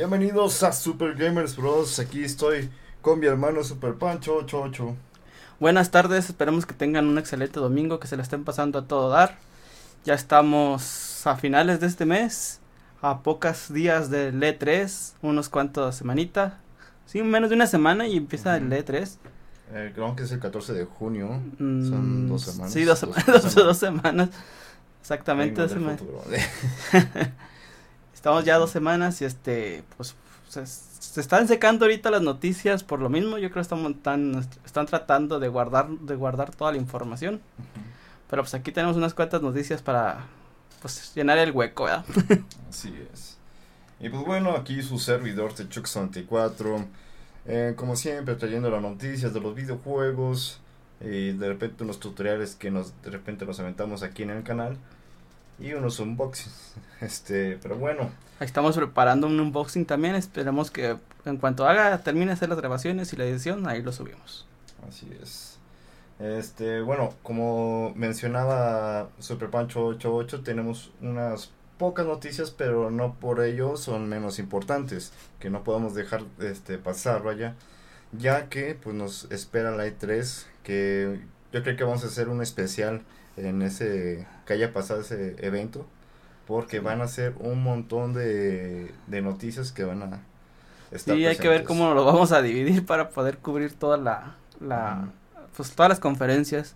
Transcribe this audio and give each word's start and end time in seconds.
Bienvenidos 0.00 0.62
a 0.62 0.72
Super 0.72 1.14
Gamers 1.14 1.56
Bros. 1.56 1.98
Aquí 1.98 2.24
estoy 2.24 2.70
con 3.02 3.20
mi 3.20 3.26
hermano 3.26 3.62
Super 3.62 3.96
Pancho 3.96 4.36
88. 4.36 4.96
Buenas 5.58 5.90
tardes, 5.90 6.30
esperemos 6.30 6.64
que 6.64 6.72
tengan 6.72 7.06
un 7.06 7.18
excelente 7.18 7.60
domingo, 7.60 8.00
que 8.00 8.08
se 8.08 8.16
le 8.16 8.22
estén 8.22 8.44
pasando 8.44 8.78
a 8.78 8.86
todo 8.86 9.10
dar. 9.10 9.36
Ya 10.06 10.14
estamos 10.14 11.26
a 11.26 11.36
finales 11.36 11.80
de 11.80 11.86
este 11.86 12.06
mes, 12.06 12.60
a 13.02 13.22
pocos 13.22 13.70
días 13.70 14.08
del 14.08 14.40
E3, 14.40 15.16
unos 15.20 15.50
cuantos 15.50 15.96
semanitas. 15.96 16.54
Sí, 17.04 17.22
menos 17.22 17.50
de 17.50 17.56
una 17.56 17.66
semana 17.66 18.06
y 18.06 18.16
empieza 18.16 18.56
el 18.56 18.70
E3. 18.72 19.18
Eh, 19.74 19.92
creo 19.94 20.16
que 20.16 20.22
es 20.22 20.32
el 20.32 20.40
14 20.40 20.72
de 20.72 20.86
junio. 20.86 21.42
Mm, 21.58 21.90
Son 21.90 22.26
dos 22.26 22.40
semanas. 22.44 22.72
Sí, 22.72 22.84
dos, 22.84 22.98
semanas. 23.00 23.26
Dos, 23.26 23.54
dos 23.54 23.76
semanas. 23.76 24.30
Exactamente, 25.02 25.60
dos 25.60 25.72
semanas. 25.72 26.00
Estamos 28.20 28.44
ya 28.44 28.58
dos 28.58 28.68
semanas 28.68 29.22
y 29.22 29.24
este, 29.24 29.82
pues 29.96 30.14
se, 30.46 30.66
se 30.66 31.22
están 31.22 31.48
secando 31.48 31.86
ahorita 31.86 32.10
las 32.10 32.20
noticias 32.20 32.84
por 32.84 33.00
lo 33.00 33.08
mismo. 33.08 33.38
Yo 33.38 33.50
creo 33.50 33.64
que 33.64 33.74
están, 33.94 34.46
están 34.62 34.84
tratando 34.84 35.40
de 35.40 35.48
guardar, 35.48 35.88
de 35.88 36.16
guardar 36.16 36.54
toda 36.54 36.70
la 36.72 36.76
información. 36.76 37.40
Pero 38.28 38.42
pues 38.42 38.52
aquí 38.52 38.72
tenemos 38.72 38.98
unas 38.98 39.14
cuantas 39.14 39.40
noticias 39.40 39.80
para 39.80 40.26
pues 40.82 41.14
llenar 41.14 41.38
el 41.38 41.52
hueco, 41.52 41.84
¿verdad? 41.84 42.04
Así 42.68 42.94
es. 43.10 43.38
Y 44.00 44.10
pues 44.10 44.22
bueno, 44.26 44.54
aquí 44.54 44.82
su 44.82 44.98
servidor 44.98 45.54
de 45.54 45.66
Chuck64. 45.70 46.86
eh, 47.46 47.72
como 47.74 47.96
siempre, 47.96 48.34
trayendo 48.34 48.68
las 48.68 48.82
noticias 48.82 49.32
de 49.32 49.40
los 49.40 49.54
videojuegos. 49.54 50.60
Y 51.00 51.32
de 51.32 51.48
repente 51.48 51.84
unos 51.84 51.98
tutoriales 51.98 52.54
que 52.54 52.70
nos 52.70 53.00
de 53.00 53.12
repente 53.12 53.46
nos 53.46 53.58
aventamos 53.60 54.02
aquí 54.02 54.24
en 54.24 54.30
el 54.30 54.42
canal. 54.42 54.76
Y 55.60 55.72
unos 55.72 56.00
unboxings. 56.00 56.74
Este, 57.00 57.58
pero 57.62 57.76
bueno. 57.76 58.10
Estamos 58.40 58.76
preparando 58.76 59.26
un 59.26 59.40
unboxing 59.40 59.86
también. 59.86 60.14
Esperemos 60.14 60.70
que 60.70 60.98
en 61.24 61.36
cuanto 61.38 61.66
haga, 61.66 61.96
termine 62.02 62.26
de 62.26 62.32
hacer 62.32 62.50
las 62.50 62.58
grabaciones 62.58 63.12
y 63.14 63.16
la 63.16 63.24
edición, 63.24 63.66
ahí 63.66 63.80
lo 63.80 63.90
subimos. 63.90 64.46
Así 64.86 65.08
es. 65.22 65.58
Este, 66.18 66.82
bueno, 66.82 67.14
como 67.22 67.94
mencionaba 67.96 69.08
Super 69.18 69.48
Pancho 69.48 69.86
88, 69.86 70.42
tenemos 70.42 70.92
unas 71.00 71.50
pocas 71.78 72.04
noticias, 72.04 72.50
pero 72.50 72.90
no 72.90 73.14
por 73.14 73.42
ello 73.42 73.78
son 73.78 74.06
menos 74.08 74.38
importantes, 74.38 75.12
que 75.38 75.48
no 75.48 75.64
podemos 75.64 75.94
dejar 75.94 76.24
este 76.38 76.76
pasar, 76.76 77.22
vaya, 77.22 77.54
ya 78.12 78.50
que 78.50 78.74
pues 78.74 78.94
nos 78.94 79.32
espera 79.32 79.70
la 79.70 79.86
E3, 79.86 80.44
que 80.62 81.20
yo 81.52 81.62
creo 81.62 81.76
que 81.76 81.84
vamos 81.84 82.04
a 82.04 82.08
hacer 82.08 82.28
un 82.28 82.42
especial 82.42 83.00
en 83.38 83.62
ese 83.62 84.26
que 84.50 84.54
haya 84.54 84.72
pasado 84.72 85.00
ese 85.00 85.36
evento, 85.46 85.86
porque 86.48 86.80
van 86.80 87.00
a 87.02 87.06
ser 87.06 87.34
un 87.38 87.62
montón 87.62 88.14
de, 88.14 88.90
de 89.06 89.22
noticias 89.22 89.70
que 89.70 89.84
van 89.84 90.02
a 90.02 90.22
estar 90.90 91.14
Sí, 91.14 91.24
hay 91.24 91.36
que 91.36 91.48
ver 91.48 91.62
cómo 91.62 91.94
lo 91.94 92.04
vamos 92.04 92.32
a 92.32 92.42
dividir 92.42 92.84
para 92.84 93.10
poder 93.10 93.38
cubrir 93.38 93.72
toda 93.74 93.96
la, 93.96 94.34
la 94.58 95.06
pues 95.56 95.70
todas 95.70 95.88
las 95.88 96.00
conferencias 96.00 96.74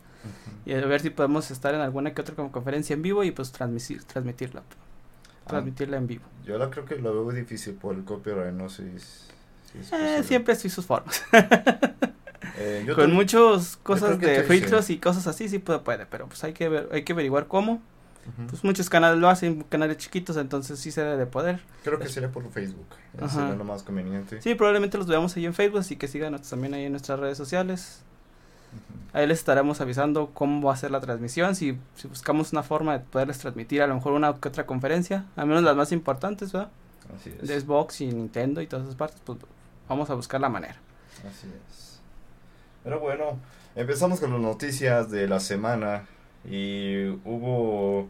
y 0.64 0.72
a 0.72 0.86
ver 0.86 1.00
si 1.00 1.10
podemos 1.10 1.50
estar 1.50 1.74
en 1.74 1.80
alguna 1.80 2.14
que 2.14 2.20
otra 2.20 2.36
como 2.36 2.52
conferencia 2.52 2.94
en 2.94 3.02
vivo 3.02 3.24
y 3.24 3.32
pues 3.32 3.50
transmitir, 3.50 4.04
transmitirla, 4.04 4.62
Ah, 5.46 5.48
transmitirla 5.48 5.96
en 5.96 6.06
vivo. 6.06 6.24
Yo 6.44 6.56
la 6.58 6.70
creo 6.70 6.84
que 6.84 6.94
lo 6.94 7.12
veo 7.12 7.32
difícil 7.32 7.74
por 7.74 7.96
el 7.96 8.04
copyright, 8.04 8.54
no 8.54 8.68
sé 8.68 8.84
si, 9.00 9.06
si 9.72 9.78
es 9.80 9.92
Eh, 9.92 10.22
siempre 10.22 10.54
sí 10.54 10.70
sus 10.70 10.86
formas. 10.86 11.24
Eh, 12.66 12.84
yo 12.86 12.94
Con 12.94 13.06
te- 13.08 13.12
muchas 13.12 13.76
cosas 13.76 14.18
de 14.18 14.42
filtros 14.44 14.86
sí. 14.86 14.94
y 14.94 14.98
cosas 14.98 15.26
así 15.26 15.48
sí 15.48 15.58
puede, 15.58 15.80
puede, 15.80 16.06
pero 16.06 16.26
pues 16.26 16.42
hay 16.44 16.52
que 16.52 16.68
ver, 16.68 16.88
hay 16.92 17.02
que 17.04 17.12
averiguar 17.12 17.46
cómo. 17.46 17.82
Pues 18.48 18.64
muchos 18.64 18.88
canales 18.88 19.18
lo 19.18 19.28
hacen, 19.28 19.64
canales 19.64 19.98
chiquitos, 19.98 20.38
entonces 20.38 20.78
sí 20.78 20.90
se 20.90 21.02
debe 21.02 21.18
de 21.18 21.26
poder. 21.26 21.60
creo 21.82 21.98
que 21.98 22.08
sería 22.08 22.32
por 22.32 22.48
Facebook, 22.50 22.86
ese 23.14 23.24
Ajá. 23.24 23.34
sería 23.40 23.54
lo 23.54 23.64
más 23.64 23.82
conveniente. 23.82 24.40
Sí, 24.40 24.54
probablemente 24.54 24.96
los 24.96 25.06
veamos 25.06 25.36
ahí 25.36 25.44
en 25.44 25.52
Facebook, 25.52 25.80
así 25.80 25.96
que 25.96 26.08
síganos 26.08 26.40
también 26.48 26.72
ahí 26.72 26.84
en 26.84 26.92
nuestras 26.92 27.20
redes 27.20 27.36
sociales. 27.36 28.00
Ujú. 28.72 28.98
Ahí 29.18 29.26
les 29.26 29.40
estaremos 29.40 29.82
avisando 29.82 30.30
cómo 30.32 30.66
va 30.66 30.72
a 30.72 30.76
ser 30.78 30.90
la 30.90 31.00
transmisión, 31.00 31.54
si, 31.54 31.76
si 31.96 32.08
buscamos 32.08 32.50
una 32.52 32.62
forma 32.62 32.94
de 32.94 33.00
poderles 33.04 33.36
transmitir 33.40 33.82
a 33.82 33.86
lo 33.86 33.94
mejor 33.94 34.14
una 34.14 34.32
que 34.40 34.48
otra 34.48 34.64
conferencia, 34.64 35.26
al 35.36 35.46
menos 35.46 35.62
las 35.62 35.76
más 35.76 35.92
importantes, 35.92 36.50
¿verdad? 36.50 36.70
Así 37.20 37.30
es. 37.42 37.46
De 37.46 37.60
Xbox 37.60 38.00
y 38.00 38.06
Nintendo 38.06 38.62
y 38.62 38.66
todas 38.66 38.86
esas 38.86 38.96
partes, 38.96 39.20
pues 39.22 39.38
vamos 39.86 40.08
a 40.08 40.14
buscar 40.14 40.40
la 40.40 40.48
manera. 40.48 40.76
Así 41.28 41.46
es. 41.46 41.83
Pero 42.84 43.00
bueno, 43.00 43.40
empezamos 43.76 44.20
con 44.20 44.32
las 44.32 44.40
noticias 44.40 45.10
de 45.10 45.28
la 45.28 45.40
semana 45.40 46.06
y 46.50 47.06
hubo 47.24 48.08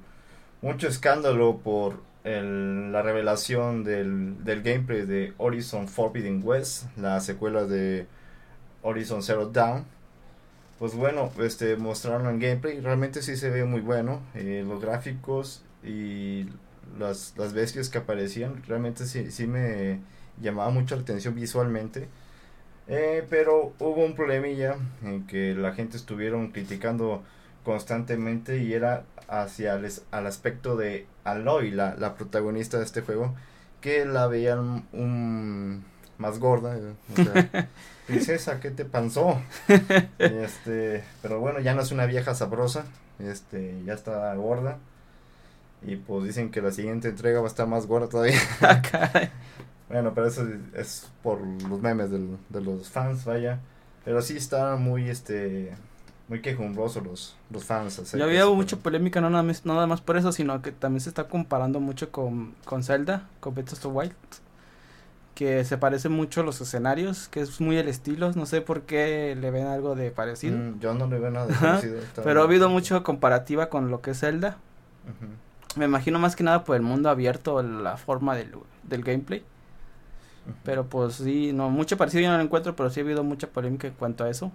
mucho 0.63 0.89
escándalo 0.89 1.59
por 1.59 2.03
el- 2.25 2.93
la 2.93 3.03
revelación 3.03 3.85
del, 3.85 4.45
del 4.45 4.63
gameplay 4.63 5.03
de 5.07 5.35
Horizon 5.39 5.89
Forbidden 5.89 6.43
West, 6.45 6.87
la 6.99 7.21
secuela 7.21 7.65
de 7.67 8.07
Horizon 8.83 9.23
Zero 9.23 9.49
Dawn. 9.49 9.85
Pues 10.79 10.95
bueno, 10.95 11.31
este 11.41 11.77
mostraron 11.77 12.27
el 12.27 12.41
gameplay, 12.41 12.81
realmente 12.81 13.23
sí 13.23 13.37
se 13.37 13.51
ve 13.51 13.65
muy 13.65 13.81
bueno, 13.81 14.21
eh, 14.35 14.65
los 14.67 14.81
gráficos 14.83 15.63
y 15.85 16.47
las, 16.99 17.35
las 17.39 17.53
bestias 17.53 17.89
que 17.89 17.99
aparecían, 17.99 18.63
realmente 18.67 19.07
sí, 19.07 19.31
sí 19.31 19.47
me 19.47 20.01
llamaba 20.41 20.71
mucho 20.71 20.97
la 20.97 21.03
atención 21.03 21.35
visualmente. 21.37 22.09
Eh, 22.87 23.25
pero 23.31 23.73
hubo 23.79 24.05
un 24.05 24.15
problemilla 24.15 24.77
en 25.03 25.27
que 25.27 25.55
la 25.55 25.73
gente 25.73 25.97
estuvieron 25.97 26.51
criticando 26.51 27.23
constantemente 27.65 28.59
y 28.59 28.75
era 28.75 29.05
hacia 29.29 29.75
el, 29.75 29.91
al 30.11 30.27
aspecto 30.27 30.77
de 30.77 31.07
Aloy, 31.25 31.71
la, 31.71 31.95
la 31.97 32.15
protagonista 32.15 32.79
de 32.79 32.85
este 32.85 33.01
juego, 33.01 33.35
que 33.81 34.05
la 34.05 34.27
veían 34.27 34.87
un, 34.93 35.85
más 36.19 36.39
gorda. 36.39 36.77
eh, 36.77 36.95
o 37.13 37.17
sea, 37.17 37.69
princesa, 38.07 38.61
¿qué 38.61 38.71
te 38.71 38.85
pasó? 38.85 39.41
este, 40.19 41.05
pero 41.23 41.41
bueno, 41.41 41.61
ya 41.61 41.75
no 41.75 41.83
es 41.83 41.91
una 41.91 42.07
vieja 42.07 42.35
sabrosa, 42.35 42.85
este, 43.19 43.83
ya 43.87 43.95
está 43.95 44.35
gorda. 44.35 44.79
Y 45.83 45.97
pues 45.97 46.25
dicen 46.25 46.51
que 46.51 46.63
la 46.63 46.73
siguiente 46.73 47.09
entrega 47.09 47.41
va 47.41 47.47
a 47.47 47.49
estar 47.49 47.67
más 47.67 47.87
gorda 47.87 48.09
todavía. 48.09 48.39
Bueno, 49.89 50.13
pero 50.15 50.27
eso 50.27 50.47
es- 50.75 51.11
por 51.23 51.41
los 51.41 51.81
memes 51.81 52.11
del- 52.11 52.37
de 52.49 52.61
los 52.61 52.89
fans, 52.91 53.25
vaya. 53.25 53.61
Pero 54.05 54.21
sí 54.23 54.37
está 54.37 54.77
muy, 54.77 55.09
este, 55.09 55.75
muy 56.29 56.41
quejumbrosos 56.41 57.03
los, 57.05 57.37
los 57.51 57.65
fans. 57.65 58.13
de 58.13 58.23
había 58.23 58.43
ese 58.45 58.51
mucha 58.51 58.77
polémica, 58.77 59.21
no 59.21 59.31
nada 59.31 59.43
más, 59.43 59.65
nada 59.67 59.87
más 59.87 60.01
por 60.01 60.17
eso, 60.17 60.33
sino 60.33 60.61
que 60.63 60.73
también 60.73 61.01
se 61.01 61.09
está 61.11 61.29
comparando 61.29 61.81
mucho 61.81 62.11
con, 62.11 62.55
con 62.65 62.83
Zelda, 62.83 63.29
con 63.41 63.55
Breath 63.55 63.73
of 63.75 63.81
the 63.81 63.89
Wild, 63.89 64.13
que 65.35 65.65
se 65.65 65.77
parecen 65.79 66.13
mucho 66.13 66.43
los 66.45 66.61
escenarios, 66.61 67.29
que 67.29 67.41
es 67.41 67.61
muy 67.61 67.77
el 67.77 67.89
estilo, 67.89 68.31
no 68.33 68.47
sé 68.47 68.61
por 68.61 68.83
qué 68.83 69.37
le 69.39 69.51
ven 69.51 69.67
algo 69.67 69.95
de 69.97 70.11
parecido, 70.13 70.57
Mm, 70.57 70.79
yo 70.81 70.95
no 70.95 71.07
le 71.09 71.19
veo 71.19 71.31
nada 71.31 71.47
de 71.47 71.55
parecido, 71.55 72.01
pero 72.23 72.41
ha 72.41 72.45
habido 72.45 72.69
mucha 72.69 73.03
comparativa 73.03 73.69
con 73.69 73.91
lo 73.91 74.01
que 74.01 74.13
es 74.13 74.21
Zelda, 74.21 74.59
me 75.77 75.87
imagino 75.87 76.19
más 76.21 76.37
que 76.37 76.45
nada 76.45 76.63
por 76.63 76.77
el 76.77 76.83
mundo 76.83 77.11
abierto, 77.11 77.61
la 77.63 77.97
forma 77.97 78.37
del, 78.37 78.53
del 78.85 79.03
gameplay. 79.03 79.45
Pero 80.65 80.87
pues 80.87 81.15
sí, 81.15 81.53
no, 81.53 81.71
mucho 81.71 81.97
parecido 81.97 82.23
yo 82.23 82.31
no 82.31 82.37
lo 82.37 82.43
encuentro, 82.43 82.77
pero 82.77 82.91
sí 82.91 83.01
ha 83.01 83.03
habido 83.03 83.25
mucha 83.25 83.49
polémica 83.49 83.89
en 83.89 83.95
cuanto 83.95 84.25
a 84.25 84.31
eso, 84.31 84.53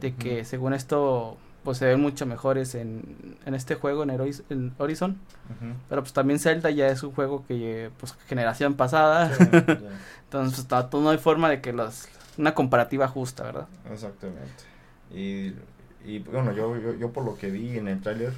de 0.00 0.14
que 0.14 0.44
según 0.44 0.74
esto, 0.74 1.36
pues 1.64 1.78
se 1.78 1.86
ven 1.86 2.00
mucho 2.00 2.26
mejores 2.26 2.74
en, 2.74 3.36
en 3.46 3.54
este 3.54 3.74
juego, 3.74 4.02
en, 4.02 4.72
Horizon, 4.78 5.10
Ujú. 5.10 5.74
Pero 5.88 6.02
pues 6.02 6.12
también 6.12 6.38
Zelda 6.38 6.70
ya 6.70 6.88
es 6.88 7.02
un 7.02 7.12
juego 7.12 7.44
que 7.46 7.90
pues 7.98 8.14
generación 8.26 8.74
pasada. 8.74 9.34
Sí, 9.34 9.44
Entonces 10.24 10.66
pues, 10.68 10.84
no, 10.92 11.00
no 11.00 11.10
hay 11.10 11.18
forma 11.18 11.48
de 11.50 11.60
que 11.60 11.72
los 11.72 12.08
una 12.38 12.54
comparativa 12.54 13.08
justa, 13.08 13.44
¿verdad? 13.44 13.68
exactamente. 13.92 14.64
Y, 15.10 15.52
y 16.04 16.18
bueno, 16.20 16.52
yo, 16.52 16.76
yo, 16.78 16.94
yo 16.94 17.12
por 17.12 17.24
lo 17.24 17.36
que 17.36 17.50
vi 17.50 17.76
en 17.76 17.88
el 17.88 18.00
tráiler 18.00 18.32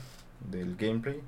del 0.51 0.77
gameplay, 0.77 1.21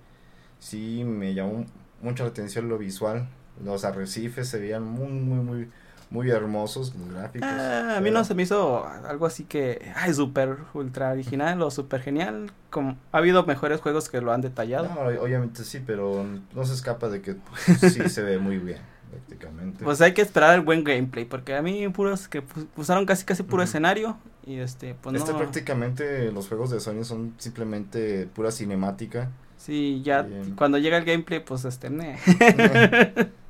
sí 0.59 1.05
me 1.05 1.35
llamó 1.35 1.65
mucho 2.03 2.25
la 2.25 2.31
atención 2.31 2.69
lo 2.69 2.79
visual. 2.79 3.29
Los 3.65 3.85
arrecifes 3.85 4.49
se 4.49 4.59
veían 4.59 4.83
muy, 4.83 5.09
muy, 5.09 5.39
muy, 5.39 5.69
muy 6.11 6.31
hermosos, 6.31 6.95
los 6.95 7.13
gráficos. 7.13 7.49
Ah, 7.51 7.97
a 7.97 8.01
mí 8.01 8.11
no 8.11 8.25
se 8.25 8.35
me 8.35 8.43
hizo 8.45 8.87
algo 8.87 9.27
así 9.27 9.45
que 9.45 9.93
ay 9.97 10.15
súper 10.15 10.57
ultra 10.75 11.11
original 11.13 11.61
o 11.63 11.71
súper 11.71 12.01
genial. 12.01 12.51
Como 12.71 12.97
ha 13.13 13.19
habido 13.19 13.45
mejores 13.45 13.81
juegos 13.81 14.09
que 14.09 14.21
lo 14.21 14.33
han 14.33 14.41
detallado. 14.41 14.89
No, 14.89 15.21
obviamente 15.21 15.65
sí, 15.65 15.83
pero 15.85 16.25
no 16.55 16.65
se 16.65 16.75
escapa 16.75 17.09
de 17.09 17.23
que 17.23 17.35
pues, 17.35 17.93
sí 17.93 18.09
se 18.09 18.23
ve 18.23 18.39
muy 18.39 18.59
bien, 18.59 18.79
prácticamente. 19.11 19.85
Pues 19.85 20.01
hay 20.01 20.15
que 20.15 20.23
esperar 20.23 20.55
el 20.55 20.61
buen 20.61 20.85
gameplay 20.85 21.25
porque 21.25 21.55
a 21.55 21.63
mí 21.63 21.89
puros 21.89 22.29
que 22.29 22.43
usaron 22.77 23.05
casi 23.05 23.25
casi 23.25 23.43
puro 23.43 23.63
escenario 23.63 24.17
y 24.47 24.59
este 24.59 24.95
pues 24.95 25.17
este 25.17 25.33
no. 25.33 25.39
prácticamente 25.39 26.31
los 26.31 26.47
juegos 26.49 26.71
de 26.71 26.79
Sony 26.79 27.03
son 27.03 27.35
simplemente 27.39 28.29
pura 28.33 28.53
cinemática. 28.53 29.31
Sí, 29.57 30.03
ya 30.05 30.25
cuando 30.55 30.79
llega 30.79 30.99
el 30.99 31.05
gameplay 31.05 31.41
pues 31.41 31.65
este 31.65 31.91
ne. 31.91 32.19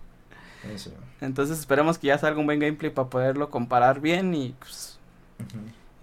Eso. 0.73 0.91
Entonces 1.21 1.59
esperemos 1.59 1.99
que 1.99 2.09
ya 2.09 2.19
salga 2.19 2.39
un 2.41 2.47
buen 2.47 2.61
gameplay 2.61 2.91
para 2.91 3.09
poderlo 3.09 3.51
comparar 3.51 4.01
bien 4.01 4.35
y 4.35 4.55
pues 4.59 4.99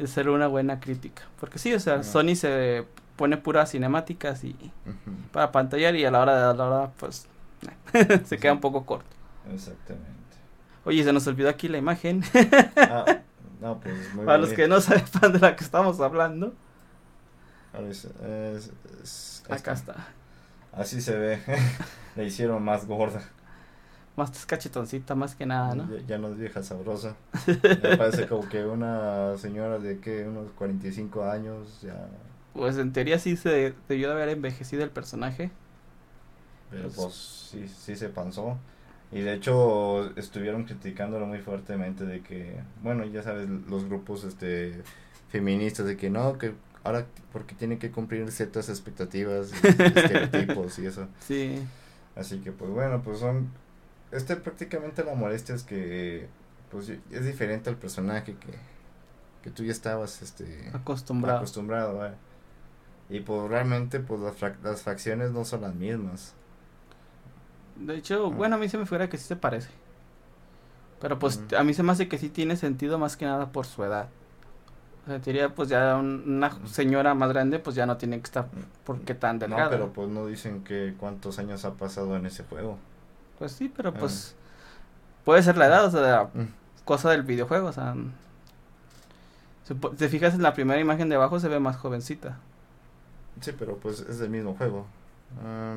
hacer 0.01 0.29
una 0.29 0.47
buena 0.47 0.79
crítica. 0.79 1.23
Porque 1.39 1.59
sí, 1.59 1.73
o 1.73 1.79
sea. 1.79 2.03
Sony 2.03 2.35
se 2.35 2.85
pone 3.15 3.37
puras 3.37 3.71
cinemáticas 3.71 4.43
y 4.43 4.55
para 5.31 5.51
pantallar 5.51 5.95
y 5.95 6.03
a 6.05 6.11
la 6.11 6.19
hora 6.21 6.35
de 6.35 6.43
a 6.49 6.53
la 6.53 6.65
hora 6.65 6.91
pues 6.97 7.27
se 8.25 8.37
queda 8.39 8.53
un 8.53 8.59
poco 8.61 8.85
corto. 8.85 9.05
Exactamente. 9.53 10.09
Oye, 10.85 11.03
se 11.03 11.13
nos 11.13 11.25
olvidó 11.27 11.49
aquí 11.49 11.67
la 11.67 11.77
imagen. 11.77 12.23
Ah, 12.75 13.05
no, 13.61 13.79
pues 13.79 14.13
muy 14.15 14.25
Para 14.25 14.39
los 14.39 14.49
que 14.53 14.67
no 14.67 14.81
sepan 14.81 15.31
de 15.33 15.39
la 15.39 15.55
que 15.55 15.63
estamos 15.63 15.99
hablando. 16.01 16.53
A 17.73 17.79
ver, 17.79 17.91
es- 17.91 18.05
es- 18.05 18.71
es- 19.03 19.43
ahí 19.49 19.57
Acá 19.57 19.73
está. 19.73 19.95
Así 20.73 21.01
se 21.01 21.15
ve. 21.15 21.39
Le 22.15 22.25
hicieron 22.25 22.63
más 22.63 22.85
gorda. 22.87 23.21
Más 24.15 24.45
cachetoncita, 24.45 25.15
más 25.15 25.35
que 25.35 25.45
nada, 25.45 25.73
¿no? 25.73 25.89
Ya, 25.97 26.05
ya 26.05 26.17
no 26.19 26.27
es 26.29 26.37
vieja 26.37 26.61
sabrosa. 26.61 27.15
Ya 27.47 27.97
parece 27.97 28.27
como 28.27 28.47
que 28.47 28.63
una 28.63 29.35
señora 29.37 29.79
de 29.79 29.99
que 29.99 30.23
unos 30.27 30.51
45 30.51 31.25
años 31.25 31.81
ya. 31.81 32.07
Pues 32.53 32.77
en 32.77 32.93
teoría 32.93 33.17
sí 33.17 33.35
se 33.35 33.73
debió 33.89 34.09
de 34.09 34.13
haber 34.13 34.29
envejecido 34.29 34.83
el 34.83 34.91
personaje. 34.91 35.49
Pero 36.69 36.83
Pues- 36.83 36.95
pues 36.95 37.13
sí, 37.15 37.67
sí 37.67 37.95
se 37.95 38.09
pasó. 38.09 38.57
Y 39.11 39.21
de 39.21 39.33
hecho 39.33 40.15
estuvieron 40.15 40.63
criticándolo 40.65 41.25
muy 41.25 41.39
fuertemente 41.39 42.05
de 42.05 42.21
que, 42.21 42.59
bueno, 42.83 43.05
ya 43.05 43.21
sabes, 43.23 43.47
los 43.49 43.85
grupos 43.85 44.23
este 44.23 44.81
feministas 45.29 45.85
de 45.87 45.97
que 45.97 46.09
no, 46.11 46.37
que 46.37 46.53
ahora 46.83 47.05
porque 47.31 47.55
tiene 47.55 47.79
que 47.79 47.89
cumplir 47.91 48.31
ciertas 48.31 48.69
expectativas, 48.69 49.51
y 49.51 49.67
estereotipos 49.67 50.77
y 50.79 50.85
eso. 50.85 51.07
Sí. 51.19 51.59
Así 52.15 52.39
que 52.39 52.51
pues 52.51 52.69
bueno, 52.71 53.01
pues 53.03 53.19
son 53.19 53.49
este 54.13 54.35
prácticamente 54.37 55.03
la 55.03 55.15
molestia 55.15 55.55
es 55.55 55.63
que 55.63 56.27
pues 56.71 56.89
es 56.89 57.25
diferente 57.25 57.69
al 57.69 57.75
personaje 57.77 58.35
que 58.35 58.73
que 59.43 59.49
tú 59.49 59.63
ya 59.65 59.73
estabas 59.73 60.21
este 60.21 60.69
Acostumbrado. 60.73 61.37
acostumbrado, 61.39 61.97
¿vale? 61.97 62.15
Y 63.09 63.19
pues 63.19 63.49
realmente 63.49 63.99
pues 63.99 64.21
las, 64.21 64.35
las 64.63 64.81
facciones 64.81 65.31
no 65.31 65.43
son 65.43 65.61
las 65.61 65.75
mismas. 65.75 66.33
De 67.75 67.95
hecho, 67.97 68.27
Ah. 68.27 68.35
bueno, 68.35 68.55
a 68.55 68.57
mí 68.59 68.69
se 68.69 68.77
me 68.77 68.85
fuera 68.85 69.09
que 69.09 69.17
sí 69.17 69.25
se 69.25 69.35
parece. 69.35 69.69
Pero 71.01 71.19
pues 71.19 71.41
a 71.57 71.63
mí 71.65 71.73
se 71.73 71.83
me 71.83 71.91
hace 71.91 72.07
que 72.07 72.17
sí 72.17 72.29
tiene 72.29 72.55
sentido 72.55 72.97
más 72.97 73.17
que 73.17 73.25
nada 73.25 73.51
por 73.51 73.65
su 73.65 73.83
edad. 73.83 74.07
O 75.05 75.09
sea, 75.09 75.19
teoría, 75.19 75.53
pues 75.53 75.67
ya 75.67 75.97
un- 75.97 76.23
una 76.25 76.65
señora 76.65 77.13
más 77.13 77.27
grande, 77.27 77.59
pues 77.59 77.75
ya 77.75 77.85
no 77.85 77.97
tiene 77.97 78.17
que 78.19 78.23
estar 78.23 78.47
porque 78.85 79.13
tan 79.13 79.37
delgada. 79.39 79.65
No, 79.65 79.69
pero 79.69 79.91
pues 79.91 80.07
no 80.07 80.25
dicen 80.27 80.63
que 80.63 80.93
cuántos 80.97 81.39
años 81.39 81.65
ha 81.65 81.73
pasado 81.73 82.15
en 82.15 82.25
ese 82.25 82.43
juego. 82.45 82.77
Pues 83.43 83.51
sí, 83.51 83.69
pero 83.75 83.89
Ah. 83.89 83.93
pues 83.99 84.35
puede 85.25 85.43
ser 85.43 85.57
la 85.57 85.65
edad, 85.65 85.83
o 85.85 85.91
sea, 85.91 86.29
Mm. 86.33 86.47
cosa 86.85 87.09
del 87.11 87.23
videojuego, 87.23 87.67
o 87.67 87.73
sea. 87.73 87.93
Si 89.65 89.75
te 89.75 90.07
fijas 90.07 90.33
en 90.33 90.41
la 90.43 90.53
primera 90.53 90.79
imagen 90.79 91.09
de 91.09 91.15
abajo 91.15 91.41
se 91.41 91.49
ve 91.49 91.59
más 91.59 91.75
jovencita. 91.75 92.37
Sí, 93.41 93.51
pero 93.59 93.75
pues 93.79 93.99
es 93.99 94.19
del 94.19 94.29
mismo 94.29 94.55
juego. 94.55 94.85
Ah, 95.45 95.75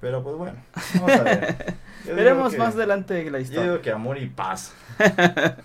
pero 0.00 0.22
pues 0.22 0.36
bueno, 0.36 0.58
vamos 0.94 1.10
a 1.10 1.22
ver. 1.24 1.74
Yo 2.06 2.14
Veremos 2.14 2.52
que- 2.52 2.58
más 2.58 2.74
adelante 2.76 3.14
de 3.14 3.24
la 3.28 3.38
Yo 3.38 3.42
historia. 3.42 3.62
digo 3.64 3.80
que 3.82 3.90
amor 3.90 4.16
y 4.18 4.28
paz. 4.28 4.72
bueno. 4.98 5.56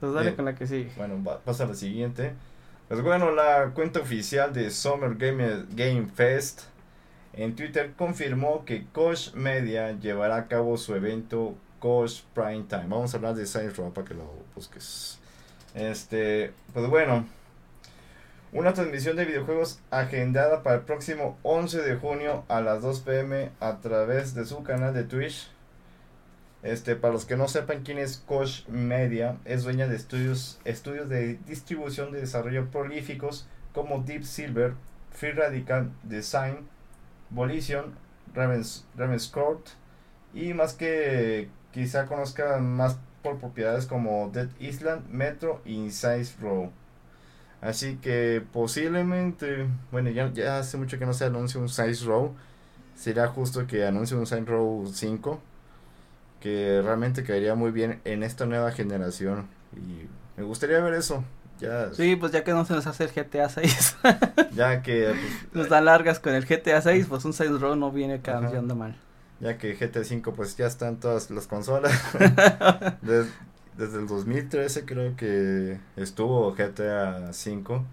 Pues 0.00 0.12
dale 0.12 0.34
con 0.34 0.44
la 0.44 0.56
que 0.56 0.66
sigue. 0.66 0.90
Bueno, 0.96 1.22
va- 1.22 1.38
pasa 1.38 1.62
a 1.64 1.68
la 1.68 1.74
siguiente. 1.76 2.34
Pues 2.88 3.00
bueno, 3.00 3.30
la 3.30 3.70
cuenta 3.74 4.00
oficial 4.00 4.52
de 4.52 4.68
Summer 4.72 5.14
Game, 5.14 5.66
Game 5.70 6.08
Fest 6.12 6.62
en 7.34 7.56
Twitter 7.56 7.92
confirmó 7.96 8.64
que 8.64 8.86
Koch 8.92 9.32
Media 9.34 9.92
llevará 9.92 10.36
a 10.36 10.48
cabo 10.48 10.76
su 10.76 10.94
evento 10.94 11.54
Koch 11.78 12.22
Prime 12.34 12.64
Time. 12.68 12.86
Vamos 12.88 13.14
a 13.14 13.16
hablar 13.16 13.34
de 13.34 13.46
Science 13.46 13.76
Row 13.76 13.92
para 13.92 14.06
que 14.06 14.14
lo 14.14 14.30
busques. 14.54 15.18
Este, 15.74 16.52
pues 16.74 16.86
bueno, 16.88 17.24
una 18.52 18.74
transmisión 18.74 19.16
de 19.16 19.24
videojuegos 19.24 19.80
agendada 19.90 20.62
para 20.62 20.76
el 20.76 20.82
próximo 20.82 21.38
11 21.42 21.80
de 21.80 21.96
junio 21.96 22.44
a 22.48 22.60
las 22.60 22.82
2 22.82 23.00
pm 23.00 23.50
a 23.60 23.80
través 23.80 24.34
de 24.34 24.44
su 24.44 24.62
canal 24.62 24.92
de 24.92 25.04
Twitch. 25.04 25.48
Este, 26.62 26.94
para 26.94 27.14
los 27.14 27.24
que 27.24 27.36
no 27.36 27.48
sepan 27.48 27.82
quién 27.82 27.98
es 27.98 28.18
Koch 28.18 28.68
Media, 28.68 29.38
es 29.44 29.64
dueña 29.64 29.88
de 29.88 29.96
estudios, 29.96 30.60
estudios 30.64 31.08
de 31.08 31.38
distribución 31.46 32.12
de 32.12 32.20
desarrollo 32.20 32.70
prolíficos 32.70 33.48
como 33.72 34.00
Deep 34.00 34.24
Silver, 34.24 34.74
Free 35.10 35.32
Radical 35.32 35.90
Design, 36.04 36.68
Volition, 37.32 37.94
Ravens, 38.34 38.86
Ravenscourt 38.96 39.68
y 40.34 40.54
más 40.54 40.74
que 40.74 41.48
quizá 41.72 42.06
conozcan 42.06 42.76
más 42.76 42.98
por 43.22 43.38
propiedades 43.38 43.86
como 43.86 44.30
Dead 44.32 44.48
Island, 44.58 45.08
Metro 45.08 45.60
y 45.64 45.90
Size 45.90 46.34
Row. 46.40 46.70
Así 47.60 47.96
que 47.96 48.42
posiblemente, 48.52 49.68
bueno, 49.92 50.10
ya, 50.10 50.32
ya 50.32 50.58
hace 50.58 50.76
mucho 50.76 50.98
que 50.98 51.06
no 51.06 51.14
se 51.14 51.26
anuncia 51.26 51.60
un 51.60 51.68
Size 51.68 52.04
Row. 52.04 52.34
Será 52.96 53.28
justo 53.28 53.66
que 53.66 53.86
anuncie 53.86 54.16
un 54.16 54.26
Size 54.26 54.44
Row 54.44 54.86
5 54.92 55.40
que 56.40 56.82
realmente 56.82 57.22
caería 57.22 57.54
muy 57.54 57.70
bien 57.70 58.00
en 58.04 58.24
esta 58.24 58.46
nueva 58.46 58.72
generación 58.72 59.46
y 59.76 60.08
me 60.36 60.42
gustaría 60.42 60.80
ver 60.80 60.94
eso 60.94 61.22
ya 61.62 61.92
Sí, 61.94 62.16
pues 62.16 62.32
ya 62.32 62.44
que 62.44 62.52
no 62.52 62.64
se 62.64 62.74
nos 62.74 62.86
hace 62.86 63.04
el 63.04 63.10
GTA 63.12 63.48
6, 63.48 63.96
ya 64.54 64.82
que 64.82 65.14
pues, 65.20 65.32
nos 65.54 65.68
dan 65.68 65.84
largas 65.86 66.20
con 66.20 66.34
el 66.34 66.46
GTA 66.46 66.82
6, 66.82 67.06
pues 67.08 67.24
un 67.24 67.32
Saints 67.32 67.60
Row 67.60 67.76
no 67.76 67.90
viene 67.92 68.20
cambiando 68.20 68.74
mal. 68.74 68.96
ya 69.40 69.58
que 69.58 69.74
GTA 69.74 70.04
5 70.04 70.32
pues 70.34 70.56
ya 70.56 70.66
están 70.66 71.00
todas 71.00 71.30
las 71.30 71.46
consolas 71.46 71.92
Des- 73.02 73.28
desde 73.76 73.98
el 74.00 74.06
2013 74.06 74.84
creo 74.84 75.16
que 75.16 75.78
estuvo 75.96 76.54
GTA 76.54 77.32
5 77.32 77.84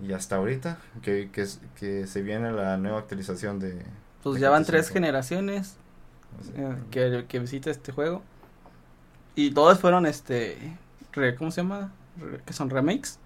y 0.00 0.12
hasta 0.12 0.36
ahorita 0.36 0.78
que, 1.02 1.30
que, 1.32 1.46
que 1.76 2.06
se 2.06 2.22
viene 2.22 2.52
la 2.52 2.76
nueva 2.76 2.98
actualización 2.98 3.58
de 3.60 3.82
Pues 4.22 4.36
de 4.36 4.40
ya 4.40 4.50
van 4.50 4.64
tres 4.64 4.86
5. 4.86 4.94
generaciones 4.94 5.76
sea, 6.42 6.70
eh, 6.72 6.76
que, 6.90 7.24
que 7.28 7.38
visita 7.38 7.70
este 7.70 7.92
juego. 7.92 8.22
Y 9.36 9.50
todas 9.52 9.80
fueron, 9.80 10.06
este, 10.06 10.56
¿cómo 11.38 11.50
se 11.50 11.62
llama? 11.62 11.92
¿Que 12.44 12.52
son 12.52 12.70
remakes? 12.70 13.18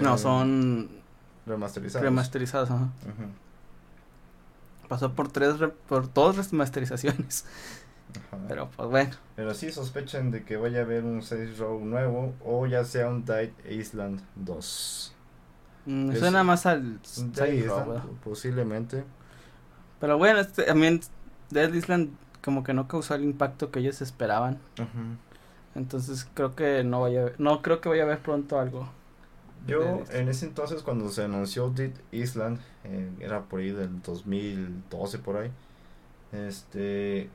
No, 0.00 0.14
eh, 0.14 0.18
son 0.18 0.90
remasterizados 1.46 2.02
remasterizados, 2.04 2.70
ajá. 2.70 2.88
Pasó 4.88 5.12
por 5.14 5.28
tres, 5.28 5.58
re- 5.58 5.68
por 5.68 6.12
dos 6.12 6.36
remasterizaciones. 6.50 7.44
ajá. 8.14 8.42
Pero 8.48 8.70
pues 8.76 8.88
bueno, 8.90 9.10
Pero 9.36 9.54
sí 9.54 9.72
sospechan 9.72 10.30
de 10.30 10.44
que 10.44 10.56
vaya 10.56 10.80
a 10.80 10.82
haber 10.82 11.04
un 11.04 11.22
6 11.22 11.58
Row 11.58 11.82
nuevo 11.84 12.34
o 12.44 12.66
ya 12.66 12.84
sea 12.84 13.08
un 13.08 13.24
Dead 13.24 13.50
Island 13.68 14.20
2. 14.36 15.14
mm, 15.86 16.10
Es- 16.12 16.18
suena 16.18 16.44
más 16.44 16.66
al 16.66 17.00
Row, 17.16 17.46
Island, 17.46 18.02
posiblemente. 18.22 19.04
Pero 20.00 20.18
bueno, 20.18 20.40
este, 20.40 20.64
también 20.64 21.00
Dead 21.50 21.72
Island 21.72 22.10
como 22.42 22.62
que 22.62 22.74
no 22.74 22.86
causó 22.88 23.14
el 23.14 23.24
impacto 23.24 23.70
que 23.70 23.78
ellos 23.80 24.02
esperaban. 24.02 24.58
Ujú. 24.78 25.16
Entonces 25.74 26.28
creo 26.34 26.54
que 26.54 26.84
no 26.84 27.02
vaya 27.02 27.26
a 27.26 27.32
no 27.38 27.62
creo 27.62 27.80
que 27.80 27.88
vaya 27.88 28.02
a 28.02 28.06
haber 28.06 28.20
pronto 28.20 28.58
algo. 28.58 28.88
Yo 29.66 30.04
en 30.10 30.28
ese 30.28 30.46
entonces 30.46 30.82
cuando 30.82 31.08
se 31.10 31.24
anunció 31.24 31.70
Dead 31.70 31.92
Island, 32.12 32.60
eh, 32.84 33.10
era 33.20 33.44
por 33.48 33.60
ahí 33.60 33.70
del 33.70 34.02
2012 34.02 35.18
por 35.18 35.36
ahí, 35.38 35.50
este, 36.32 37.30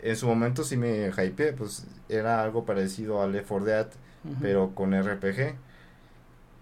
en 0.00 0.16
su 0.16 0.26
momento 0.28 0.64
sí 0.64 0.76
me 0.76 1.08
hypeé, 1.10 1.52
pues 1.54 1.86
era 2.08 2.42
algo 2.42 2.64
parecido 2.66 3.22
a 3.22 3.28
Left 3.28 3.48
4 3.48 3.66
Dead, 3.66 3.88
pero 4.40 4.74
con 4.74 4.94
RPG. 4.94 5.58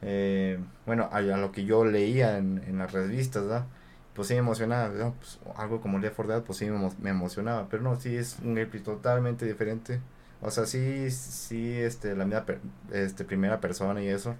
Eh, 0.02 0.58
bueno, 0.86 1.08
a, 1.12 1.18
a 1.18 1.22
lo 1.22 1.52
que 1.52 1.64
yo 1.64 1.84
leía 1.84 2.38
en, 2.38 2.62
en 2.66 2.78
las 2.78 2.92
revistas, 2.92 3.44
¿verdad? 3.44 3.66
Pues 4.14 4.28
sí 4.28 4.34
me 4.34 4.40
emocionaba, 4.40 4.88
¿no? 4.90 5.14
Pues, 5.14 5.40
algo 5.56 5.80
como 5.80 5.98
Left 5.98 6.16
4 6.16 6.34
Dead, 6.34 6.42
pues 6.44 6.58
sí 6.58 6.68
me 7.00 7.10
emocionaba, 7.10 7.68
pero 7.70 7.82
no, 7.82 7.96
sí 8.00 8.16
es 8.16 8.38
un 8.40 8.54
gameplay 8.54 8.82
totalmente 8.82 9.46
diferente. 9.46 10.00
O 10.42 10.50
sea, 10.50 10.66
sí, 10.66 11.10
sí, 11.10 11.72
este, 11.72 12.14
la 12.16 12.24
misma 12.24 12.44
per- 12.44 12.60
este, 12.92 13.24
primera 13.24 13.60
persona 13.60 14.02
y 14.02 14.08
eso, 14.08 14.34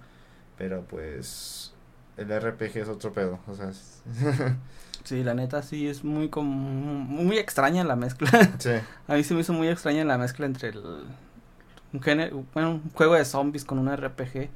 pero 0.57 0.81
pues 0.83 1.73
el 2.17 2.29
RPG 2.29 2.77
es 2.77 2.89
otro 2.89 3.13
pedo, 3.13 3.39
o 3.47 3.55
sea, 3.55 3.71
Sí, 5.03 5.23
la 5.23 5.33
neta 5.33 5.61
sí 5.63 5.87
es 5.87 6.03
muy 6.03 6.29
como 6.29 6.49
muy 6.53 7.37
extraña 7.37 7.83
la 7.83 7.95
mezcla. 7.95 8.29
sí, 8.59 8.69
A 9.07 9.15
mí 9.15 9.23
se 9.23 9.33
me 9.33 9.41
hizo 9.41 9.51
muy 9.53 9.67
extraña 9.67 10.05
la 10.05 10.17
mezcla 10.17 10.45
entre 10.45 10.69
el 10.69 10.81
un 11.93 12.01
género, 12.01 12.43
bueno, 12.53 12.71
un 12.83 12.89
juego 12.91 13.13
de 13.15 13.23
zombies 13.25 13.65
con 13.65 13.79
un 13.79 13.87
RPG. 13.95 14.49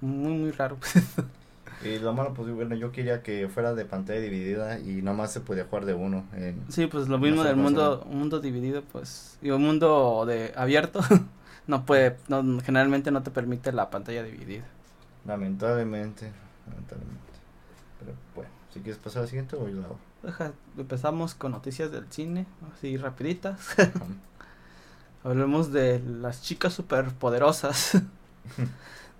Muy 0.00 0.32
muy 0.32 0.50
raro. 0.52 0.76
Y 1.84 1.98
lo 1.98 2.12
malo, 2.12 2.32
pues 2.34 2.52
bueno, 2.52 2.74
yo 2.74 2.92
quería 2.92 3.22
que 3.22 3.48
fuera 3.48 3.74
de 3.74 3.84
pantalla 3.84 4.20
dividida 4.20 4.78
y 4.78 5.02
nomás 5.02 5.32
se 5.32 5.40
podía 5.40 5.64
jugar 5.64 5.84
de 5.84 5.94
uno. 5.94 6.24
En, 6.34 6.62
Sí, 6.68 6.86
pues 6.86 7.08
lo 7.08 7.18
mismo 7.18 7.42
del 7.42 7.56
mundo, 7.56 8.06
un 8.08 8.18
mundo 8.18 8.40
dividido, 8.40 8.82
pues, 8.82 9.38
y 9.42 9.50
un 9.50 9.62
mundo 9.62 10.24
de 10.26 10.52
abierto, 10.56 11.00
no 11.66 11.84
puede, 11.84 12.16
no, 12.28 12.60
generalmente 12.60 13.10
no 13.10 13.22
te 13.22 13.30
permite 13.30 13.72
la 13.72 13.90
pantalla 13.90 14.22
dividida. 14.22 14.64
lamentablemente, 15.26 16.32
lamentablemente. 16.68 17.20
Pero 17.98 18.12
bueno, 18.34 18.50
si 18.72 18.80
quieres 18.80 19.00
pasar 19.00 19.22
al 19.22 19.28
siguiente 19.28 19.56
lo 19.56 19.84
hago. 19.84 19.98
Deja, 20.22 20.52
empezamos 20.78 21.34
con 21.34 21.52
noticias 21.52 21.90
del 21.90 22.06
cine, 22.10 22.46
así 22.74 22.96
rapiditas. 22.96 23.58
Hablemos 25.24 25.72
de 25.72 26.00
las 26.00 26.42
chicas 26.42 26.72
superpoderosas. 26.72 28.00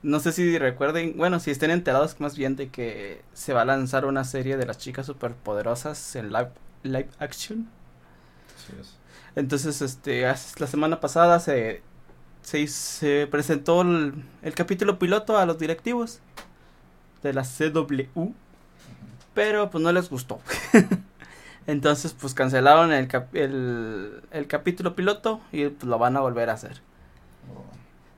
no 0.02 0.20
sé 0.20 0.32
si 0.32 0.58
recuerden, 0.58 1.14
bueno, 1.16 1.40
si 1.40 1.50
estén 1.50 1.70
enterados 1.70 2.20
más 2.20 2.36
bien 2.36 2.56
de 2.56 2.70
que 2.70 3.22
se 3.34 3.52
va 3.52 3.62
a 3.62 3.64
lanzar 3.64 4.04
una 4.06 4.24
serie 4.24 4.56
de 4.56 4.66
las 4.66 4.78
chicas 4.78 5.06
superpoderosas 5.06 6.16
en 6.16 6.32
live, 6.32 6.50
live 6.82 7.08
action. 7.18 7.68
Así 8.56 8.72
es. 8.80 8.98
Entonces, 9.34 9.80
este, 9.82 10.22
la 10.22 10.66
semana 10.66 11.00
pasada 11.00 11.40
se, 11.40 11.82
se, 12.42 13.26
presentó 13.30 13.82
el, 13.82 14.14
el 14.42 14.54
capítulo 14.54 14.98
piloto 14.98 15.38
a 15.38 15.46
los 15.46 15.58
directivos 15.58 16.20
de 17.22 17.32
la 17.32 17.44
CW, 17.44 18.34
pero 19.34 19.70
pues 19.70 19.82
no 19.82 19.92
les 19.92 20.10
gustó. 20.10 20.40
Entonces, 21.66 22.14
pues 22.18 22.34
cancelaron 22.34 22.92
el, 22.92 23.08
cap- 23.08 23.34
el, 23.34 24.22
el 24.32 24.46
capítulo 24.48 24.96
piloto 24.96 25.40
y 25.52 25.68
pues, 25.68 25.84
lo 25.84 25.98
van 25.98 26.16
a 26.16 26.20
volver 26.20 26.50
a 26.50 26.54
hacer. 26.54 26.80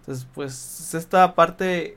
Entonces, 0.04 0.26
pues 0.34 0.92
esta 0.94 1.34
parte 1.34 1.96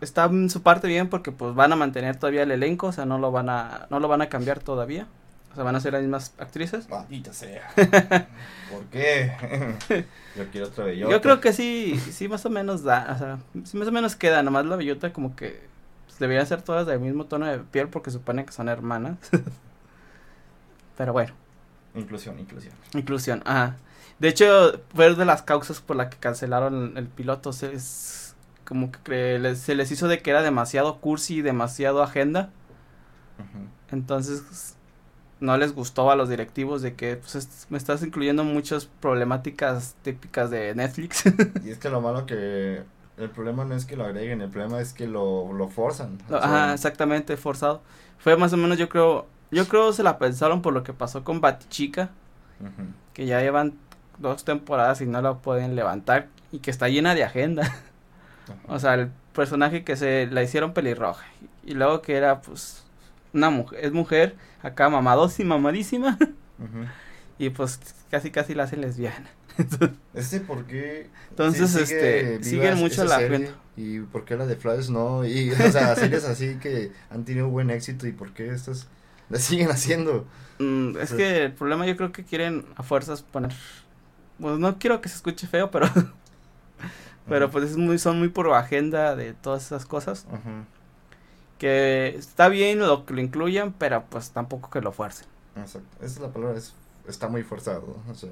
está 0.00 0.26
en 0.26 0.48
su 0.48 0.62
parte 0.62 0.86
bien 0.86 1.08
porque 1.08 1.32
pues 1.32 1.54
van 1.54 1.72
a 1.72 1.76
mantener 1.76 2.16
todavía 2.16 2.44
el 2.44 2.52
elenco, 2.52 2.86
o 2.88 2.92
sea, 2.92 3.04
no 3.04 3.18
lo 3.18 3.32
van 3.32 3.48
a 3.48 3.86
no 3.90 3.98
lo 4.00 4.06
van 4.08 4.22
a 4.22 4.28
cambiar 4.28 4.60
todavía. 4.60 5.08
O 5.50 5.54
sea, 5.54 5.64
van 5.64 5.76
a 5.76 5.80
ser 5.80 5.92
las 5.92 6.02
mismas 6.02 6.32
actrices. 6.38 6.88
Maldita 6.88 7.32
sea. 7.34 7.68
¿Por 8.70 8.84
qué? 8.90 9.32
Yo 10.36 10.48
quiero 10.50 10.68
otra 10.68 10.84
bellota. 10.84 11.12
Yo 11.12 11.20
creo 11.20 11.40
que 11.40 11.52
sí, 11.52 11.98
sí 11.98 12.26
más 12.28 12.46
o 12.46 12.50
menos 12.50 12.84
da, 12.84 13.12
o 13.14 13.18
sea, 13.18 13.38
sí 13.64 13.76
más 13.76 13.88
o 13.88 13.92
menos 13.92 14.16
queda, 14.16 14.42
nomás 14.42 14.64
la 14.64 14.76
bellota 14.76 15.12
como 15.12 15.36
que 15.36 15.60
pues, 16.06 16.18
deberían 16.18 16.46
ser 16.46 16.62
todas 16.62 16.86
del 16.86 17.00
mismo 17.00 17.26
tono 17.26 17.46
de 17.46 17.58
piel 17.58 17.88
porque 17.88 18.10
supone 18.10 18.46
que 18.46 18.52
son 18.52 18.68
hermanas. 18.68 19.18
Pero 20.96 21.12
bueno, 21.12 21.32
Inclusión, 21.94 22.38
inclusión. 22.38 22.74
inclusión, 22.94 23.42
ajá. 23.44 23.76
De 24.22 24.28
hecho, 24.28 24.80
fue 24.94 25.12
de 25.14 25.24
las 25.24 25.42
causas 25.42 25.80
por 25.80 25.96
la 25.96 26.08
que 26.08 26.16
cancelaron 26.16 26.96
el 26.96 27.08
piloto, 27.08 27.52
se 27.52 27.74
es 27.74 28.36
como 28.64 28.92
que 28.92 29.54
se 29.56 29.74
les 29.74 29.90
hizo 29.90 30.06
de 30.06 30.20
que 30.22 30.30
era 30.30 30.42
demasiado 30.42 31.00
cursi, 31.00 31.42
demasiado 31.42 32.02
agenda. 32.04 32.50
Entonces 33.90 34.76
no 35.40 35.56
les 35.56 35.74
gustó 35.74 36.10
a 36.10 36.16
los 36.16 36.28
directivos 36.28 36.82
de 36.82 36.94
que 36.94 37.16
pues, 37.16 37.34
est- 37.34 37.68
me 37.70 37.76
estás 37.78 38.02
incluyendo 38.04 38.44
muchas 38.44 38.86
problemáticas 38.86 39.96
típicas 40.02 40.50
de 40.50 40.74
Netflix. 40.74 41.24
Y 41.64 41.70
es 41.70 41.78
que 41.78 41.90
lo 41.90 42.00
malo 42.00 42.24
que... 42.26 42.84
El 43.18 43.28
problema 43.30 43.64
no 43.64 43.74
es 43.74 43.84
que 43.84 43.96
lo 43.96 44.04
agreguen, 44.04 44.40
el 44.40 44.50
problema 44.50 44.80
es 44.80 44.92
que 44.94 45.06
lo, 45.06 45.52
lo 45.52 45.68
forzan. 45.68 46.18
Sea, 46.28 46.38
Ajá, 46.38 46.72
exactamente, 46.74 47.36
forzado. 47.36 47.82
Fue 48.18 48.36
más 48.36 48.52
o 48.52 48.56
menos, 48.56 48.78
yo 48.78 48.88
creo, 48.88 49.26
yo 49.50 49.68
creo 49.68 49.92
se 49.92 50.02
la 50.02 50.18
pensaron 50.18 50.62
por 50.62 50.72
lo 50.72 50.82
que 50.82 50.92
pasó 50.94 51.22
con 51.24 51.40
Batichica, 51.40 52.10
que 53.12 53.26
ya 53.26 53.40
llevan 53.40 53.74
dos 54.22 54.44
temporadas 54.44 55.00
y 55.00 55.06
no 55.06 55.20
la 55.20 55.34
pueden 55.34 55.76
levantar 55.76 56.28
y 56.50 56.60
que 56.60 56.70
está 56.70 56.88
llena 56.88 57.14
de 57.14 57.24
agenda. 57.24 57.62
Ajá. 57.62 58.56
O 58.68 58.78
sea, 58.78 58.94
el 58.94 59.10
personaje 59.34 59.84
que 59.84 59.96
se 59.96 60.26
la 60.26 60.42
hicieron 60.42 60.72
pelirroja 60.72 61.26
y 61.64 61.74
luego 61.74 62.02
que 62.02 62.16
era 62.16 62.40
pues 62.40 62.82
una 63.32 63.50
mujer, 63.50 63.80
es 63.82 63.92
mujer, 63.92 64.36
acá 64.62 64.88
mamadísima, 64.88 65.56
mamadísima 65.56 66.18
y 67.38 67.50
pues 67.50 67.80
casi 68.10 68.30
casi 68.30 68.54
la 68.54 68.64
hacen 68.64 68.80
lesbiana. 68.80 69.30
Este, 70.14 70.40
¿por 70.40 70.64
qué? 70.64 71.08
Entonces, 71.30 71.70
sí 71.70 71.82
este, 71.82 72.38
viva 72.38 72.42
siguen 72.42 72.78
mucho 72.78 73.04
la 73.04 73.16
serie? 73.16 73.36
agenda. 73.36 73.58
¿Y 73.76 74.00
por 74.00 74.24
qué 74.24 74.36
la 74.36 74.46
de 74.46 74.56
Flash 74.56 74.88
no? 74.88 75.24
Y, 75.24 75.50
o 75.52 75.72
sea, 75.72 75.94
series 75.96 76.24
así 76.24 76.56
que 76.56 76.92
han 77.10 77.24
tenido 77.24 77.48
buen 77.48 77.70
éxito 77.70 78.06
y 78.06 78.12
por 78.12 78.32
qué 78.32 78.48
estas 78.48 78.88
la 79.30 79.38
siguen 79.38 79.70
haciendo. 79.70 80.26
Mm, 80.58 80.96
es 80.98 81.12
que 81.12 81.44
el 81.44 81.52
problema 81.52 81.86
yo 81.86 81.96
creo 81.96 82.12
que 82.12 82.24
quieren 82.24 82.66
a 82.76 82.82
fuerzas 82.82 83.22
poner, 83.22 83.52
pues 84.42 84.58
no 84.58 84.78
quiero 84.78 85.00
que 85.00 85.08
se 85.08 85.16
escuche 85.16 85.46
feo, 85.46 85.70
pero 85.70 85.88
pero 87.28 87.50
pues 87.50 87.64
es 87.70 87.76
muy 87.78 87.98
son 87.98 88.18
muy 88.18 88.28
por 88.28 88.52
agenda 88.52 89.16
de 89.16 89.32
todas 89.32 89.64
esas 89.64 89.86
cosas 89.86 90.26
que 91.58 92.08
está 92.18 92.48
bien 92.48 92.80
lo 92.80 93.06
que 93.06 93.14
lo 93.14 93.20
incluyan, 93.20 93.72
pero 93.72 94.04
pues 94.10 94.30
tampoco 94.30 94.68
que 94.70 94.80
lo 94.80 94.92
fuercen. 94.92 95.26
Exacto. 95.56 95.88
Esa 96.04 96.06
es 96.16 96.20
la 96.20 96.28
palabra, 96.30 96.58
es, 96.58 96.74
está 97.08 97.28
muy 97.28 97.42
forzado. 97.44 97.96
O 98.10 98.14
sea, 98.14 98.30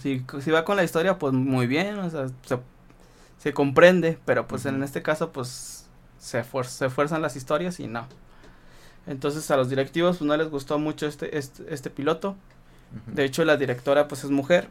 Si, 0.00 0.24
si 0.40 0.50
va 0.50 0.64
con 0.64 0.76
la 0.76 0.84
historia, 0.84 1.18
pues 1.18 1.34
muy 1.34 1.66
bien, 1.66 1.98
o 1.98 2.08
sea, 2.08 2.28
se, 2.46 2.58
se 3.38 3.52
comprende, 3.52 4.18
pero 4.24 4.46
pues 4.48 4.64
en 4.66 4.82
este 4.82 5.02
caso, 5.02 5.30
pues 5.32 5.86
se, 6.18 6.42
fuer- 6.44 6.64
se 6.64 6.88
fuerzan 6.88 7.20
las 7.20 7.36
historias 7.36 7.78
y 7.80 7.86
no. 7.86 8.06
Entonces 9.06 9.50
a 9.50 9.56
los 9.56 9.68
directivos 9.70 10.18
pues 10.18 10.26
no 10.28 10.36
les 10.36 10.48
gustó 10.50 10.78
mucho 10.78 11.06
este, 11.06 11.36
este, 11.38 11.72
este 11.72 11.90
piloto. 11.90 12.36
De 13.06 13.24
hecho 13.24 13.44
la 13.44 13.56
directora 13.58 14.08
pues 14.08 14.24
es 14.24 14.30
mujer. 14.30 14.70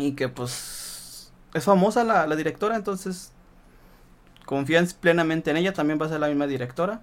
Y 0.00 0.12
que 0.14 0.28
pues 0.28 1.32
es 1.54 1.64
famosa 1.64 2.04
la, 2.04 2.26
la 2.26 2.36
directora, 2.36 2.76
entonces 2.76 3.32
confían 4.46 4.86
plenamente 5.00 5.50
en 5.50 5.56
ella, 5.58 5.72
también 5.72 6.00
va 6.00 6.06
a 6.06 6.08
ser 6.08 6.20
la 6.20 6.28
misma 6.28 6.46
directora. 6.46 7.02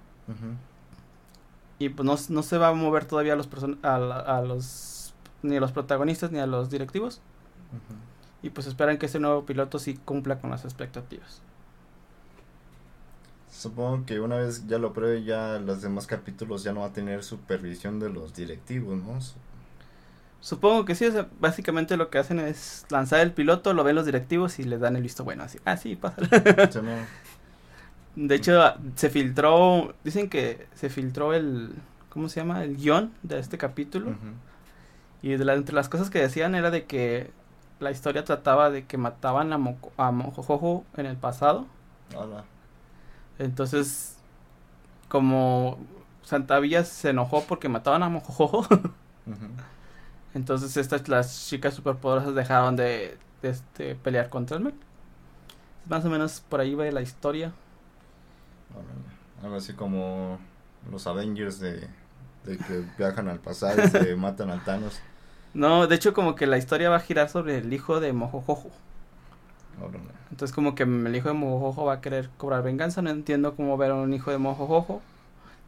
Y 1.79 1.89
pues 1.89 2.05
no, 2.05 2.15
no 2.35 2.43
se 2.43 2.57
va 2.57 2.69
a 2.69 2.73
mover 2.73 3.05
todavía 3.05 3.33
a 3.33 3.35
los, 3.35 3.49
person- 3.49 3.77
a, 3.83 3.97
la- 3.99 4.19
a 4.19 4.41
los 4.41 5.13
ni 5.43 5.57
a 5.57 5.59
los 5.59 5.71
protagonistas 5.71 6.31
ni 6.31 6.39
a 6.39 6.47
los 6.47 6.69
directivos. 6.69 7.21
Y 8.41 8.49
pues 8.49 8.65
esperan 8.67 8.97
que 8.97 9.05
este 9.05 9.19
nuevo 9.19 9.45
piloto 9.45 9.77
sí 9.79 9.95
cumpla 9.95 10.39
con 10.39 10.49
las 10.49 10.65
expectativas. 10.65 11.43
Supongo 13.51 14.05
que 14.05 14.19
una 14.21 14.37
vez 14.37 14.67
ya 14.67 14.77
lo 14.77 14.93
pruebe, 14.93 15.23
ya 15.23 15.59
los 15.59 15.81
demás 15.81 16.07
capítulos 16.07 16.63
ya 16.63 16.73
no 16.73 16.81
va 16.81 16.87
a 16.87 16.93
tener 16.93 17.23
supervisión 17.23 17.99
de 17.99 18.09
los 18.09 18.33
directivos, 18.35 18.97
¿no? 18.97 19.19
Su- 20.39 20.55
Supongo 20.55 20.85
que 20.85 20.95
sí, 20.95 21.05
o 21.05 21.11
sea, 21.11 21.27
básicamente 21.39 21.97
lo 21.97 22.09
que 22.09 22.17
hacen 22.19 22.39
es 22.39 22.85
lanzar 22.89 23.19
el 23.21 23.31
piloto, 23.33 23.73
lo 23.73 23.83
ven 23.83 23.95
los 23.95 24.05
directivos 24.05 24.59
y 24.59 24.63
les 24.63 24.79
dan 24.79 24.95
el 24.95 25.03
visto 25.03 25.23
bueno, 25.23 25.43
así, 25.43 25.59
ah, 25.65 25.77
sí, 25.77 25.95
pásale. 25.95 26.27
o 26.67 26.71
sea, 26.71 26.81
no- 26.81 27.27
De 28.15 28.35
hecho, 28.35 28.59
se 28.95 29.09
filtró, 29.09 29.93
dicen 30.03 30.29
que 30.29 30.67
se 30.75 30.89
filtró 30.89 31.33
el, 31.33 31.73
¿cómo 32.09 32.29
se 32.29 32.39
llama? 32.39 32.63
El 32.63 32.77
guion 32.77 33.11
de 33.23 33.39
este 33.39 33.57
capítulo. 33.57 34.15
Y 35.21 35.29
de 35.35 35.45
la- 35.45 35.53
entre 35.55 35.75
las 35.75 35.89
cosas 35.89 36.09
que 36.09 36.19
decían 36.19 36.55
era 36.55 36.71
de 36.71 36.85
que 36.85 37.31
la 37.79 37.91
historia 37.91 38.23
trataba 38.23 38.69
de 38.71 38.85
que 38.85 38.97
mataban 38.97 39.53
a, 39.53 39.57
Moco- 39.59 39.91
a 39.97 40.11
Mojojojo 40.11 40.83
en 40.95 41.05
el 41.05 41.15
pasado. 41.17 41.67
Hola. 42.15 42.43
Entonces, 43.39 44.17
como 45.09 45.77
Santa 46.23 46.59
Villa 46.59 46.83
se 46.85 47.09
enojó 47.11 47.43
porque 47.43 47.69
mataban 47.69 48.01
a 48.03 48.09
Mojojojo. 48.09 48.67
entonces 50.37 50.77
estas, 50.77 51.09
las 51.09 51.47
chicas 51.49 51.73
superpoderosas 51.73 52.35
dejaron 52.35 52.75
de, 52.75 53.17
de, 53.41 53.49
este, 53.49 53.95
pelear 53.95 54.29
contra 54.29 54.57
el 54.57 54.63
mal. 54.63 54.73
Más 55.89 56.05
o 56.05 56.09
menos 56.09 56.41
por 56.47 56.59
ahí 56.59 56.75
va 56.75 56.85
la 56.91 57.01
historia. 57.01 57.53
Algo 59.43 59.55
así 59.55 59.73
como 59.73 60.39
los 60.91 61.07
Avengers 61.07 61.59
de, 61.59 61.87
de 62.45 62.57
que 62.57 62.83
viajan 62.97 63.27
al 63.27 63.39
pasado 63.39 63.81
y 63.83 63.87
se 63.87 64.15
matan 64.17 64.51
al 64.51 64.63
Thanos. 64.63 64.99
No, 65.53 65.87
de 65.87 65.95
hecho 65.95 66.13
como 66.13 66.35
que 66.35 66.45
la 66.45 66.57
historia 66.57 66.89
va 66.89 66.97
a 66.97 66.99
girar 67.01 67.29
sobre 67.29 67.57
el 67.57 67.73
hijo 67.73 67.99
de 67.99 68.13
Mojojojo. 68.13 68.69
Entonces 70.31 70.53
como 70.53 70.75
que 70.75 70.83
el 70.83 71.15
hijo 71.15 71.29
de 71.29 71.33
Mojojojo 71.33 71.85
va 71.85 71.93
a 71.93 72.01
querer 72.01 72.29
cobrar 72.37 72.61
venganza. 72.63 73.01
No 73.01 73.09
entiendo 73.09 73.55
cómo 73.55 73.75
ver 73.77 73.91
a 73.91 73.95
un 73.95 74.13
hijo 74.13 74.29
de 74.29 74.37
Mojojojo. 74.37 75.01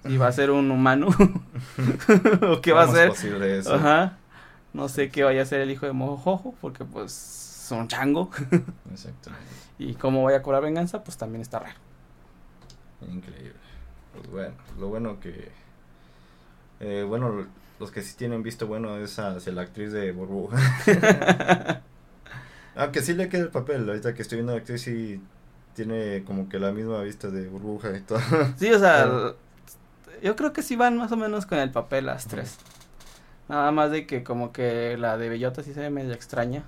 Si 0.06 0.18
va 0.18 0.28
a 0.28 0.32
ser 0.32 0.52
un 0.52 0.70
humano. 0.72 1.08
o 2.50 2.62
qué 2.62 2.72
va 2.74 2.84
a 2.84 2.86
¿Cómo 2.86 2.98
es 2.98 2.98
ser. 2.98 3.10
posible 3.10 3.58
eso? 3.58 3.76
Ajá. 3.76 4.18
No 4.74 4.88
sé 4.90 5.10
qué 5.10 5.24
vaya 5.24 5.42
a 5.42 5.46
ser 5.46 5.62
el 5.62 5.72
hijo 5.72 5.86
de 5.86 5.94
Mojojojo. 5.94 6.56
Porque 6.62 6.86
pues 6.86 7.12
son 7.12 7.88
chango. 7.88 8.30
Exactamente. 8.92 9.46
y 9.78 9.94
cómo 9.96 10.24
vaya 10.24 10.38
a 10.40 10.42
cobrar 10.42 10.64
venganza 10.64 11.04
pues 11.04 11.18
también 11.18 11.42
está 11.42 11.60
raro. 11.60 11.76
Increíble. 13.08 13.54
Pues 14.14 14.30
bueno, 14.30 14.54
lo 14.80 14.88
bueno 14.90 15.20
que... 15.20 15.52
Eh, 16.82 17.04
bueno, 17.08 17.46
los 17.80 17.92
que 17.92 18.02
sí 18.02 18.16
tienen 18.18 18.42
visto 18.44 18.68
bueno 18.68 18.98
es 18.98 19.20
hacia 19.20 19.52
la 19.54 19.62
actriz 19.62 19.92
de 19.92 20.12
Burbuja. 20.12 20.58
Aunque 22.76 23.02
sí 23.02 23.14
le 23.14 23.28
queda 23.30 23.44
el 23.44 23.50
papel, 23.50 23.88
ahorita 23.88 24.14
que 24.14 24.22
estoy 24.22 24.38
viendo 24.38 24.54
la 24.54 24.60
actriz 24.60 24.82
sí 24.82 25.22
tiene 25.76 26.24
como 26.26 26.50
que 26.50 26.60
la 26.60 26.72
misma 26.72 27.02
vista 27.02 27.30
de 27.30 27.48
Burbuja 27.48 27.96
y 27.98 28.02
todo. 28.02 28.20
Sí, 28.58 28.72
o 28.72 28.80
sea, 28.80 29.04
Pero- 29.04 29.36
yo 30.24 30.36
creo 30.36 30.54
que 30.54 30.62
sí 30.62 30.76
van 30.76 30.98
más 30.98 31.12
o 31.12 31.18
menos 31.18 31.46
con 31.46 31.58
el 31.60 31.72
papel 31.72 32.06
las 32.08 32.28
tres. 32.28 32.58
Nada 33.50 33.72
más 33.72 33.92
de 33.92 34.08
que 34.08 34.24
como 34.24 34.54
que 34.54 34.98
la 34.98 35.18
de 35.18 35.30
Bellota 35.30 35.64
sí 35.64 35.74
se 35.74 35.82
ve 35.82 35.90
medio 35.90 36.14
extraña. 36.14 36.64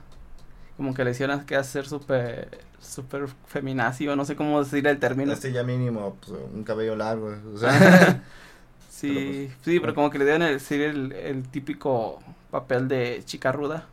Como 0.78 0.94
que 0.94 1.04
le 1.06 1.12
hicieron 1.12 1.46
que 1.46 1.56
hacer 1.56 1.88
súper, 1.88 2.50
súper 2.80 3.28
feminacio, 3.48 4.16
no 4.16 4.26
sé 4.26 4.36
cómo 4.36 4.64
decir 4.64 4.88
el 4.88 5.00
término. 5.00 5.34
Este 5.34 5.52
ya 5.52 5.64
mínimo, 5.64 6.16
pues, 6.20 6.32
un 6.54 6.64
cabello 6.64 6.96
largo, 6.96 7.36
o 7.54 7.58
sea... 7.58 8.24
sí, 8.90 9.08
pero 9.08 9.22
pues, 9.22 9.52
sí, 9.64 9.80
pero 9.80 9.94
como 9.96 10.10
que 10.10 10.18
le 10.20 10.26
dieron 10.26 10.44
el, 10.44 10.54
decir 10.54 10.82
el, 10.82 11.12
el 11.14 11.48
típico 11.50 12.20
papel 12.52 12.88
de 12.88 13.22
chica 13.26 13.52
ruda. 13.52 13.88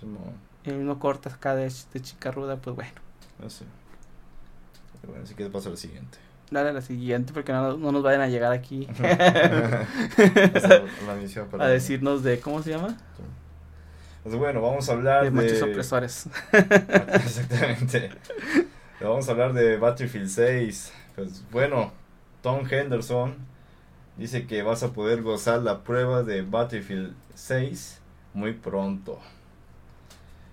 como, 0.00 0.34
El 0.64 0.76
mismo 0.76 0.98
corte 0.98 1.30
acá 1.30 1.54
de, 1.54 1.72
de 1.94 2.02
chica 2.02 2.30
ruda, 2.30 2.60
pues 2.60 2.76
bueno. 2.76 2.92
no 3.38 3.50
sé. 3.50 3.66
Pero 5.00 5.12
bueno, 5.12 5.24
así 5.24 5.34
que 5.34 5.48
paso 5.50 5.70
al 5.70 5.78
siguiente. 5.78 6.18
Dale 6.50 6.70
a 6.70 6.72
la 6.72 6.80
siguiente 6.80 7.32
porque 7.32 7.52
no, 7.52 7.76
no 7.76 7.90
nos 7.92 8.02
vayan 8.04 8.20
a 8.20 8.28
llegar 8.28 8.52
aquí 8.52 8.86
a 11.58 11.66
decirnos 11.66 12.22
de, 12.22 12.38
¿cómo 12.38 12.62
se 12.62 12.70
llama? 12.70 12.96
Pues 14.22 14.36
bueno, 14.36 14.60
vamos 14.60 14.88
a 14.88 14.92
hablar 14.92 15.24
De 15.24 15.30
de... 15.30 15.36
machos 15.36 15.62
opresores. 15.62 16.28
Exactamente. 16.52 18.10
Vamos 19.00 19.28
a 19.28 19.32
hablar 19.32 19.52
de 19.52 19.76
Battlefield 19.76 20.28
6. 20.28 20.92
Pues 21.14 21.44
bueno, 21.50 21.92
Tom 22.42 22.66
Henderson 22.68 23.34
dice 24.16 24.46
que 24.46 24.62
vas 24.62 24.82
a 24.82 24.92
poder 24.92 25.22
gozar 25.22 25.62
la 25.62 25.82
prueba 25.82 26.22
de 26.22 26.42
Battlefield 26.42 27.14
6 27.34 28.00
muy 28.34 28.52
pronto. 28.52 29.18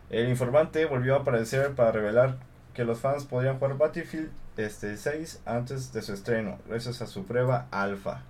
El 0.10 0.30
informante 0.30 0.86
volvió 0.86 1.16
a 1.16 1.20
aparecer 1.20 1.74
para 1.74 1.92
revelar 1.92 2.38
que 2.74 2.84
los 2.84 3.00
fans 3.00 3.26
podrían 3.26 3.58
jugar 3.60 3.78
Battlefield 3.78 4.30
este 4.58 4.98
6 4.98 5.42
antes 5.46 5.94
de 5.94 6.02
su 6.02 6.14
estreno, 6.14 6.60
gracias 6.68 7.02
a 7.02 7.08
su 7.08 7.26
prueba 7.26 7.68
alfa. 7.72 8.22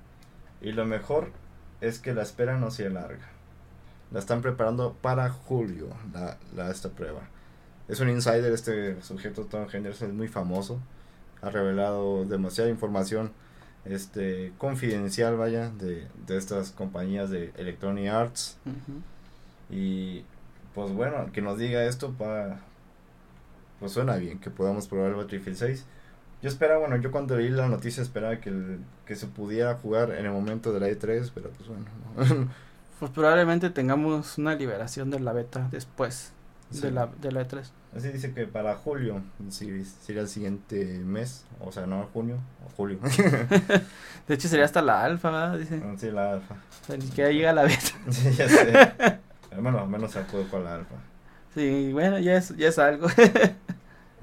Y 0.61 0.71
lo 0.71 0.85
mejor 0.85 1.31
es 1.81 1.99
que 1.99 2.13
la 2.13 2.23
espera 2.23 2.57
no 2.57 2.71
sea 2.71 2.89
larga. 2.89 3.27
La 4.11 4.19
están 4.19 4.41
preparando 4.41 4.93
para 5.01 5.29
julio, 5.29 5.89
la, 6.13 6.37
la, 6.55 6.71
esta 6.71 6.89
prueba. 6.89 7.21
Es 7.87 7.99
un 7.99 8.09
insider, 8.09 8.51
este 8.51 9.01
sujeto 9.01 9.45
Tom 9.45 9.67
Henderson 9.71 10.09
es 10.09 10.13
muy 10.13 10.27
famoso. 10.27 10.79
Ha 11.41 11.49
revelado 11.49 12.23
demasiada 12.23 12.69
información 12.69 13.33
este 13.85 14.53
confidencial, 14.57 15.35
vaya, 15.35 15.69
de, 15.69 16.07
de 16.25 16.37
estas 16.37 16.71
compañías 16.71 17.29
de 17.29 17.51
Electronic 17.57 18.07
Arts. 18.07 18.57
Y 19.69 20.23
pues 20.73 20.91
bueno, 20.91 21.31
que 21.33 21.41
nos 21.41 21.57
diga 21.57 21.83
esto 21.83 22.11
para... 22.11 22.61
Pues 23.83 23.91
suena 23.91 24.15
bien, 24.15 24.39
que 24.39 24.49
podamos 24.49 24.87
probar 24.87 25.09
el 25.09 25.17
Battlefield 25.17 25.57
6. 25.57 25.85
Yo 26.41 26.47
esperaba, 26.47 26.79
bueno, 26.79 26.95
yo 26.95 27.11
cuando 27.11 27.35
leí 27.35 27.49
la 27.49 27.67
noticia 27.67 28.01
esperaba 28.01 28.37
que, 28.37 28.77
que 29.05 29.15
se 29.17 29.27
pudiera 29.27 29.75
jugar 29.75 30.11
en 30.11 30.25
el 30.25 30.31
momento 30.31 30.71
de 30.71 30.79
la 30.79 30.87
E3, 30.87 31.29
pero 31.35 31.49
pues 31.49 31.67
bueno. 31.67 31.85
pues 32.99 33.11
probablemente 33.11 33.69
tengamos 33.71 34.37
una 34.37 34.55
liberación 34.55 35.11
de 35.11 35.19
la 35.19 35.33
beta 35.33 35.67
después 35.69 36.31
de, 36.69 36.91
la, 36.91 37.07
de 37.07 37.33
la 37.33 37.45
E3. 37.45 37.61
Así 37.93 38.07
dice 38.07 38.33
que 38.33 38.47
para 38.47 38.73
julio, 38.75 39.21
si, 39.49 39.83
sería 39.83 40.21
el 40.21 40.29
siguiente 40.29 40.85
mes, 40.99 41.43
o 41.59 41.73
sea, 41.73 41.85
no 41.85 42.07
junio, 42.13 42.37
o 42.65 42.69
julio. 42.77 42.99
de 44.29 44.33
hecho 44.33 44.47
sería 44.47 44.63
hasta 44.63 44.81
la 44.81 45.03
alfa, 45.03 45.29
¿verdad? 45.29 45.59
Dice. 45.59 45.81
Ah, 45.83 45.93
sí, 45.97 46.09
la 46.09 46.31
alfa. 46.31 46.55
O 46.55 46.85
sea, 46.85 46.95
ni 46.95 47.05
siquiera 47.05 47.31
llega 47.31 47.51
la 47.51 47.63
beta. 47.63 47.91
sí, 48.11 48.31
ya 48.31 48.47
sé. 48.47 49.19
Bueno, 49.59 49.81
al 49.81 49.89
menos 49.89 50.13
se 50.13 50.21
puede 50.21 50.47
con 50.47 50.63
la 50.63 50.75
alfa. 50.75 50.95
Sí, 51.53 51.91
bueno, 51.93 52.17
ya 52.17 52.37
es, 52.37 52.55
ya 52.55 52.69
es 52.69 52.79
algo. 52.79 53.07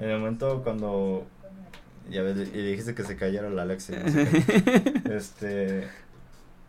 En 0.00 0.08
el 0.08 0.18
momento 0.18 0.62
cuando 0.62 1.26
ya 2.08 2.22
ves, 2.22 2.48
y 2.48 2.62
dijiste 2.62 2.94
que 2.94 3.04
se 3.04 3.16
cayera 3.16 3.50
la 3.50 3.62
Alexia. 3.62 4.02
este, 5.10 5.88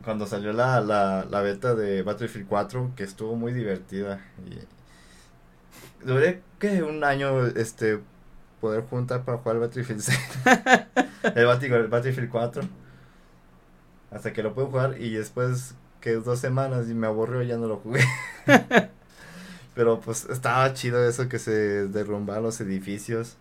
cuando 0.03 0.27
salió 0.27 0.53
la, 0.53 0.81
la, 0.81 1.25
la 1.29 1.41
beta 1.41 1.73
de 1.73 2.03
Battlefield 2.03 2.47
4, 2.47 2.91
que 2.95 3.03
estuvo 3.03 3.35
muy 3.35 3.53
divertida. 3.53 4.19
Y 4.45 4.59
duré 6.05 6.41
que 6.59 6.83
un 6.83 7.03
año 7.03 7.47
este 7.47 7.99
poder 8.59 8.83
juntar 8.83 9.23
para 9.23 9.37
jugar 9.39 9.59
Battlefield 9.59 10.01
6. 10.01 10.19
el, 11.35 11.45
Battlefield, 11.45 11.83
el 11.85 11.87
Battlefield 11.87 12.29
4. 12.29 12.63
Hasta 14.11 14.33
que 14.33 14.43
lo 14.43 14.53
pude 14.53 14.65
jugar 14.65 15.01
y 15.01 15.13
después 15.13 15.75
que 16.01 16.11
dos 16.15 16.39
semanas 16.39 16.89
y 16.89 16.93
me 16.93 17.07
aburrió 17.07 17.41
ya 17.43 17.57
no 17.57 17.67
lo 17.67 17.77
jugué. 17.77 18.01
Pero 19.73 19.99
pues 20.01 20.25
estaba 20.25 20.73
chido 20.73 21.07
eso 21.07 21.29
que 21.29 21.39
se 21.39 21.87
derrumbaban 21.87 22.43
los 22.43 22.59
edificios, 22.61 23.37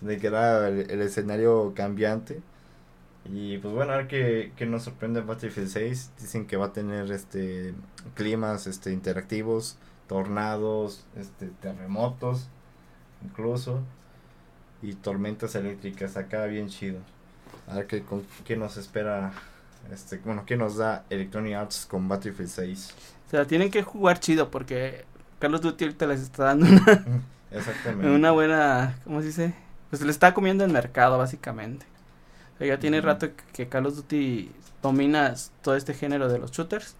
de 0.00 0.18
que 0.18 0.28
era 0.28 0.68
el, 0.68 1.00
escenario 1.02 1.72
cambiante. 1.74 2.40
Y 3.24 3.58
pues 3.58 3.74
bueno, 3.74 3.92
a 3.92 3.96
ver 3.96 4.08
que, 4.08 4.52
que 4.56 4.66
nos 4.66 4.84
sorprende 4.84 5.20
Battlefield 5.20 5.68
6. 5.68 6.12
Dicen 6.20 6.46
que 6.46 6.56
va 6.56 6.66
a 6.66 6.72
tener 6.72 7.10
este 7.10 7.74
climas 8.14 8.68
este 8.68 8.92
interactivos, 8.92 9.76
tornados, 10.06 11.04
este 11.16 11.48
terremotos, 11.60 12.48
incluso 13.24 13.80
y 14.82 14.94
tormentas 14.94 15.54
eléctricas 15.56 16.16
acá 16.16 16.46
bien 16.46 16.68
chido. 16.68 17.00
A 17.66 17.76
ver 17.76 17.86
qué, 17.88 18.02
con, 18.02 18.24
qué 18.44 18.56
nos 18.56 18.76
espera 18.76 19.32
este, 19.92 20.18
bueno, 20.18 20.44
¿qué 20.46 20.56
nos 20.56 20.76
da 20.76 21.04
Electronic 21.10 21.54
Arts 21.54 21.86
con 21.86 22.08
Battlefield 22.08 22.50
6? 22.50 22.94
O 23.26 23.30
sea, 23.30 23.46
tienen 23.46 23.70
que 23.70 23.82
jugar 23.82 24.20
chido 24.20 24.50
porque 24.50 25.04
Carlos 25.38 25.60
Duty 25.60 25.84
ahorita 25.84 26.06
les 26.06 26.20
está 26.20 26.44
dando 26.44 26.66
una, 26.66 27.04
Exactamente. 27.50 28.10
una 28.10 28.30
buena, 28.30 28.98
¿cómo 29.04 29.20
se 29.20 29.26
dice? 29.26 29.54
Pues 29.90 30.02
le 30.02 30.10
está 30.10 30.34
comiendo 30.34 30.64
el 30.64 30.72
mercado 30.72 31.18
básicamente. 31.18 31.86
O 32.54 32.58
sea, 32.58 32.66
ya 32.66 32.78
tiene 32.78 33.00
rato 33.00 33.28
que, 33.52 33.68
Carlos 33.68 33.96
Duty 33.96 34.50
domina 34.82 35.34
todo 35.62 35.76
este 35.76 35.94
género 35.94 36.28
de 36.28 36.38
los 36.38 36.52
shooters 36.52 36.96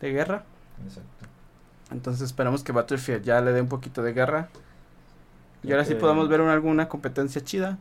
de 0.00 0.12
guerra. 0.12 0.44
Exacto. 0.84 1.26
Entonces 1.90 2.22
esperamos 2.22 2.64
que 2.64 2.72
Battlefield 2.72 3.22
ya 3.22 3.40
le 3.40 3.52
dé 3.52 3.60
un 3.60 3.68
poquito 3.68 4.02
de 4.02 4.12
guerra. 4.12 4.48
Y 5.62 5.72
ahora 5.72 5.84
sí 5.84 5.94
podamos 5.94 6.28
ver 6.28 6.40
alguna 6.40 6.88
competencia 6.88 7.42
chida 7.42 7.78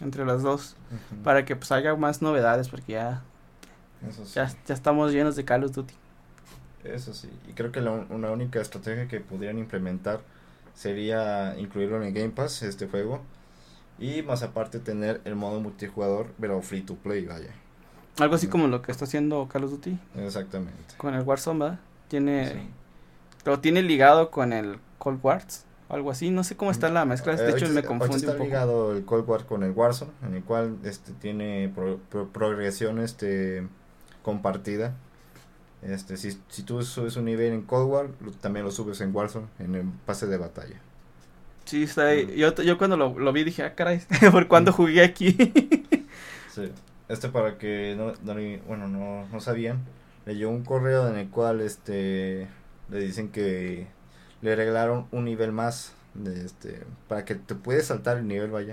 entre 0.00 0.26
las 0.26 0.42
dos 0.42 0.76
para 1.24 1.44
que 1.44 1.56
pues 1.56 1.72
haya 1.72 1.94
más 1.94 2.20
novedades 2.20 2.68
porque 2.68 2.92
ya 2.92 3.22
ya, 4.34 4.52
ya 4.66 4.74
estamos 4.74 5.12
llenos 5.12 5.36
de 5.36 5.44
Call 5.44 5.64
of 5.64 5.72
Duty 5.72 5.94
eso 6.94 7.14
sí. 7.14 7.28
Y 7.48 7.52
creo 7.52 7.72
que 7.72 7.80
la, 7.80 7.90
una 7.90 8.30
única 8.30 8.60
estrategia 8.60 9.08
que 9.08 9.20
pudieran 9.20 9.58
implementar 9.58 10.20
sería 10.74 11.54
incluirlo 11.58 11.96
en 11.96 12.04
el 12.04 12.12
Game 12.12 12.30
Pass 12.30 12.62
este 12.62 12.86
juego. 12.86 13.20
Y 13.98 14.22
más 14.22 14.42
aparte 14.42 14.78
tener 14.78 15.20
el 15.24 15.36
modo 15.36 15.60
multijugador 15.60 16.28
pero 16.38 16.60
free 16.62 16.82
to 16.82 16.96
play 16.96 17.24
vaya. 17.24 17.54
Algo 18.18 18.34
así 18.34 18.46
como 18.46 18.66
lo 18.68 18.82
que 18.82 18.92
está 18.92 19.04
haciendo 19.04 19.48
Call 19.48 19.64
of 19.64 19.70
Duty. 19.70 19.98
Exactamente. 20.16 20.94
Con 20.96 21.14
el 21.14 21.22
Warzone 21.22 21.60
¿verdad? 21.60 21.78
tiene 22.08 22.70
lo 23.44 23.60
tiene 23.60 23.82
ligado 23.82 24.30
con 24.30 24.52
el 24.52 24.78
Cold 24.98 25.20
Wars 25.22 25.66
algo 25.88 26.10
así, 26.10 26.30
no 26.30 26.42
sé 26.42 26.56
cómo 26.56 26.72
está 26.72 26.88
la 26.88 27.04
mezcla, 27.04 27.36
de 27.36 27.50
hecho 27.50 27.68
me 27.68 27.84
confunde 27.84 28.16
está 28.16 28.32
un 28.32 28.38
poco. 28.38 28.44
ligado 28.44 28.96
el 28.96 29.04
Cold 29.04 29.28
War 29.28 29.44
con 29.46 29.62
el 29.62 29.70
Warzone, 29.70 30.10
en 30.26 30.34
el 30.34 30.42
cual 30.42 30.78
este 30.82 31.12
tiene 31.12 31.72
progresión 32.32 32.98
este 32.98 33.68
compartida. 34.22 34.96
Este, 35.82 36.16
si, 36.16 36.38
si 36.48 36.62
tú 36.62 36.82
subes 36.82 37.16
un 37.16 37.26
nivel 37.26 37.52
en 37.52 37.62
Cold 37.62 37.88
War, 37.90 38.08
también 38.40 38.64
lo 38.64 38.70
subes 38.70 39.00
en 39.00 39.14
Warzone, 39.14 39.46
en 39.58 39.74
el 39.74 39.84
pase 40.04 40.26
de 40.26 40.36
batalla. 40.36 40.80
Sí, 41.64 41.82
está 41.82 42.08
ahí. 42.08 42.34
Yo, 42.36 42.54
yo 42.54 42.78
cuando 42.78 42.96
lo, 42.96 43.18
lo 43.18 43.32
vi 43.32 43.44
dije, 43.44 43.62
ah, 43.62 43.74
caray, 43.74 44.00
¿por 44.32 44.48
cuándo 44.48 44.72
jugué 44.72 45.02
aquí? 45.02 45.32
sí, 46.54 46.70
este 47.08 47.28
para 47.28 47.58
que 47.58 47.94
no, 47.96 48.12
no, 48.22 48.40
bueno, 48.66 48.88
no, 48.88 49.26
no 49.28 49.40
sabían, 49.40 49.80
leyó 50.24 50.48
un 50.48 50.64
correo 50.64 51.08
en 51.08 51.16
el 51.16 51.28
cual 51.28 51.60
este 51.60 52.48
le 52.90 52.98
dicen 53.00 53.30
que 53.30 53.86
le 54.42 54.56
regalaron 54.56 55.06
un 55.10 55.24
nivel 55.24 55.52
más 55.52 55.92
de 56.14 56.44
este 56.44 56.82
para 57.08 57.24
que 57.24 57.34
te 57.34 57.54
puedes 57.54 57.86
saltar 57.86 58.18
el 58.18 58.28
nivel 58.28 58.50
vaya 58.50 58.72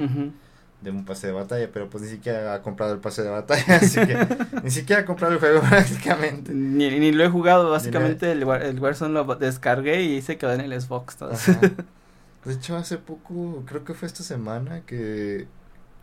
de 0.84 0.92
un 0.92 1.06
pase 1.06 1.28
de 1.28 1.34
batalla 1.34 1.70
pero 1.72 1.90
pues 1.90 2.04
ni 2.04 2.10
siquiera 2.10 2.54
ha 2.54 2.62
comprado 2.62 2.94
el 2.94 3.00
pase 3.00 3.24
de 3.24 3.30
batalla 3.30 3.76
así 3.82 4.00
que 4.00 4.28
ni 4.64 4.72
siquiera 4.72 5.02
ha 5.04 5.06
comprado 5.06 5.34
el 5.34 5.40
juego 5.40 5.62
prácticamente 5.70 6.54
ni, 6.54 7.00
ni 7.00 7.12
lo 7.12 7.24
he 7.24 7.30
jugado 7.30 7.70
básicamente 7.72 8.32
el, 8.32 8.44
el 8.44 8.80
Warzone 8.80 9.14
lo 9.14 9.24
descargué 9.36 10.04
y 10.04 10.22
se 10.22 10.38
quedó 10.38 10.54
en 10.54 10.62
el 10.62 10.80
Xbox 10.80 11.18
de 12.46 12.54
hecho 12.54 12.76
hace 12.76 12.98
poco 12.98 13.64
creo 13.66 13.84
que 13.84 13.94
fue 13.94 14.08
esta 14.08 14.24
semana 14.24 14.82
que 14.86 15.48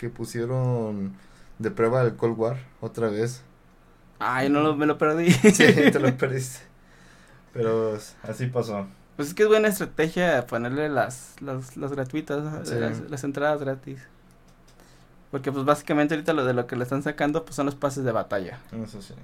que 0.01 0.09
pusieron 0.09 1.13
de 1.59 1.71
prueba 1.71 2.01
el 2.01 2.17
Cold 2.17 2.39
War 2.39 2.57
otra 2.81 3.11
vez. 3.11 3.43
Ay 4.19 4.49
no 4.49 4.63
lo, 4.63 4.75
me 4.75 4.87
lo 4.87 4.97
perdí. 4.97 5.31
Sí 5.31 5.53
te 5.93 6.01
lo 6.01 6.17
perdiste. 6.17 6.61
Pero 7.53 7.99
así 8.23 8.47
pasó. 8.47 8.87
Pues 9.17 9.29
es 9.29 9.35
que 9.35 9.43
es 9.43 9.49
buena 9.51 9.69
estrategia 9.69 10.47
ponerle 10.47 10.89
las, 10.89 11.37
las, 11.41 11.77
las 11.77 11.93
gratuitas, 11.93 12.71
las, 13.11 13.25
entradas 13.25 13.61
gratis. 13.61 14.01
Porque 15.31 15.53
pues 15.53 15.65
básicamente 15.65 16.15
ahorita 16.15 16.33
lo 16.33 16.45
de 16.45 16.55
lo 16.55 16.67
que 16.67 16.77
le 16.77 16.83
están 16.83 17.03
sacando 17.03 17.45
pues 17.45 17.57
son 17.57 17.67
los 17.67 17.75
pases 17.75 18.05
de 18.05 18.13
batalla. 18.13 18.59
Eso 18.83 19.01
sí. 19.01 19.15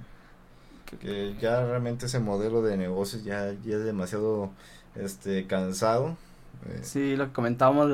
Que, 0.85 1.35
ya 1.41 1.65
realmente 1.65 2.05
ese 2.05 2.19
modelo 2.19 2.61
de 2.61 2.77
negocios 2.77 3.23
ya, 3.23 3.53
ya 3.65 3.75
es 3.75 3.83
demasiado 3.83 4.51
este 4.95 5.45
cansado. 5.45 6.15
Eh. 6.69 6.79
Sí, 6.81 7.15
lo 7.17 7.27
que 7.27 7.33
comentábamos 7.33 7.91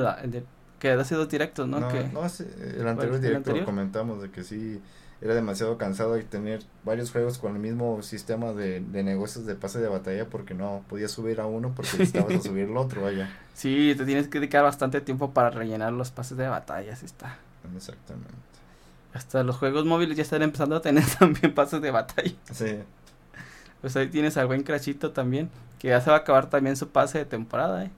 que 0.78 0.90
ha 0.90 1.04
sido 1.04 1.26
directo, 1.26 1.66
¿no? 1.66 1.80
No, 1.80 1.88
que, 1.88 2.04
no 2.04 2.22
el 2.24 2.86
anterior 2.86 3.20
directo 3.20 3.56
lo 3.56 3.64
comentamos 3.64 4.22
de 4.22 4.30
que 4.30 4.44
sí 4.44 4.80
era 5.20 5.34
demasiado 5.34 5.78
cansado 5.78 6.18
y 6.18 6.22
tener 6.22 6.62
varios 6.84 7.10
juegos 7.10 7.38
con 7.38 7.54
el 7.54 7.58
mismo 7.58 8.02
sistema 8.02 8.52
de, 8.52 8.80
de 8.80 9.02
negocios 9.02 9.46
de 9.46 9.54
pase 9.54 9.80
de 9.80 9.88
batalla 9.88 10.26
porque 10.26 10.52
no 10.52 10.84
podías 10.88 11.10
subir 11.10 11.40
a 11.40 11.46
uno 11.46 11.72
porque 11.74 11.92
necesitabas 11.92 12.34
a 12.34 12.42
subir 12.48 12.68
el 12.68 12.76
otro, 12.76 13.02
vaya. 13.02 13.30
Sí, 13.54 13.94
te 13.96 14.04
tienes 14.04 14.28
que 14.28 14.38
dedicar 14.38 14.62
bastante 14.62 15.00
tiempo 15.00 15.30
para 15.30 15.50
rellenar 15.50 15.92
los 15.92 16.10
pases 16.10 16.36
de 16.36 16.46
batalla, 16.46 16.92
así 16.92 17.06
está. 17.06 17.38
Exactamente. 17.74 18.34
Hasta 19.12 19.44
los 19.44 19.56
juegos 19.56 19.84
móviles 19.84 20.16
ya 20.16 20.22
están 20.22 20.42
empezando 20.42 20.76
a 20.76 20.82
tener 20.82 21.04
también 21.18 21.54
pases 21.54 21.80
de 21.80 21.90
batalla. 21.90 22.34
Sí. 22.52 22.78
Pues 23.80 23.96
ahí 23.96 24.08
tienes 24.08 24.36
al 24.36 24.46
buen 24.46 24.62
Crashito 24.62 25.12
también, 25.12 25.50
que 25.78 25.88
ya 25.88 26.00
se 26.00 26.10
va 26.10 26.16
a 26.16 26.20
acabar 26.20 26.50
también 26.50 26.76
su 26.76 26.88
pase 26.88 27.18
de 27.18 27.24
temporada, 27.24 27.84
eh. 27.84 27.90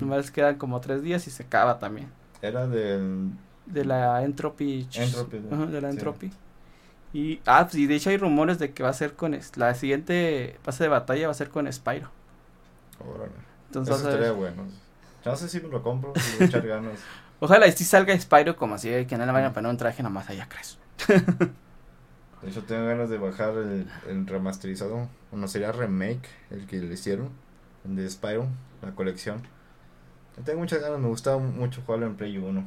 Nomás 0.00 0.30
quedan 0.30 0.56
como 0.56 0.80
tres 0.80 1.02
días 1.02 1.26
y 1.26 1.30
se 1.30 1.44
acaba 1.44 1.78
también. 1.78 2.08
Era 2.42 2.66
del... 2.66 3.30
De 3.66 3.84
la 3.84 4.22
Entropy. 4.22 4.88
Entropy. 4.94 5.38
de 5.38 5.80
la 5.80 5.90
Entropy. 5.90 6.30
Y, 7.12 7.40
ah, 7.46 7.64
pues, 7.64 7.76
y 7.76 7.86
de 7.86 7.94
hecho 7.94 8.10
hay 8.10 8.16
rumores 8.16 8.58
de 8.58 8.72
que 8.72 8.82
va 8.82 8.88
a 8.88 8.92
ser 8.92 9.14
con, 9.14 9.38
la 9.54 9.74
siguiente 9.74 10.58
pase 10.64 10.84
de 10.84 10.88
batalla 10.88 11.28
va 11.28 11.30
a 11.30 11.34
ser 11.34 11.48
con 11.48 11.72
Spyro. 11.72 12.10
Órale. 12.98 13.32
Entonces, 13.66 13.96
Eso 13.96 14.08
estaría 14.08 14.32
bueno. 14.32 14.64
No 15.24 15.36
sé 15.36 15.48
si 15.48 15.60
me 15.60 15.68
lo 15.68 15.82
compro, 15.82 16.12
si 16.16 16.36
voy 16.36 16.46
a 16.46 16.48
echar 16.48 16.66
ganas. 16.66 16.98
Ojalá 17.40 17.66
y 17.66 17.72
si 17.72 17.84
salga 17.84 18.18
Spyro 18.18 18.56
como 18.56 18.76
así, 18.76 18.88
que 19.06 19.16
no 19.16 19.26
le 19.26 19.32
vayan 19.32 19.50
a 19.50 19.52
poner 19.52 19.70
un 19.70 19.76
traje 19.76 20.02
nada 20.02 20.14
más 20.14 20.28
allá, 20.28 20.48
crees. 20.48 20.78
De 22.42 22.50
hecho, 22.50 22.62
tengo 22.64 22.86
ganas 22.86 23.08
de 23.08 23.16
bajar 23.16 23.56
el, 23.56 23.88
el 24.06 24.26
remasterizado. 24.26 25.08
Bueno, 25.30 25.48
sería 25.48 25.72
remake 25.72 26.28
el 26.50 26.66
que 26.66 26.76
le 26.76 26.92
hicieron. 26.92 27.30
El 27.86 27.96
de 27.96 28.08
Spyro, 28.08 28.46
la 28.82 28.94
colección. 28.94 29.42
Tengo 30.44 30.60
muchas 30.60 30.80
ganas, 30.80 30.98
me 31.00 31.08
gustaba 31.08 31.38
mucho 31.38 31.80
jugarlo 31.86 32.06
en 32.06 32.16
Play 32.16 32.36
1. 32.36 32.64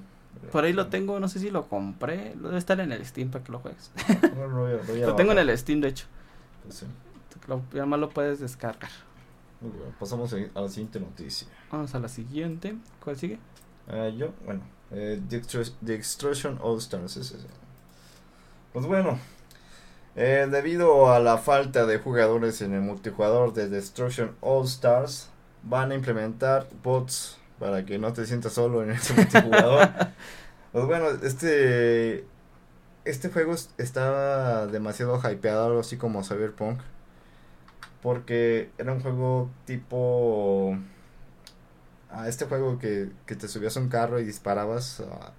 Por 0.51 0.63
ahí 0.63 0.73
lo 0.73 0.87
tengo, 0.87 1.19
no 1.19 1.27
sé 1.27 1.39
si 1.39 1.49
lo 1.49 1.67
compré. 1.67 2.33
Debe 2.35 2.57
estar 2.57 2.79
en 2.79 2.91
el 2.91 3.05
Steam 3.05 3.29
para 3.29 3.43
que 3.43 3.51
lo 3.51 3.59
juegues. 3.59 3.91
Lo, 4.35 4.47
lo 4.47 5.07
Lo 5.07 5.15
tengo 5.15 5.31
en 5.31 5.39
el 5.39 5.57
Steam, 5.57 5.81
de 5.81 5.89
hecho. 5.89 6.05
Pues 6.63 6.75
sí. 6.75 6.85
Lo, 7.47 7.61
ya 7.73 7.85
más 7.85 7.99
lo 7.99 8.09
puedes 8.09 8.39
descargar. 8.39 8.91
Muy 9.61 9.71
Pasamos 9.99 10.33
a 10.33 10.61
la 10.61 10.69
siguiente 10.69 10.99
noticia. 10.99 11.47
Vamos 11.71 11.93
a 11.95 11.99
la 11.99 12.07
siguiente. 12.07 12.75
¿Cuál 13.03 13.17
sigue? 13.17 13.39
Ah, 13.89 14.09
yo, 14.09 14.33
bueno, 14.45 14.61
eh, 14.91 15.21
The, 15.29 15.41
Extru- 15.41 15.73
The 15.85 15.95
Extrusion 15.95 16.59
All 16.61 16.77
Stars. 16.79 17.17
es 17.17 17.31
ese. 17.31 17.47
Pues 18.73 18.85
bueno, 18.85 19.17
eh, 20.15 20.47
debido 20.51 21.11
a 21.11 21.19
la 21.19 21.37
falta 21.37 21.85
de 21.85 21.99
jugadores 21.99 22.61
en 22.61 22.73
el 22.73 22.81
multijugador 22.81 23.53
de 23.53 23.69
Destruction 23.69 24.35
All 24.41 24.65
Stars, 24.65 25.29
van 25.63 25.91
a 25.91 25.95
implementar 25.95 26.67
bots 26.83 27.37
para 27.59 27.85
que 27.85 27.97
no 27.97 28.13
te 28.13 28.25
sientas 28.25 28.53
solo 28.53 28.83
en 28.83 28.91
ese 28.91 29.13
multijugador. 29.13 29.89
pues 30.71 30.85
bueno, 30.85 31.09
este 31.23 32.25
este 33.05 33.29
juego 33.29 33.53
es- 33.53 33.69
estaba 33.77 34.67
demasiado 34.67 35.19
hypeado, 35.19 35.67
algo 35.67 35.79
así 35.79 35.97
como 35.97 36.23
Cyberpunk, 36.23 36.81
porque 38.01 38.69
era 38.77 38.93
un 38.93 39.01
juego 39.01 39.49
tipo 39.65 40.77
a 42.17 42.27
este 42.27 42.45
juego 42.45 42.79
que, 42.79 43.09
que 43.25 43.35
te 43.35 43.47
subías 43.47 43.77
a 43.77 43.79
un 43.79 43.89
carro 43.89 44.19
y 44.19 44.23
disparabas. 44.25 45.01
ah, 45.11 45.31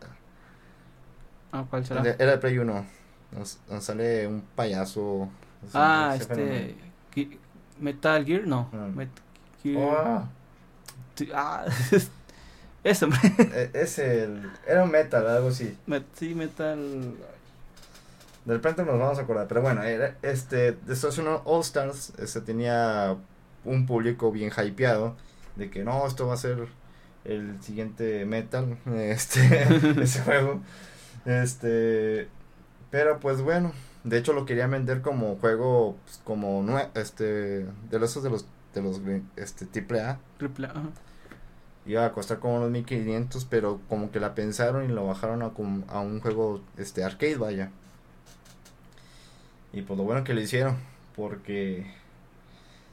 Ah, 1.53 1.65
¿cuál 1.71 1.85
será? 1.87 2.03
era 2.03 2.33
de 2.33 2.39
Play 2.39 2.59
1. 2.59 2.87
Nos, 3.33 3.59
nos 3.69 3.85
sale 3.85 4.27
un 4.27 4.43
payaso. 4.55 5.29
Ah, 5.75 6.17
fenómeno. 6.19 6.55
este. 7.15 7.39
Metal 7.81 8.25
Gear, 8.25 8.47
no. 8.47 8.71
Ah. 8.73 8.89
Met- 8.95 9.09
Gear- 9.63 9.77
Oh, 9.79 10.29
T- 11.15 11.31
Ah, 11.35 11.65
ese, 12.85 13.05
hombre. 13.05 13.21
e- 13.39 13.71
es 13.75 13.99
el. 13.99 14.51
Era 14.67 14.85
un 14.85 14.91
metal, 14.91 15.27
algo 15.27 15.49
así. 15.49 15.77
Met- 15.87 16.05
sí, 16.15 16.35
Metal. 16.35 17.15
De 18.45 18.55
repente 18.55 18.85
nos 18.85 18.99
vamos 18.99 19.19
a 19.19 19.23
acordar. 19.23 19.47
Pero 19.49 19.63
bueno, 19.63 19.83
era, 19.83 20.17
este. 20.23 20.73
Destruction 20.73 21.27
All 21.45 21.61
Stars 21.63 22.13
este, 22.19 22.41
tenía 22.41 23.17
un 23.65 23.87
público 23.87 24.31
bien 24.33 24.51
hypeado. 24.57 25.17
De 25.59 25.71
que 25.71 25.85
no, 25.85 26.07
esto 26.07 26.27
va 26.27 26.35
a 26.35 26.39
ser 26.39 26.69
el 27.25 27.61
siguiente 27.63 28.25
metal. 28.25 28.79
Este. 28.87 29.63
ese 30.03 30.23
juego. 30.23 30.61
Este. 31.27 32.29
Pero 32.91 33.21
pues 33.21 33.43
bueno. 33.43 33.73
De 34.05 34.17
hecho 34.17 34.33
lo 34.33 34.47
quería 34.47 34.67
vender 34.69 35.03
como 35.03 35.37
juego. 35.37 35.97
pues, 36.05 36.21
como 36.25 36.63
nue 36.63 36.89
este. 36.95 37.67
De 37.91 37.99
los 37.99 38.23
de 38.23 38.31
los. 38.31 38.47
De 38.73 38.83
los 38.83 39.01
este, 39.37 39.67
triple 39.67 40.01
A. 40.01 40.21
Triple 40.39 40.69
A. 40.69 40.83
Iba 41.87 42.05
a 42.05 42.13
costar 42.13 42.39
como 42.39 42.57
unos 42.57 42.71
1500, 42.71 43.47
pero 43.47 43.81
como 43.89 44.11
que 44.11 44.21
la 44.21 44.35
pensaron 44.35 44.85
y 44.85 44.89
lo 44.89 45.07
bajaron 45.07 45.43
a, 45.43 45.47
a 45.47 46.01
un 46.01 46.21
juego 46.21 46.61
este 46.77 47.03
arcade, 47.03 47.37
vaya. 47.37 47.71
Y 49.73 49.83
pues 49.83 49.97
lo 49.99 50.05
bueno 50.05 50.23
que 50.23 50.35
lo 50.35 50.41
hicieron, 50.41 50.77
porque 51.17 51.87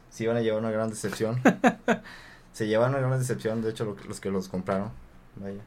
se 0.10 0.24
iban 0.24 0.38
a 0.38 0.42
llevar 0.42 0.62
una 0.62 0.72
gran 0.72 0.90
decepción. 0.90 1.42
se 2.56 2.68
llevan 2.68 2.92
una 2.92 3.00
gran 3.00 3.20
decepción, 3.20 3.62
de 3.62 3.70
hecho, 3.72 3.84
lo- 3.84 3.98
los 4.08 4.22
que 4.22 4.32
los 4.32 4.48
compraron, 4.48 4.92
vaya. 5.36 5.60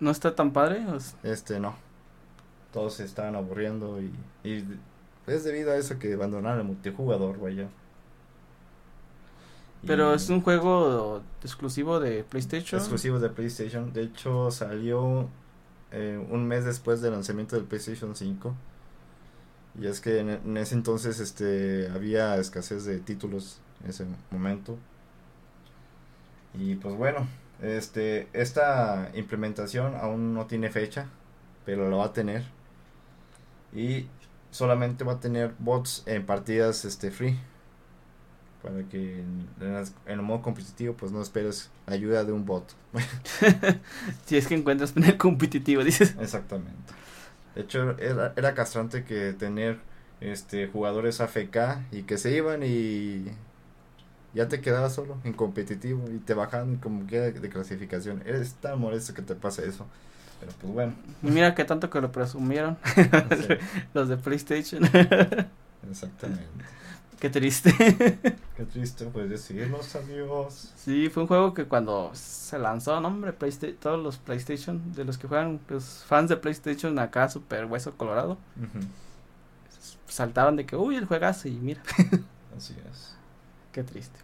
¿No 0.00 0.10
está 0.10 0.34
tan 0.34 0.52
padre? 0.52 0.84
Este, 1.22 1.60
no. 1.60 1.76
Todos 2.72 2.94
se 2.94 3.04
estaban 3.04 3.36
aburriendo 3.36 4.00
y, 4.02 4.12
y 4.42 4.64
es 5.28 5.44
debido 5.44 5.70
a 5.70 5.76
eso 5.76 6.00
que 6.00 6.12
abandonaron 6.14 6.58
el 6.58 6.64
multijugador, 6.66 7.38
vaya. 7.38 7.68
Pero 9.86 10.12
es 10.14 10.28
un 10.28 10.40
juego 10.42 11.22
exclusivo 11.42 11.98
de 12.00 12.24
PlayStation. 12.24 12.80
exclusivo 12.80 13.18
de 13.20 13.28
PlayStation. 13.28 13.92
De 13.92 14.02
hecho, 14.02 14.50
salió 14.50 15.28
eh, 15.92 16.24
un 16.30 16.46
mes 16.46 16.64
después 16.64 17.00
del 17.00 17.12
lanzamiento 17.12 17.56
del 17.56 17.64
PlayStation 17.64 18.14
5. 18.16 18.54
Y 19.80 19.86
es 19.86 20.00
que 20.00 20.18
en, 20.20 20.30
en 20.30 20.56
ese 20.56 20.74
entonces 20.74 21.18
este 21.20 21.88
había 21.92 22.36
escasez 22.36 22.84
de 22.84 22.98
títulos 22.98 23.58
en 23.84 23.90
ese 23.90 24.06
momento. 24.30 24.76
Y 26.54 26.74
pues 26.76 26.94
bueno, 26.94 27.26
este 27.62 28.28
esta 28.32 29.10
implementación 29.14 29.94
aún 29.96 30.34
no 30.34 30.46
tiene 30.46 30.70
fecha, 30.70 31.06
pero 31.64 31.88
lo 31.88 31.98
va 31.98 32.06
a 32.06 32.12
tener. 32.12 32.44
Y 33.74 34.06
solamente 34.50 35.04
va 35.04 35.14
a 35.14 35.20
tener 35.20 35.54
bots 35.58 36.02
en 36.06 36.24
partidas 36.26 36.84
este 36.84 37.10
free 37.10 37.38
para 38.62 38.84
que 38.88 39.18
en, 39.20 39.48
en 39.60 39.74
las- 39.74 39.94
en 40.06 40.12
el 40.20 40.22
modo 40.22 40.42
competitivo 40.42 40.94
pues 40.94 41.10
no 41.10 41.20
esperes 41.20 41.70
ayuda 41.86 42.24
de 42.24 42.32
un 42.32 42.44
bot. 42.44 42.64
Si 44.26 44.36
es 44.36 44.46
que 44.46 44.54
encuentras 44.54 44.96
en 44.96 45.04
el 45.04 45.16
competitivo, 45.16 45.82
dices. 45.84 46.14
Exactamente. 46.20 46.92
De 47.54 47.62
hecho 47.62 47.98
era, 47.98 48.32
era 48.36 48.54
castrante 48.54 49.04
que 49.04 49.32
tener 49.32 49.80
este 50.20 50.68
jugadores 50.68 51.20
AFK 51.20 51.58
y 51.92 52.02
que 52.04 52.18
se 52.18 52.32
iban 52.36 52.62
y 52.62 53.26
ya 54.34 54.48
te 54.48 54.60
quedabas 54.60 54.94
solo 54.94 55.18
en 55.24 55.32
competitivo 55.32 56.04
y 56.10 56.18
te 56.18 56.34
bajaban 56.34 56.76
como 56.76 57.06
que 57.06 57.20
de 57.20 57.48
clasificación. 57.48 58.22
Es 58.26 58.54
tan 58.54 58.78
molesto 58.80 59.14
que 59.14 59.22
te 59.22 59.34
pasa 59.34 59.62
eso. 59.62 59.86
Pero 60.40 60.52
pues 60.60 60.72
bueno. 60.72 60.94
Y 61.22 61.30
mira 61.30 61.54
que 61.54 61.64
tanto 61.64 61.88
que 61.90 62.00
lo 62.00 62.10
presumieron 62.10 62.76
sí, 62.94 63.54
los 63.94 64.08
de 64.08 64.16
PlayStation. 64.16 64.82
exactamente. 65.88 66.42
Qué 67.20 67.30
triste. 67.30 67.72
Qué 68.56 68.64
triste 68.64 69.06
pues 69.06 69.30
decirnos 69.30 69.94
adiós. 69.94 70.72
Sí, 70.76 71.08
fue 71.08 71.22
un 71.22 71.28
juego 71.28 71.54
que 71.54 71.66
cuando 71.66 72.10
se 72.14 72.58
lanzó, 72.58 73.00
no 73.00 73.08
hombre, 73.08 73.32
Playsta- 73.32 73.72
todos 73.78 74.02
los 74.02 74.18
PlayStation, 74.18 74.92
de 74.92 75.04
los 75.04 75.18
que 75.18 75.28
juegan, 75.28 75.60
los 75.68 76.02
fans 76.04 76.28
de 76.30 76.36
PlayStation 76.36 76.98
acá, 76.98 77.28
super 77.28 77.66
hueso 77.66 77.96
colorado, 77.96 78.38
saltaron 80.08 80.56
de 80.56 80.66
que, 80.66 80.76
uy, 80.76 80.96
el 80.96 81.06
juegazo, 81.06 81.48
y 81.48 81.52
mira, 81.52 81.82
Así 82.56 82.74
es. 82.90 83.14
Qué 83.72 83.82
triste. 83.82 84.18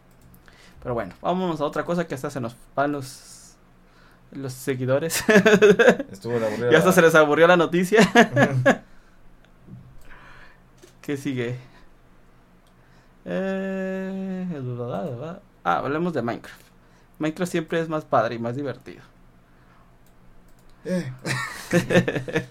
Pero 0.83 0.95
bueno, 0.95 1.15
vámonos 1.21 1.61
a 1.61 1.65
otra 1.65 1.85
cosa 1.85 2.07
que 2.07 2.15
hasta 2.15 2.31
se 2.31 2.41
nos 2.41 2.57
van 2.75 2.93
los, 2.93 3.57
los 4.33 4.53
seguidores. 4.53 5.25
Estuvo 6.13 6.39
la 6.39 6.71
ya 6.71 6.79
hasta 6.79 6.93
se 6.93 7.03
les 7.03 7.15
aburrió 7.15 7.47
la 7.47 7.57
noticia. 7.57 8.01
¿Qué 11.03 11.17
sigue? 11.17 11.59
Eh, 13.25 14.47
ah, 15.65 15.79
hablemos 15.79 16.13
de 16.13 16.23
Minecraft. 16.23 16.61
Minecraft 17.19 17.51
siempre 17.51 17.81
es 17.81 17.89
más 17.89 18.05
padre 18.05 18.37
y 18.37 18.39
más 18.39 18.57
divertido. 18.57 19.03
Eh. 20.85 21.13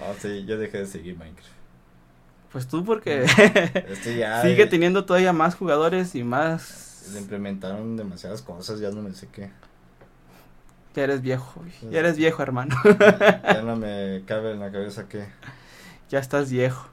Ah, 0.00 0.14
sí, 0.18 0.44
yo 0.46 0.56
dejé 0.58 0.78
de 0.78 0.86
seguir 0.86 1.18
Minecraft. 1.18 1.61
Pues 2.52 2.68
tú 2.68 2.84
porque 2.84 3.24
Este 3.88 4.16
ya 4.16 4.42
sigue 4.42 4.66
teniendo 4.66 5.04
todavía 5.04 5.32
más 5.32 5.54
jugadores 5.54 6.14
y 6.14 6.22
más... 6.22 7.10
le 7.12 7.20
implementaron 7.20 7.96
demasiadas 7.96 8.42
cosas, 8.42 8.78
ya 8.78 8.90
no 8.90 9.02
me 9.02 9.12
sé 9.14 9.28
qué. 9.32 9.50
Ya 10.94 11.04
eres 11.04 11.22
viejo, 11.22 11.64
ya 11.90 12.00
eres 12.00 12.18
viejo 12.18 12.42
hermano, 12.42 12.76
Ya 13.44 13.62
no 13.64 13.76
me 13.76 14.22
cabe 14.26 14.52
en 14.52 14.60
la 14.60 14.70
cabeza 14.70 15.08
que. 15.08 15.26
ya 16.10 16.18
estás 16.18 16.50
viejo. 16.50 16.88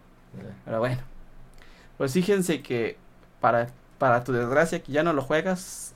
Pero 0.63 0.79
bueno, 0.79 1.01
pues 1.97 2.13
fíjense 2.13 2.61
que 2.61 2.97
para, 3.41 3.67
para 3.97 4.23
tu 4.23 4.31
desgracia 4.31 4.81
que 4.81 4.93
ya 4.93 5.03
no 5.03 5.11
lo 5.11 5.21
juegas, 5.21 5.93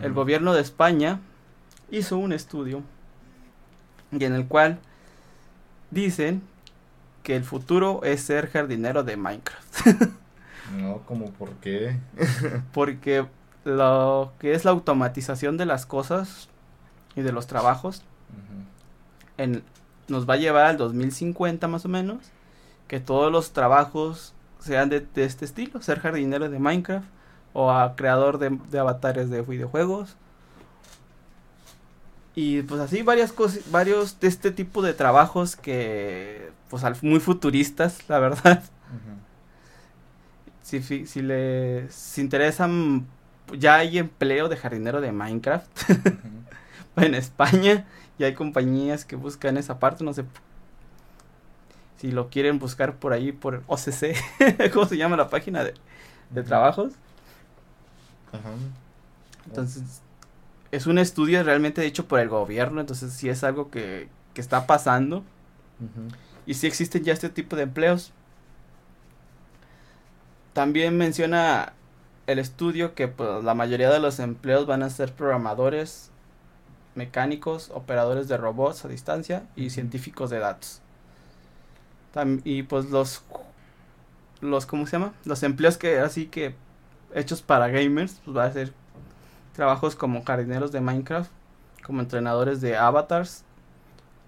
el 0.00 0.14
gobierno 0.14 0.54
de 0.54 0.62
España 0.62 1.20
hizo 1.90 2.16
un 2.16 2.32
estudio 2.32 2.82
y 4.10 4.24
en 4.24 4.32
el 4.34 4.46
cual 4.46 4.78
dicen 5.90 6.40
que 7.22 7.36
el 7.36 7.44
futuro 7.44 8.02
es 8.04 8.22
ser 8.22 8.48
jardinero 8.48 9.02
de 9.04 9.16
Minecraft. 9.16 9.86
No, 10.76 11.02
como 11.06 11.30
por 11.32 11.50
qué. 11.56 11.98
Porque 12.72 13.26
lo 13.64 14.32
que 14.38 14.54
es 14.54 14.64
la 14.64 14.70
automatización 14.70 15.56
de 15.56 15.66
las 15.66 15.86
cosas 15.86 16.48
y 17.14 17.22
de 17.22 17.32
los 17.32 17.46
trabajos 17.46 18.02
en, 19.38 19.62
nos 20.08 20.28
va 20.28 20.34
a 20.34 20.38
llevar 20.38 20.66
al 20.66 20.76
2050 20.76 21.68
más 21.68 21.84
o 21.84 21.88
menos. 21.88 22.18
Que 22.88 23.00
todos 23.00 23.32
los 23.32 23.52
trabajos 23.52 24.34
sean 24.58 24.88
de, 24.88 25.00
de 25.00 25.24
este 25.24 25.44
estilo, 25.44 25.80
ser 25.80 26.00
jardinero 26.00 26.48
de 26.48 26.58
Minecraft 26.58 27.06
o 27.52 27.70
a 27.70 27.96
creador 27.96 28.38
de, 28.38 28.58
de 28.70 28.78
avatares 28.78 29.30
de 29.30 29.42
videojuegos. 29.42 30.16
Y 32.34 32.62
pues 32.62 32.80
así 32.80 33.02
varias 33.02 33.32
cosas, 33.32 33.70
varios 33.70 34.18
de 34.20 34.28
este 34.28 34.50
tipo 34.52 34.80
de 34.82 34.94
trabajos 34.94 35.56
que 35.56 36.50
pues 36.70 36.82
al- 36.84 36.96
muy 37.02 37.20
futuristas, 37.20 38.08
la 38.08 38.18
verdad. 38.18 38.62
Si, 40.62 40.80
si 41.06 41.22
les 41.22 42.18
interesan, 42.18 43.06
ya 43.58 43.76
hay 43.76 43.98
empleo 43.98 44.48
de 44.48 44.56
jardinero 44.56 45.00
de 45.00 45.12
Minecraft 45.12 45.66
en 46.96 47.14
España 47.14 47.86
y 48.18 48.24
hay 48.24 48.34
compañías 48.34 49.04
que 49.04 49.16
buscan 49.16 49.56
esa 49.56 49.78
parte, 49.78 50.04
no 50.04 50.14
sé. 50.14 50.24
Si 51.96 52.10
lo 52.10 52.28
quieren 52.30 52.58
buscar 52.58 52.96
por 52.96 53.12
ahí, 53.12 53.32
por 53.32 53.62
OCC, 53.66 54.14
¿cómo 54.72 54.86
se 54.86 54.96
llama 54.96 55.16
la 55.16 55.30
página 55.30 55.62
de, 55.64 55.74
de 56.30 56.42
trabajos? 56.42 56.94
Ajá. 58.32 58.54
Entonces, 59.46 60.02
es 60.72 60.86
un 60.88 60.98
estudio 60.98 61.42
realmente 61.44 61.84
hecho 61.86 62.08
por 62.08 62.20
el 62.20 62.28
gobierno, 62.30 62.80
entonces 62.80 63.12
sí 63.14 63.28
es 63.30 63.44
algo 63.44 63.70
que, 63.70 64.08
que 64.34 64.40
está 64.42 64.66
pasando. 64.66 65.24
Y 66.46 66.54
sí 66.54 66.66
existen 66.66 67.04
ya 67.04 67.12
este 67.12 67.28
tipo 67.30 67.56
de 67.56 67.62
empleos. 67.64 68.12
También 70.52 70.96
menciona 70.98 71.72
el 72.26 72.38
estudio 72.38 72.94
que 72.94 73.08
pues, 73.08 73.42
la 73.44 73.54
mayoría 73.54 73.90
de 73.90 74.00
los 74.00 74.18
empleos 74.20 74.66
van 74.66 74.82
a 74.82 74.90
ser 74.90 75.12
programadores, 75.12 76.10
mecánicos, 76.94 77.70
operadores 77.74 78.28
de 78.28 78.36
robots 78.38 78.84
a 78.84 78.88
distancia 78.88 79.44
y 79.56 79.70
científicos 79.70 80.30
de 80.30 80.40
datos. 80.40 80.82
Tam- 82.14 82.40
y 82.44 82.62
pues 82.64 82.90
los 82.90 83.24
los 84.40 84.66
¿cómo 84.66 84.86
se 84.86 84.92
llama? 84.92 85.14
Los 85.24 85.42
empleos 85.42 85.76
que 85.78 85.98
así 86.00 86.26
que 86.26 86.54
hechos 87.14 87.42
para 87.42 87.68
gamers, 87.68 88.20
pues 88.24 88.36
va 88.36 88.44
a 88.44 88.52
ser 88.52 88.72
trabajos 89.52 89.94
como 89.94 90.24
jardineros 90.24 90.72
de 90.72 90.80
Minecraft, 90.80 91.30
como 91.84 92.00
entrenadores 92.00 92.60
de 92.60 92.76
avatars 92.76 93.44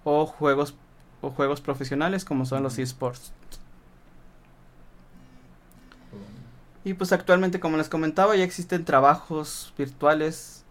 o 0.05 0.27
juegos 0.27 0.75
o 1.21 1.31
juegos 1.31 1.61
profesionales 1.61 2.25
como 2.25 2.45
son 2.45 2.63
los 2.63 2.79
esports. 2.79 3.33
Y 6.85 6.93
pues 6.95 7.13
actualmente, 7.13 7.61
como 7.61 7.79
les 7.79 7.89
comentaba, 7.89 8.37
ya 8.37 8.45
existen 8.45 8.85
trabajos 8.85 9.73
virtuales 9.79 10.65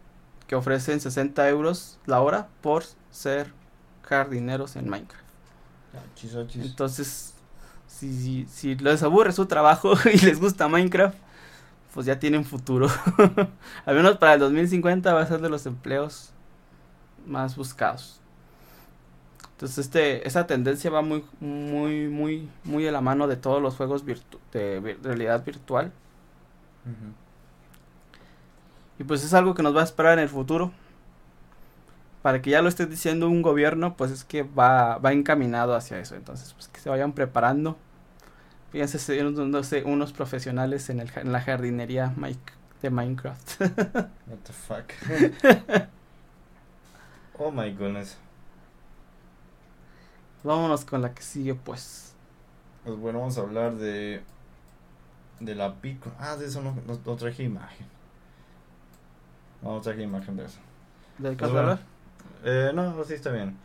que 0.46 0.56
ofrecen 0.56 1.00
60 1.02 1.50
euros 1.50 1.98
la 2.06 2.22
hora 2.22 2.48
por 2.62 2.84
ser 3.10 3.52
jardineros 4.04 4.76
en 4.76 4.90
Minecraft. 4.90 5.24
Achis, 6.12 6.36
achis. 6.36 6.66
Entonces, 6.66 7.34
si, 7.88 8.14
si, 8.14 8.46
si 8.46 8.76
les 8.76 9.02
aburre 9.02 9.32
su 9.32 9.48
trabajo 9.48 9.94
y 10.14 10.20
les 10.20 10.40
gusta 10.40 10.68
Minecraft, 10.68 11.18
pues 11.94 12.06
ya 12.06 12.20
tienen 12.20 12.46
futuro. 12.46 12.88
Al 13.86 13.96
menos 13.96 14.18
para 14.18 14.34
el 14.36 14.40
2050 14.40 15.14
va 15.14 15.22
a 15.22 15.28
ser 15.28 15.42
de 15.42 15.50
los 15.50 15.66
empleos 15.66 16.32
más 17.28 17.56
buscados. 17.56 18.20
Entonces, 19.52 19.78
este, 19.86 20.28
esa 20.28 20.46
tendencia 20.48 20.90
va 20.92 21.02
muy, 21.02 21.24
muy, 21.40 22.08
muy, 22.08 22.50
muy 22.64 22.84
de 22.84 22.92
la 22.92 23.02
mano 23.02 23.28
de 23.28 23.38
todos 23.38 23.62
los 23.62 23.76
juegos 23.76 24.06
virtu- 24.06 24.40
de 24.52 24.98
realidad 25.04 25.46
virtual. 25.46 25.92
Y 29.00 29.04
pues 29.04 29.24
es 29.24 29.34
algo 29.34 29.54
que 29.56 29.64
nos 29.64 29.76
va 29.76 29.82
a 29.82 29.86
esperar 29.86 30.14
en 30.14 30.24
el 30.24 30.30
futuro. 30.30 30.72
Para 32.22 32.42
que 32.42 32.52
ya 32.52 32.62
lo 32.62 32.70
esté 32.70 32.86
diciendo 32.86 33.28
un 33.28 33.42
gobierno, 33.42 33.96
pues 33.98 34.12
es 34.12 34.24
que 34.24 34.44
va, 34.44 34.98
va 34.98 35.12
encaminado 35.12 35.76
hacia 35.76 36.00
eso. 36.00 36.16
Entonces, 36.16 36.54
pues 36.54 36.68
que 36.70 36.80
se 36.80 36.90
vayan 36.90 37.12
preparando. 37.14 37.78
Fíjense, 38.74 39.00
se- 39.00 39.24
no 39.24 39.64
sé, 39.64 39.84
unos 39.84 40.12
profesionales 40.14 40.90
en, 40.90 41.00
el, 41.00 41.10
en 41.16 41.32
la 41.32 41.40
jardinería 41.42 42.14
Mike, 42.18 42.54
de 42.82 42.90
Minecraft. 42.90 43.62
What 44.28 44.40
the 44.44 44.54
fuck. 44.54 44.92
oh 47.40 47.52
my 47.52 47.72
goodness. 47.72 48.18
Vámonos 50.44 50.84
con 50.86 51.02
la 51.02 51.14
que 51.14 51.22
sigue, 51.22 51.56
pues. 51.56 52.16
Pues 52.84 52.98
bueno, 52.98 53.20
vamos 53.20 53.38
a 53.38 53.42
hablar 53.42 53.76
de. 53.76 54.24
De 55.40 55.56
la 55.56 55.76
pico. 55.76 56.12
Ah, 56.20 56.36
de 56.36 56.48
eso 56.48 56.62
no, 56.62 56.76
no, 56.88 57.00
no 57.06 57.16
traje 57.16 57.44
imagen. 57.44 57.86
No, 59.62 59.76
no 59.76 59.82
traje 59.82 60.02
imagen 60.04 60.36
de 60.36 60.46
eso. 60.46 60.60
¿De 61.18 61.38
qué 61.38 61.38
Pues 61.38 61.52
bueno. 61.52 61.80
Eh, 62.44 62.72
no, 62.74 63.04
sí 63.04 63.14
está 63.14 63.32
bien. 63.32 63.56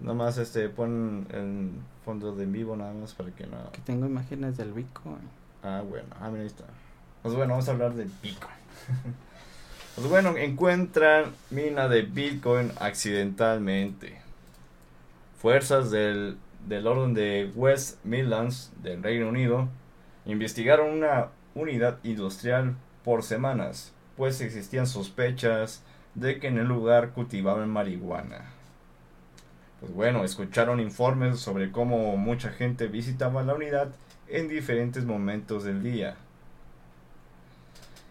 Nomás 0.00 0.38
este, 0.38 0.68
pon 0.68 1.26
el 1.30 1.70
fondo 2.04 2.34
de 2.34 2.44
en 2.44 2.52
vivo 2.52 2.76
nada 2.76 2.92
más 2.92 3.14
para 3.14 3.30
que 3.30 3.46
no. 3.46 3.72
Que 3.72 3.80
tengo 3.80 4.06
imágenes 4.06 4.56
del 4.56 4.72
Bitcoin. 4.72 5.28
Ah, 5.62 5.82
bueno, 5.88 6.08
ah, 6.20 6.28
mira, 6.28 6.42
ahí 6.42 6.46
está. 6.46 6.64
Pues 7.22 7.34
bueno, 7.34 7.52
vamos 7.52 7.68
a 7.68 7.72
hablar 7.72 7.94
del 7.94 8.10
Bitcoin. 8.22 8.54
pues 9.94 10.08
bueno, 10.08 10.36
encuentran 10.36 11.32
mina 11.50 11.88
de 11.88 12.02
Bitcoin 12.02 12.72
accidentalmente. 12.78 14.18
Fuerzas 15.38 15.90
del, 15.90 16.36
del 16.66 16.86
orden 16.86 17.14
de 17.14 17.50
West 17.54 18.04
Midlands 18.04 18.72
del 18.82 19.02
Reino 19.02 19.28
Unido 19.28 19.68
investigaron 20.26 20.90
una 20.90 21.28
unidad 21.54 21.98
industrial 22.02 22.74
por 23.04 23.22
semanas, 23.22 23.92
pues 24.16 24.40
existían 24.40 24.86
sospechas 24.86 25.82
de 26.14 26.38
que 26.38 26.48
en 26.48 26.58
el 26.58 26.66
lugar 26.66 27.10
cultivaban 27.10 27.68
marihuana. 27.68 28.53
Pues 29.84 29.94
bueno, 29.94 30.24
escucharon 30.24 30.80
informes 30.80 31.38
sobre 31.38 31.70
cómo 31.70 32.16
mucha 32.16 32.50
gente 32.50 32.86
visitaba 32.88 33.42
la 33.42 33.54
unidad 33.54 33.94
en 34.26 34.48
diferentes 34.48 35.04
momentos 35.04 35.64
del 35.64 35.82
día. 35.82 36.16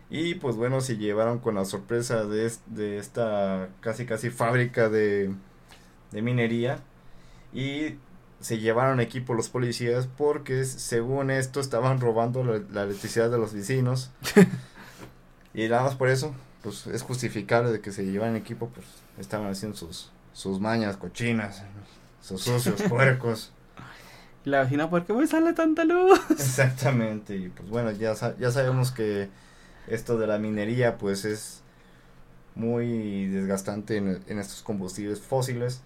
Y 0.09 0.35
pues 0.35 0.55
bueno, 0.55 0.81
se 0.81 0.97
llevaron 0.97 1.39
con 1.39 1.55
la 1.55 1.65
sorpresa 1.65 2.25
de, 2.25 2.45
es- 2.45 2.61
de 2.67 2.97
esta 2.97 3.69
casi 3.81 4.05
casi 4.05 4.29
fábrica 4.29 4.89
de, 4.89 5.33
de 6.11 6.21
minería. 6.21 6.79
Y 7.53 7.95
se 8.41 8.59
llevaron 8.59 9.01
equipo 9.01 9.33
los 9.35 9.49
policías 9.49 10.07
porque 10.17 10.65
según 10.65 11.31
esto 11.31 11.59
estaban 11.61 12.01
robando 12.01 12.43
la, 12.43 12.61
la 12.71 12.83
electricidad 12.83 13.31
de 13.31 13.39
los 13.39 13.53
vecinos. 13.53 14.11
y 15.53 15.67
nada 15.67 15.83
más 15.83 15.95
por 15.95 16.09
eso, 16.09 16.33
pues 16.61 16.87
es 16.87 17.01
justificable 17.03 17.71
de 17.71 17.81
que 17.81 17.91
se 17.91 18.05
llevaran 18.05 18.35
equipo, 18.35 18.69
pues 18.69 18.85
estaban 19.19 19.47
haciendo 19.49 19.77
sus, 19.77 20.11
sus 20.33 20.59
mañas 20.59 20.97
cochinas, 20.97 21.63
sus 22.21 22.41
sucios 22.43 22.81
puercos. 22.83 23.51
La 24.45 24.63
vecina, 24.63 24.89
¿por 24.89 25.05
qué 25.05 25.13
me 25.13 25.25
sale 25.25 25.53
tanta 25.53 25.85
luz? 25.85 26.19
Exactamente, 26.31 27.35
y 27.37 27.47
pues 27.49 27.69
bueno, 27.69 27.91
ya, 27.91 28.13
sa- 28.15 28.35
ya 28.37 28.51
sabemos 28.51 28.91
que 28.91 29.29
esto 29.87 30.17
de 30.17 30.27
la 30.27 30.37
minería 30.37 30.97
pues 30.97 31.23
es 31.25 31.61
muy 32.55 33.27
desgastante 33.27 33.97
en, 33.97 34.21
en 34.27 34.39
estos 34.39 34.61
combustibles 34.61 35.21
fósiles. 35.21 35.81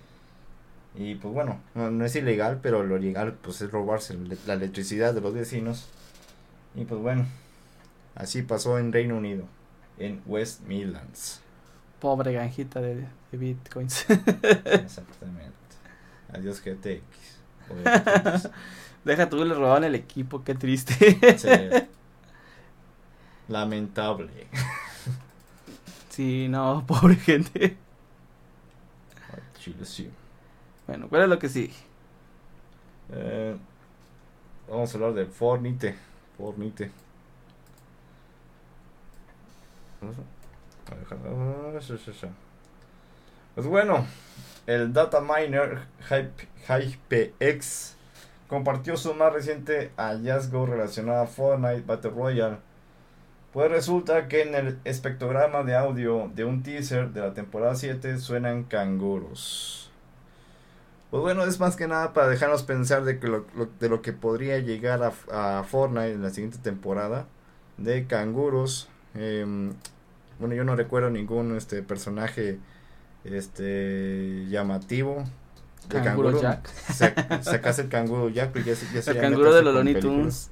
Y 0.96 1.16
pues 1.16 1.32
bueno, 1.34 1.60
no, 1.76 1.92
no 1.92 2.06
es 2.06 2.16
ilegal, 2.16 2.60
pero 2.64 2.84
lo 2.84 2.98
ilegal 2.98 3.34
pues 3.34 3.62
es 3.62 3.70
robarse 3.72 4.18
la 4.48 4.54
electricidad 4.54 5.14
de 5.14 5.22
los 5.22 5.34
vecinos. 5.34 5.88
Y 6.76 6.86
pues 6.86 7.00
bueno, 7.00 7.28
así 8.16 8.42
pasó 8.42 8.80
en 8.80 8.92
Reino 8.92 9.16
Unido, 9.18 9.46
en 10.00 10.22
West 10.26 10.62
Midlands. 10.62 11.42
Pobre 12.00 12.32
granjita 12.32 12.80
de, 12.80 13.08
de 13.32 13.38
Bitcoins. 13.38 14.06
Exactamente. 14.66 15.54
Adiós 16.32 16.62
GTX. 16.62 17.02
Deja 19.04 19.30
tú, 19.30 19.44
le 19.44 19.54
robaron 19.54 19.86
el 19.86 19.96
equipo, 19.96 20.44
qué 20.44 20.54
triste. 20.54 21.38
Sí. 21.38 21.48
Lamentable. 23.48 24.48
Sí, 26.10 26.48
no, 26.50 26.84
pobre 26.86 27.16
gente. 27.16 27.78
Ay, 29.32 29.42
Chile, 29.60 29.86
sí. 29.86 30.12
Bueno, 30.86 31.08
¿cuál 31.08 31.24
es 31.24 31.30
lo 31.30 31.40
que 31.40 31.48
sigue? 31.48 31.74
Eh, 33.12 33.56
vamos 34.70 34.92
a 34.92 34.98
hablar 34.98 35.14
de 35.14 35.26
Fornite. 35.26 35.96
Fornite. 36.38 36.92
Pues 43.56 43.68
bueno, 43.68 44.06
el 44.68 44.94
data 44.94 45.22
miner 45.22 45.80
Hype- 46.10 46.48
HypeX 46.68 47.96
compartió 48.48 48.96
su 48.98 49.14
más 49.14 49.34
reciente 49.34 49.92
hallazgo 49.98 50.66
relacionado 50.66 51.24
a 51.24 51.28
Fortnite 51.28 51.82
Battle 51.86 52.12
Royale. 52.12 52.58
Pues 53.54 53.72
resulta 53.72 54.28
que 54.28 54.44
en 54.44 54.56
el 54.56 54.80
espectrograma 54.84 55.64
de 55.64 55.76
audio 55.76 56.30
de 56.36 56.46
un 56.46 56.62
teaser 56.64 57.10
de 57.10 57.22
la 57.22 57.34
temporada 57.34 57.76
7 57.76 58.20
suenan 58.20 58.64
canguros. 58.64 59.90
Pues 61.10 61.24
bueno, 61.24 61.46
es 61.46 61.60
más 61.60 61.76
que 61.78 61.88
nada 61.88 62.14
para 62.14 62.28
dejarnos 62.28 62.64
pensar 62.64 63.04
de, 63.06 63.20
que 63.20 63.28
lo, 63.28 64.02
que 64.02 64.14
podría 64.14 64.60
llegar 64.60 65.02
a, 65.32 65.60
a 65.60 65.64
Fortnite 65.64 66.12
en 66.12 66.22
la 66.22 66.30
siguiente 66.30 66.58
temporada 66.60 67.26
de 67.78 68.06
canguros. 68.06 68.90
Em, 69.16 69.74
bueno, 70.40 70.56
yo 70.56 70.64
no 70.64 70.76
recuerdo 70.76 71.10
ningún 71.10 71.56
este 71.58 71.82
personaje 71.84 72.60
este 73.24 74.46
llamativo 74.50 75.24
de 75.90 76.02
Canguro 76.02 76.30
canguro. 76.32 76.42
Jack. 76.42 76.68
Sa- 76.94 77.44
sacas 77.44 77.80
el 77.80 77.90
canguro 77.90 78.30
Jack, 78.30 78.52
pero 78.54 78.66
ya, 78.66 78.76
se- 78.76 78.88
ya 79.02 79.12
El 79.12 79.20
canguro 79.22 79.54
de 79.54 79.62
los 79.64 79.74
Looney. 79.74 80.00
Tunes. 80.00 80.50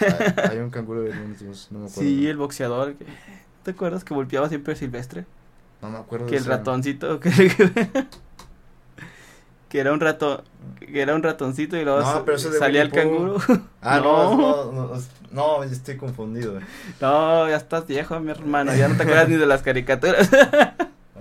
Hay, 0.00 0.50
hay 0.52 0.58
un 0.58 0.70
canguro 0.70 1.02
de 1.02 1.14
Looney 1.14 1.36
Tunes, 1.36 1.68
no 1.70 1.80
me 1.80 1.86
acuerdo. 1.86 2.02
Sí, 2.02 2.26
el 2.26 2.36
boxeador. 2.36 2.94
que- 2.94 3.06
¿Te 3.64 3.72
acuerdas 3.72 4.04
que 4.04 4.14
golpeaba 4.14 4.48
siempre 4.48 4.72
a 4.72 4.76
Silvestre? 4.76 5.26
No 5.82 5.90
me 5.90 5.98
acuerdo 5.98 6.26
Que 6.26 6.32
de 6.32 6.36
el 6.38 6.42
ese- 6.42 6.50
ratoncito. 6.50 7.20
Que, 7.20 7.30
que 9.70 9.80
era 9.80 9.92
un 9.94 10.00
rato. 10.00 10.44
Que 10.78 11.00
era 11.00 11.14
un 11.14 11.22
ratoncito 11.22 11.76
y 11.78 11.84
luego 11.84 12.00
No, 12.00 12.24
salía 12.58 12.82
el 12.82 12.90
canguro. 12.92 13.36
Ah, 13.80 14.00
no, 14.00 14.36
No. 14.36 14.72
no, 14.72 14.86
no, 14.88 14.94
es- 14.96 15.08
no, 15.30 15.62
estoy 15.62 15.96
confundido. 15.96 16.58
No, 17.00 17.48
ya 17.48 17.56
estás 17.56 17.86
viejo, 17.86 18.18
mi 18.20 18.32
hermano. 18.32 18.74
Ya 18.74 18.88
no 18.88 18.96
te 18.96 19.04
acuerdas 19.04 19.28
ni 19.30 19.36
de 19.36 19.46
las 19.46 19.62
caricaturas. 19.62 20.28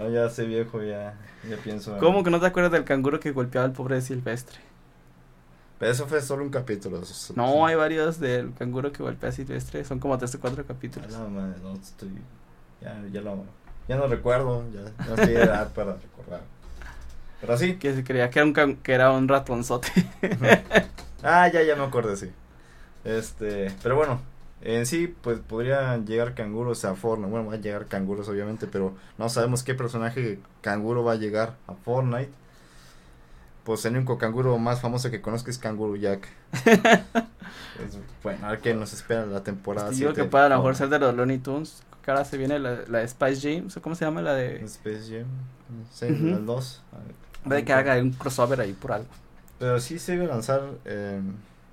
Ah, 0.02 0.08
ya 0.08 0.30
sé 0.30 0.46
viejo, 0.46 0.82
ya, 0.82 1.14
ya 1.50 1.58
pienso. 1.58 1.92
en- 1.94 2.00
¿Cómo 2.00 2.24
que 2.24 2.30
no 2.30 2.40
te 2.40 2.46
acuerdas 2.46 2.72
del 2.72 2.86
canguro 2.86 3.20
que 3.20 3.32
golpeaba 3.32 3.66
al 3.66 3.74
pobre 3.74 4.00
Silvestre? 4.00 4.58
Pero 5.78 5.92
eso 5.92 6.08
fue 6.08 6.22
solo 6.22 6.42
un 6.42 6.50
capítulo. 6.52 7.02
eso- 7.02 7.34
No, 7.36 7.66
hay 7.66 7.76
varios 7.76 8.18
del 8.18 8.54
canguro 8.54 8.94
que 8.94 9.04
golpea 9.04 9.28
a 9.28 9.32
Silvestre. 9.34 9.84
Son 9.84 10.00
como 10.00 10.18
tres 10.18 10.34
o 10.36 10.40
cuatro 10.40 10.66
capítulos. 10.66 11.14
Ah, 11.14 11.20
No, 11.24 11.30
madre, 11.30 11.60
no 11.62 11.74
estoy. 11.74 12.12
Ya, 12.82 12.98
ya 13.12 13.20
lo. 13.20 13.44
Ya 13.90 13.98
no 13.98 14.08
recuerdo. 14.08 14.64
Ya 14.74 15.06
no 15.06 15.16
estoy 15.16 15.34
de 15.34 15.44
edad 15.44 15.74
para 15.74 15.96
recordar. 15.96 16.44
Pero 17.42 17.58
sí. 17.58 17.76
Que 17.78 17.94
se 17.96 18.04
creía 18.04 18.30
que 18.30 18.40
era 18.40 18.46
un, 18.66 18.76
que 18.78 18.92
era 18.94 19.12
un 19.12 19.28
ratonzote. 19.28 19.90
Ah, 21.22 21.50
ya, 21.50 21.62
ya 21.64 21.76
me 21.76 21.84
acuerdo, 21.84 22.16
sí. 22.16 22.32
Este, 23.04 23.76
pero 23.84 23.98
bueno, 23.98 24.22
en 24.62 24.86
sí, 24.86 25.14
pues 25.22 25.40
podrían 25.40 26.06
llegar 26.08 26.34
canguros 26.34 26.86
a 26.86 26.96
Fortnite. 26.96 27.30
Bueno, 27.30 27.48
van 27.50 27.60
a 27.60 27.62
llegar 27.62 27.88
canguros, 27.88 28.30
obviamente, 28.30 28.68
pero 28.68 28.96
no 29.18 29.28
sabemos 29.28 29.64
qué 29.64 29.74
personaje 29.76 30.40
canguro 30.62 31.04
va 31.04 31.12
a 31.14 31.16
llegar 31.16 31.56
a 31.68 31.74
Fortnite. 31.74 32.32
Pues 33.66 33.84
el 33.84 33.98
único 33.98 34.18
canguro 34.18 34.58
más 34.58 34.80
famoso 34.80 35.12
que 35.12 35.22
conozco 35.22 35.50
es 35.50 35.58
Canguro 35.58 35.96
Jack. 35.98 36.28
Bueno, 38.24 38.46
a 38.46 38.52
ver 38.52 38.60
qué 38.60 38.74
nos 38.74 38.94
espera 38.94 39.26
la 39.26 39.44
temporada. 39.44 39.90
Digo 39.90 39.98
siete 40.10 40.14
que 40.16 40.22
de 40.24 40.28
puede 40.28 40.46
a 40.46 40.50
lo 40.50 40.58
mejor 40.58 40.76
ser 40.76 40.90
de 40.90 41.00
los 41.00 41.16
Looney 41.16 41.38
Tunes. 41.40 41.82
Que 42.04 42.12
ahora 42.12 42.26
se 42.26 42.38
viene 42.38 42.60
la, 42.60 42.80
la 42.88 43.00
de 43.00 43.08
Spice 43.08 43.56
Jam. 43.58 43.70
¿Cómo 43.82 43.96
se 43.96 44.06
llama 44.06 44.22
la 44.22 44.34
de.? 44.34 44.64
Space 44.66 45.04
Jam, 45.10 45.28
sí, 45.92 46.06
Ujú. 46.06 46.38
el 46.38 46.46
2. 46.46 46.84
De 47.46 47.64
que 47.66 47.74
haga 47.74 47.98
un 48.02 48.12
crossover 48.12 48.60
ahí 48.62 48.74
por 48.74 48.92
algo. 48.92 49.08
Pero 49.60 49.80
sí 49.80 50.00
se 50.00 50.16
iba 50.16 50.26
a 50.26 50.28
lanzar 50.28 50.62
eh, 50.86 51.22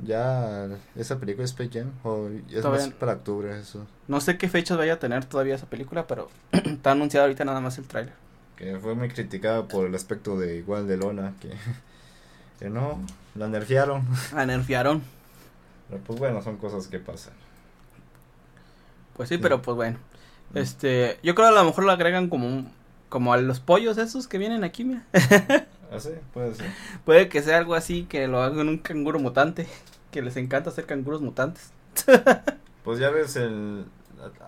ya 0.00 0.68
esa 0.96 1.18
película 1.18 1.42
de 1.42 1.46
Space 1.50 1.70
Jam. 1.72 1.90
O 2.02 2.28
es 2.50 2.64
más 2.64 2.88
para 2.90 3.14
octubre 3.14 3.58
eso. 3.58 3.86
No 4.08 4.20
sé 4.20 4.38
qué 4.38 4.48
fechas 4.48 4.76
vaya 4.78 4.94
a 4.94 4.98
tener 4.98 5.24
todavía 5.24 5.54
esa 5.54 5.66
película, 5.66 6.06
pero 6.06 6.28
está 6.52 6.92
anunciado 6.92 7.24
ahorita 7.26 7.44
nada 7.44 7.60
más 7.60 7.78
el 7.78 7.86
tráiler. 7.86 8.14
que 8.56 8.78
fue 8.78 8.94
muy 8.94 9.08
criticada 9.08 9.66
por 9.68 9.86
el 9.86 9.94
aspecto 9.94 10.38
de 10.38 10.56
igual 10.56 10.86
de 10.88 10.96
Lola, 10.96 11.32
que, 11.40 11.50
que 12.58 12.70
no, 12.70 13.00
la 13.34 13.48
nerfearon. 13.48 14.02
La 14.34 14.46
nerfearon. 14.46 15.02
Pero 15.88 16.00
pues 16.02 16.18
bueno, 16.18 16.42
son 16.42 16.56
cosas 16.56 16.88
que 16.88 16.98
pasan. 16.98 17.34
Pues 19.16 19.28
sí, 19.28 19.36
Sí. 19.36 19.40
pero 19.42 19.62
pues 19.62 19.76
bueno. 19.76 19.98
Este, 20.54 21.18
yo 21.22 21.34
creo 21.34 21.48
que 21.48 21.54
a 21.56 21.60
lo 21.62 21.64
mejor 21.68 21.84
lo 21.84 21.92
agregan 21.92 22.28
como 22.28 22.46
un, 22.46 22.70
como 23.08 23.32
a 23.32 23.36
los 23.38 23.60
pollos 23.60 23.98
esos 23.98 24.28
que 24.28 24.38
vienen 24.38 24.64
aquí, 24.64 24.84
mira. 24.84 25.06
Así, 25.92 26.10
puede 26.32 26.54
ser. 26.54 26.70
Puede 27.04 27.28
que 27.28 27.42
sea 27.42 27.58
algo 27.58 27.74
así 27.74 28.04
que 28.04 28.26
lo 28.26 28.42
hagan 28.42 28.68
un 28.68 28.78
canguro 28.78 29.20
mutante, 29.20 29.68
que 30.10 30.20
les 30.20 30.36
encanta 30.36 30.70
hacer 30.70 30.86
canguros 30.86 31.22
mutantes. 31.22 31.72
Pues 32.82 33.00
ya 33.00 33.10
ves 33.10 33.34
el... 33.34 33.84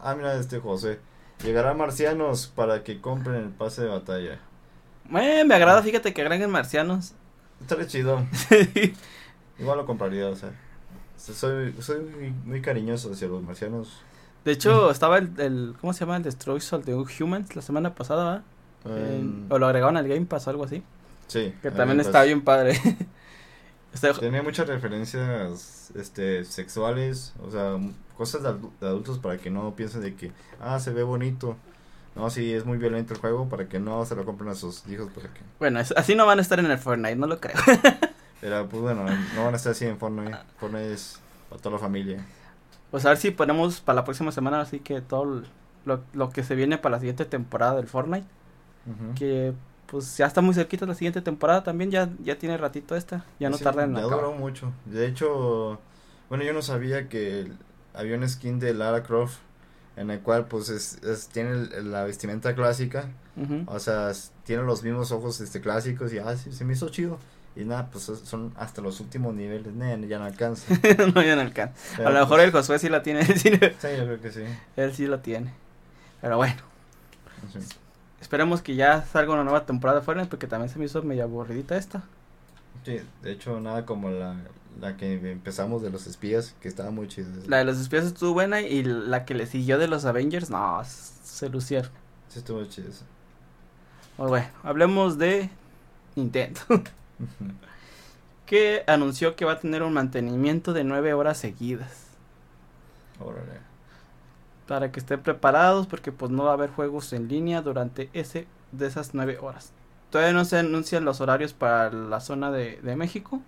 Ah, 0.00 0.14
mira 0.14 0.36
este 0.36 0.60
José. 0.60 1.00
Llegará 1.42 1.74
marcianos 1.74 2.46
para 2.46 2.84
que 2.84 3.00
compren 3.00 3.34
el 3.34 3.48
pase 3.48 3.82
de 3.82 3.88
batalla. 3.88 4.38
Eh, 5.12 5.44
me 5.44 5.54
agrada, 5.56 5.82
fíjate 5.82 6.14
que 6.14 6.22
agreguen 6.22 6.48
marcianos. 6.48 7.14
Estaría 7.60 7.88
chido. 7.88 8.24
Igual 9.58 9.78
lo 9.78 9.86
compraría, 9.86 10.28
o 10.28 10.36
sea. 10.36 10.52
Soy, 11.16 11.74
soy 11.80 12.00
muy, 12.00 12.30
muy 12.30 12.62
cariñoso 12.62 13.12
hacia 13.12 13.26
los 13.26 13.42
marcianos. 13.42 14.04
De 14.48 14.54
hecho, 14.54 14.90
estaba 14.90 15.18
el, 15.18 15.30
el, 15.38 15.74
¿cómo 15.78 15.92
se 15.92 16.00
llama? 16.00 16.16
El 16.16 16.22
Destroy 16.22 16.58
All 16.72 16.82
the 16.82 16.94
Humans 17.22 17.54
la 17.54 17.60
semana 17.62 17.94
pasada, 17.94 18.42
¿verdad? 18.82 19.20
O 19.50 19.58
lo 19.58 19.66
agregaron 19.66 19.96
al 19.98 20.08
Game 20.08 20.24
Pass 20.24 20.46
o 20.46 20.50
algo 20.50 20.64
así. 20.64 20.82
sí. 21.26 21.52
Que 21.60 21.70
también 21.70 22.00
está 22.00 22.22
bien 22.22 22.42
padre. 22.42 22.80
Este, 23.92 24.12
Tenía 24.14 24.42
muchas 24.42 24.68
referencias 24.68 25.90
este 25.96 26.44
sexuales, 26.44 27.32
o 27.42 27.50
sea, 27.50 27.78
cosas 28.18 28.42
de, 28.42 28.50
adu- 28.50 28.70
de 28.80 28.86
adultos 28.86 29.18
para 29.18 29.38
que 29.38 29.50
no 29.50 29.74
piensen 29.74 30.02
de 30.02 30.14
que, 30.14 30.30
ah, 30.60 30.78
se 30.78 30.92
ve 30.92 31.02
bonito. 31.02 31.56
No, 32.14 32.28
sí, 32.28 32.52
es 32.52 32.66
muy 32.66 32.76
violento 32.76 33.14
el 33.14 33.20
juego 33.20 33.48
para 33.48 33.66
que 33.66 33.78
no 33.80 34.04
se 34.04 34.14
lo 34.14 34.26
compren 34.26 34.50
a 34.50 34.54
sus 34.54 34.86
hijos. 34.88 35.10
Para 35.14 35.28
que... 35.32 35.40
bueno, 35.58 35.80
es- 35.80 35.94
así 35.96 36.14
no 36.14 36.26
van 36.26 36.38
a 36.38 36.42
estar 36.42 36.58
en 36.58 36.66
el 36.70 36.76
Fortnite, 36.78 37.16
no 37.16 37.26
lo 37.26 37.40
creo. 37.40 37.56
Pero 38.42 38.68
pues 38.68 38.82
bueno, 38.82 39.04
no 39.34 39.44
van 39.44 39.54
a 39.54 39.56
estar 39.56 39.72
así 39.72 39.86
en 39.86 39.98
Fortnite. 39.98 40.36
Fortnite 40.58 40.92
es 40.92 41.18
para 41.48 41.62
toda 41.62 41.76
la 41.76 41.80
familia. 41.80 42.24
Pues 42.90 43.04
a 43.04 43.10
ver 43.10 43.18
si 43.18 43.30
ponemos 43.30 43.80
para 43.80 43.96
la 43.96 44.04
próxima 44.04 44.32
semana, 44.32 44.60
así 44.60 44.80
que 44.80 45.00
todo 45.00 45.42
lo, 45.84 46.00
lo 46.14 46.30
que 46.30 46.42
se 46.42 46.54
viene 46.54 46.78
para 46.78 46.96
la 46.96 47.00
siguiente 47.00 47.24
temporada 47.24 47.76
del 47.76 47.86
Fortnite. 47.86 48.26
Ujú. 48.86 49.14
Que 49.14 49.52
pues 49.86 50.16
ya 50.18 50.26
está 50.26 50.40
muy 50.42 50.54
cerquita 50.54 50.84
la 50.86 50.94
siguiente 50.94 51.22
temporada 51.22 51.62
también, 51.62 51.90
ya, 51.90 52.10
ya 52.22 52.38
tiene 52.38 52.56
ratito 52.58 52.94
esta, 52.94 53.24
ya 53.40 53.48
no 53.50 53.56
Sí, 53.56 53.64
tarda 53.64 53.84
en 53.84 53.92
Ya 53.94 54.00
acabar. 54.00 54.18
duró 54.26 54.32
mucho. 54.32 54.70
De 54.84 55.06
hecho, 55.06 55.78
bueno, 56.28 56.44
yo 56.44 56.52
no 56.52 56.60
sabía 56.62 57.08
que 57.08 57.50
había 57.94 58.16
un 58.16 58.28
skin 58.28 58.58
de 58.58 58.74
Lara 58.74 59.02
Croft 59.02 59.38
en 59.96 60.10
el 60.10 60.20
cual 60.20 60.46
pues 60.46 60.68
es, 60.68 61.02
es- 61.02 61.28
tiene 61.28 61.50
el- 61.52 61.90
la 61.90 62.04
vestimenta 62.04 62.54
clásica. 62.54 63.06
Ujú. 63.36 63.64
O 63.66 63.78
sea, 63.78 64.12
tiene 64.44 64.62
los 64.62 64.82
mismos 64.82 65.10
ojos 65.12 65.40
este 65.40 65.60
clásicos 65.60 66.12
y 66.12 66.18
ah, 66.18 66.36
sí, 66.36 66.52
se 66.52 66.64
me 66.64 66.74
hizo 66.74 66.88
chido. 66.90 67.18
Y 67.58 67.64
nada, 67.64 67.88
pues 67.90 68.08
es- 68.08 68.20
son 68.20 68.52
hasta 68.56 68.80
los 68.80 69.00
últimos 69.00 69.34
niveles, 69.34 69.74
nah, 69.74 69.96
ya 69.96 70.18
no 70.18 70.24
alcanza. 70.26 70.72
no, 71.14 71.22
ya 71.22 71.34
no 71.34 71.42
alcanza. 71.42 71.74
Pero, 71.96 72.08
A 72.08 72.12
lo 72.12 72.20
mejor 72.20 72.36
pues, 72.36 72.44
el 72.46 72.52
Josué 72.52 72.78
sí 72.78 72.88
la 72.88 73.02
tiene, 73.02 73.24
sí, 73.36 73.50
yo 73.50 73.58
creo 73.58 74.20
que 74.20 74.30
sí. 74.30 74.42
él 74.76 74.94
sí 74.94 75.06
lo 75.06 75.18
tiene. 75.20 75.52
Pero 76.20 76.36
bueno, 76.36 76.54
Sí. 77.52 77.58
esperemos 78.20 78.62
que 78.62 78.74
ya 78.76 79.04
salga 79.04 79.32
una 79.32 79.44
nueva 79.44 79.64
temporada 79.66 80.00
Fortnite 80.02 80.28
porque 80.28 80.46
también 80.46 80.68
se 80.68 80.78
me 80.78 80.84
hizo 80.84 81.02
medio 81.02 81.24
aburridita 81.24 81.76
esta. 81.76 82.02
Sí, 82.84 83.00
de 83.22 83.32
hecho, 83.32 83.60
nada 83.60 83.84
como 83.86 84.10
la, 84.10 84.36
la 84.80 84.96
que 84.96 85.14
empezamos 85.30 85.82
de 85.82 85.90
los 85.90 86.06
espías, 86.06 86.54
que 86.60 86.68
estaba 86.68 86.90
muy 86.92 87.08
chida. 87.08 87.28
La 87.48 87.58
de 87.58 87.64
los 87.64 87.78
espías 87.78 88.04
estuvo 88.04 88.32
buena 88.34 88.60
y 88.60 88.82
la 88.84 89.24
que 89.24 89.34
le 89.34 89.46
siguió 89.46 89.78
de 89.78 89.88
los 89.88 90.04
Avengers, 90.04 90.48
no, 90.50 90.80
se 90.84 91.48
lucieron. 91.48 91.90
Sí, 92.28 92.38
estuvo 92.40 92.64
chido. 92.66 92.88
eso. 92.90 93.04
Pues 94.16 94.28
bueno, 94.30 94.46
hablemos 94.62 95.18
de 95.18 95.50
Nintendo. 96.16 96.60
que 98.48 98.82
anunció 98.86 99.36
que 99.36 99.44
va 99.44 99.52
a 99.52 99.60
tener 99.60 99.82
un 99.82 99.92
mantenimiento 99.92 100.72
de 100.72 100.82
9 100.82 101.12
horas 101.12 101.36
seguidas. 101.36 102.06
Órale. 103.20 103.60
Para 104.66 104.90
que 104.90 105.00
estén 105.00 105.20
preparados 105.20 105.86
porque 105.86 106.12
pues 106.12 106.30
no 106.30 106.44
va 106.44 106.50
a 106.50 106.54
haber 106.54 106.70
juegos 106.70 107.12
en 107.12 107.28
línea 107.28 107.60
durante 107.60 108.08
ese 108.14 108.46
de 108.72 108.86
esas 108.86 109.12
9 109.12 109.38
horas. 109.40 109.72
Todavía 110.10 110.32
no 110.32 110.46
se 110.46 110.58
anuncian 110.58 111.04
los 111.04 111.20
horarios 111.20 111.52
para 111.52 111.92
la 111.92 112.20
zona 112.20 112.50
de, 112.50 112.80
de 112.82 112.96
México. 112.96 113.42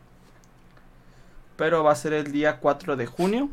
Pero 1.57 1.83
va 1.83 1.93
a 1.93 1.97
ser 1.97 2.13
el 2.13 2.31
día 2.31 2.59
4 2.59 2.97
de 2.97 3.07
junio. 3.07 3.49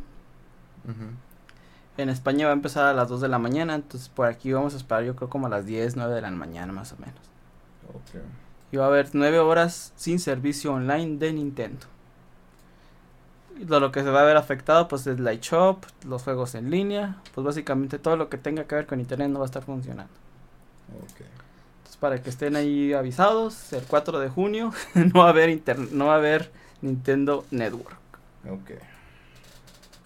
En 1.98 2.10
España 2.10 2.46
va 2.46 2.52
a 2.52 2.56
empezar 2.56 2.86
a 2.86 2.94
las 2.94 3.08
2 3.08 3.22
de 3.22 3.28
la 3.30 3.40
mañana. 3.40 3.76
Entonces 3.76 4.10
por 4.10 4.28
aquí 4.28 4.52
vamos 4.52 4.74
a 4.74 4.78
esperar 4.78 5.06
yo 5.06 5.16
creo 5.16 5.30
como 5.30 5.48
a 5.48 5.50
las 5.50 5.66
10, 5.66 5.96
9 5.96 6.14
de 6.14 6.22
la 6.22 6.32
mañana 6.32 6.74
más 6.74 6.92
o 6.92 6.98
menos. 6.98 7.22
Y 8.72 8.78
va 8.78 8.86
a 8.86 8.88
haber 8.88 9.10
9 9.14 9.40
horas 9.40 9.94
sin 9.96 10.20
servicio 10.20 10.74
online 10.74 11.18
de 11.18 11.34
Nintendo. 11.34 11.86
Y 13.60 13.66
lo 13.66 13.92
que 13.92 14.04
se 14.04 14.10
va 14.10 14.22
a 14.22 14.26
ver 14.26 14.38
afectado 14.38 14.88
pues 14.88 15.08
es 15.08 15.20
Light 15.20 15.42
Shop, 15.42 15.80
los 16.06 16.24
juegos 16.24 16.54
en 16.56 16.70
línea, 16.70 17.18
pues 17.34 17.46
básicamente 17.46 17.98
todo 17.98 18.16
lo 18.16 18.30
que 18.30 18.38
tenga 18.38 18.66
que 18.66 18.76
ver 18.76 18.86
con 18.86 19.00
internet 19.00 19.30
no 19.30 19.40
va 19.40 19.46
a 19.46 19.48
estar 19.48 19.64
funcionando. 19.64 20.12
Ok. 20.94 21.22
Entonces 21.22 21.98
para 22.00 22.22
que 22.22 22.30
estén 22.30 22.56
ahí 22.56 22.94
avisados, 22.94 23.74
el 23.74 23.84
4 23.84 24.20
de 24.20 24.30
junio 24.30 24.74
no 24.94 25.22
va 25.22 25.28
a 25.28 25.30
haber 25.30 25.50
inter- 25.50 25.92
no 25.92 26.06
va 26.08 26.14
a 26.14 26.18
haber 26.18 26.52
Nintendo 26.82 27.46
Network. 27.52 27.98
Ok. 28.50 28.72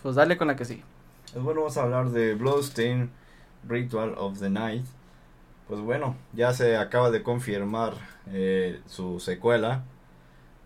Pues 0.01 0.15
dale 0.15 0.37
con 0.37 0.47
la 0.47 0.55
que 0.55 0.65
sí. 0.65 0.81
Pues 1.33 1.43
bueno, 1.43 1.61
vamos 1.61 1.77
a 1.77 1.83
hablar 1.83 2.09
de 2.09 2.33
Bloodstain 2.35 3.09
Ritual 3.67 4.15
of 4.17 4.39
the 4.39 4.49
Night. 4.49 4.85
Pues 5.67 5.79
bueno, 5.81 6.15
ya 6.33 6.53
se 6.53 6.77
acaba 6.77 7.11
de 7.11 7.23
confirmar 7.23 7.93
eh, 8.27 8.81
su 8.87 9.19
secuela. 9.19 9.83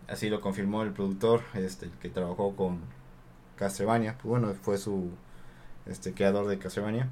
Así 0.08 0.28
lo 0.30 0.40
confirmó 0.40 0.82
el 0.82 0.92
productor, 0.92 1.42
este, 1.54 1.90
que 2.00 2.08
trabajó 2.08 2.54
con 2.56 2.80
Castlevania. 3.56 4.14
Pues 4.14 4.26
bueno, 4.26 4.54
fue 4.62 4.78
su 4.78 5.10
este 5.86 6.14
creador 6.14 6.46
de 6.48 6.58
Castlevania. 6.58 7.08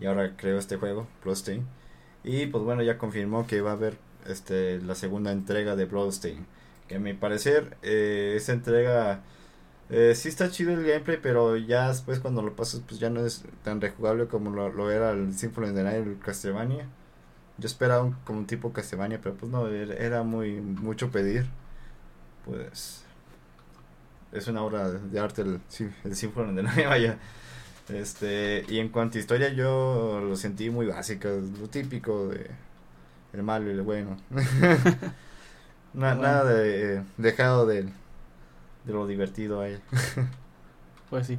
Y 0.00 0.06
ahora 0.06 0.36
creó 0.36 0.58
este 0.58 0.76
juego, 0.76 1.06
Bloodstain. 1.22 1.66
Y 2.24 2.46
pues 2.46 2.64
bueno, 2.64 2.82
ya 2.82 2.98
confirmó 2.98 3.46
que 3.46 3.60
va 3.60 3.70
a 3.70 3.74
haber 3.74 3.98
este 4.26 4.80
la 4.80 4.94
segunda 4.94 5.32
entrega 5.32 5.76
de 5.76 5.86
Bloodstain. 5.86 6.46
Que 6.88 6.96
a 6.96 7.00
mi 7.00 7.14
parecer, 7.14 7.76
eh, 7.82 8.34
esa 8.36 8.52
entrega 8.52 9.22
eh, 9.90 10.14
sí 10.14 10.28
está 10.28 10.50
chido 10.50 10.72
el 10.72 10.84
gameplay, 10.84 11.18
pero 11.22 11.56
ya 11.56 11.88
después 11.88 12.18
cuando 12.20 12.42
lo 12.42 12.56
pasas, 12.56 12.80
pues 12.88 12.98
ya 13.00 13.10
no 13.10 13.24
es 13.26 13.44
tan 13.62 13.80
rejugable 13.80 14.26
como 14.26 14.50
lo, 14.50 14.70
lo 14.72 14.90
era 14.90 15.10
el 15.10 15.34
Symphony 15.34 15.68
of 15.68 15.74
the 15.74 15.82
Night, 15.82 16.06
el 16.06 16.18
Castlevania. 16.18 16.86
Yo 17.62 17.68
esperaba 17.68 18.04
un, 18.04 18.12
como 18.26 18.40
un 18.40 18.46
tipo 18.48 18.74
Castlevania, 18.74 19.20
pero 19.22 19.36
pues 19.36 19.50
no, 19.52 19.68
era, 19.68 20.24
muy 20.24 20.60
mucho 20.60 21.10
pedir. 21.12 21.46
Pues 22.44 23.04
es 24.32 24.48
una 24.48 24.62
obra 24.62 24.90
de 24.90 25.20
arte 25.20 25.42
el, 25.42 25.60
el 26.04 26.16
Symphony 26.16 26.54
the 26.56 26.62
Night, 26.62 26.86
vaya. 26.88 27.18
Este, 27.88 28.64
y 28.68 28.78
en 28.80 28.88
cuanto 28.90 29.18
a 29.18 29.20
historia, 29.20 29.50
yo 29.50 30.20
lo 30.22 30.36
sentí 30.36 30.70
muy 30.70 30.86
básico, 30.86 31.28
lo 31.28 31.68
típico 31.68 32.28
de 32.28 32.50
el 33.34 33.42
malo 33.42 33.68
y 33.68 33.72
el 33.74 33.82
bueno. 33.82 34.16
Na- 35.94 36.14
Bueno. 36.14 36.22
Nada 36.22 36.44
de 36.44 37.02
dejado 37.18 37.66
de, 37.66 37.84
de 37.84 38.92
lo 38.92 39.06
divertido 39.06 39.60
ahí. 39.60 39.78
Pues 41.10 41.26
sí. 41.26 41.38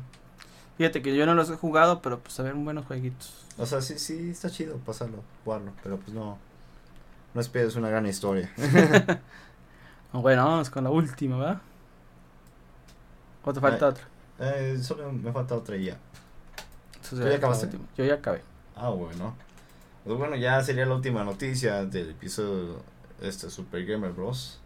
Fíjate 0.77 1.01
que 1.01 1.15
yo 1.15 1.25
no 1.25 1.35
los 1.35 1.49
he 1.49 1.55
jugado, 1.55 2.01
pero 2.01 2.19
pues 2.19 2.39
a 2.39 2.43
ver 2.43 2.53
buenos 2.53 2.85
jueguitos. 2.85 3.45
O 3.57 3.65
sea, 3.65 3.81
sí, 3.81 3.99
sí, 3.99 4.31
está 4.31 4.49
chido 4.49 4.77
pasarlo, 4.77 5.23
jugarlo, 5.43 5.71
pero 5.83 5.97
pues 5.97 6.13
no, 6.13 6.37
no 7.33 7.41
esperes 7.41 7.75
una 7.75 7.89
gran 7.89 8.05
historia. 8.05 8.51
Bueno, 10.13 10.45
vamos 10.45 10.69
con 10.69 10.83
la 10.83 10.91
última, 10.91 11.37
¿verdad? 11.37 11.61
¿O 13.43 13.51
te 13.51 13.59
falta 13.59 13.87
Ay. 13.87 13.91
otra? 13.91 14.03
Eh, 14.39 14.79
solo 14.79 15.11
me 15.11 15.31
falta 15.31 15.55
otra 15.55 15.75
y 15.75 15.85
ya. 15.85 15.97
¿Tú 17.09 17.17
ya 17.17 17.35
acabaste? 17.35 17.67
Yo 17.97 18.05
ya 18.05 18.13
acabé. 18.13 18.43
Ah, 18.75 18.89
bueno. 18.89 19.35
Pues 20.05 20.17
bueno, 20.17 20.35
ya 20.35 20.61
sería 20.63 20.85
la 20.85 20.93
última 20.93 21.23
noticia 21.23 21.85
del 21.85 22.11
episodio 22.11 22.83
este 23.21 23.49
Super 23.49 23.85
Gamer 23.85 24.11
Bros. 24.11 24.59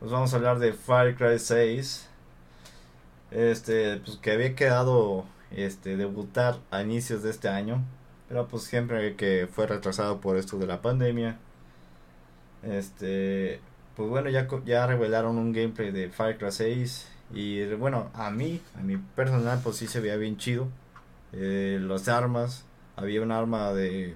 Pues 0.00 0.10
vamos 0.10 0.34
a 0.34 0.36
hablar 0.36 0.58
de 0.58 0.74
Far 0.74 1.16
Cry 1.16 1.38
6. 1.38 2.07
Este, 3.30 3.98
pues 3.98 4.16
que 4.18 4.32
había 4.32 4.54
quedado 4.54 5.24
este 5.50 5.96
debutar 5.96 6.58
a 6.70 6.82
inicios 6.82 7.22
de 7.22 7.30
este 7.30 7.48
año, 7.48 7.82
pero 8.28 8.48
pues 8.48 8.64
siempre 8.64 9.16
que 9.16 9.48
fue 9.50 9.66
retrasado 9.66 10.20
por 10.20 10.36
esto 10.36 10.58
de 10.58 10.66
la 10.66 10.82
pandemia. 10.82 11.38
Este, 12.62 13.60
pues 13.96 14.08
bueno, 14.08 14.30
ya 14.30 14.48
ya 14.64 14.86
revelaron 14.86 15.38
un 15.38 15.52
gameplay 15.52 15.90
de 15.90 16.10
Far 16.10 16.38
Cry 16.38 16.52
6 16.52 17.08
y 17.34 17.64
bueno, 17.74 18.10
a 18.14 18.30
mí, 18.30 18.60
a 18.78 18.82
mi 18.82 18.96
personal 18.96 19.60
pues 19.62 19.76
sí 19.76 19.86
se 19.86 20.00
veía 20.00 20.16
bien 20.16 20.36
chido. 20.38 20.68
Eh, 21.32 21.78
las 21.82 22.08
armas, 22.08 22.64
había 22.96 23.22
un 23.22 23.32
arma 23.32 23.72
de 23.72 24.14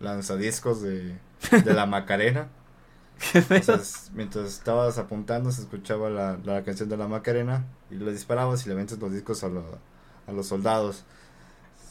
lanzadiscos 0.00 0.82
de, 0.82 1.18
de 1.50 1.74
la 1.74 1.86
Macarena. 1.86 2.48
O 3.56 3.62
sea, 3.62 3.76
es- 3.76 4.10
mientras 4.14 4.46
estabas 4.48 4.98
apuntando 4.98 5.50
se 5.52 5.62
escuchaba 5.62 6.10
la, 6.10 6.38
la 6.44 6.64
canción 6.64 6.88
de 6.88 6.96
la 6.96 7.08
Macarena 7.08 7.66
y 7.90 7.96
le 7.96 8.12
disparabas 8.12 8.66
y 8.66 8.68
le 8.68 8.74
metes 8.74 8.98
los 8.98 9.12
discos 9.12 9.44
a, 9.44 9.48
lo- 9.48 9.78
a 10.26 10.32
los 10.32 10.46
soldados. 10.46 11.04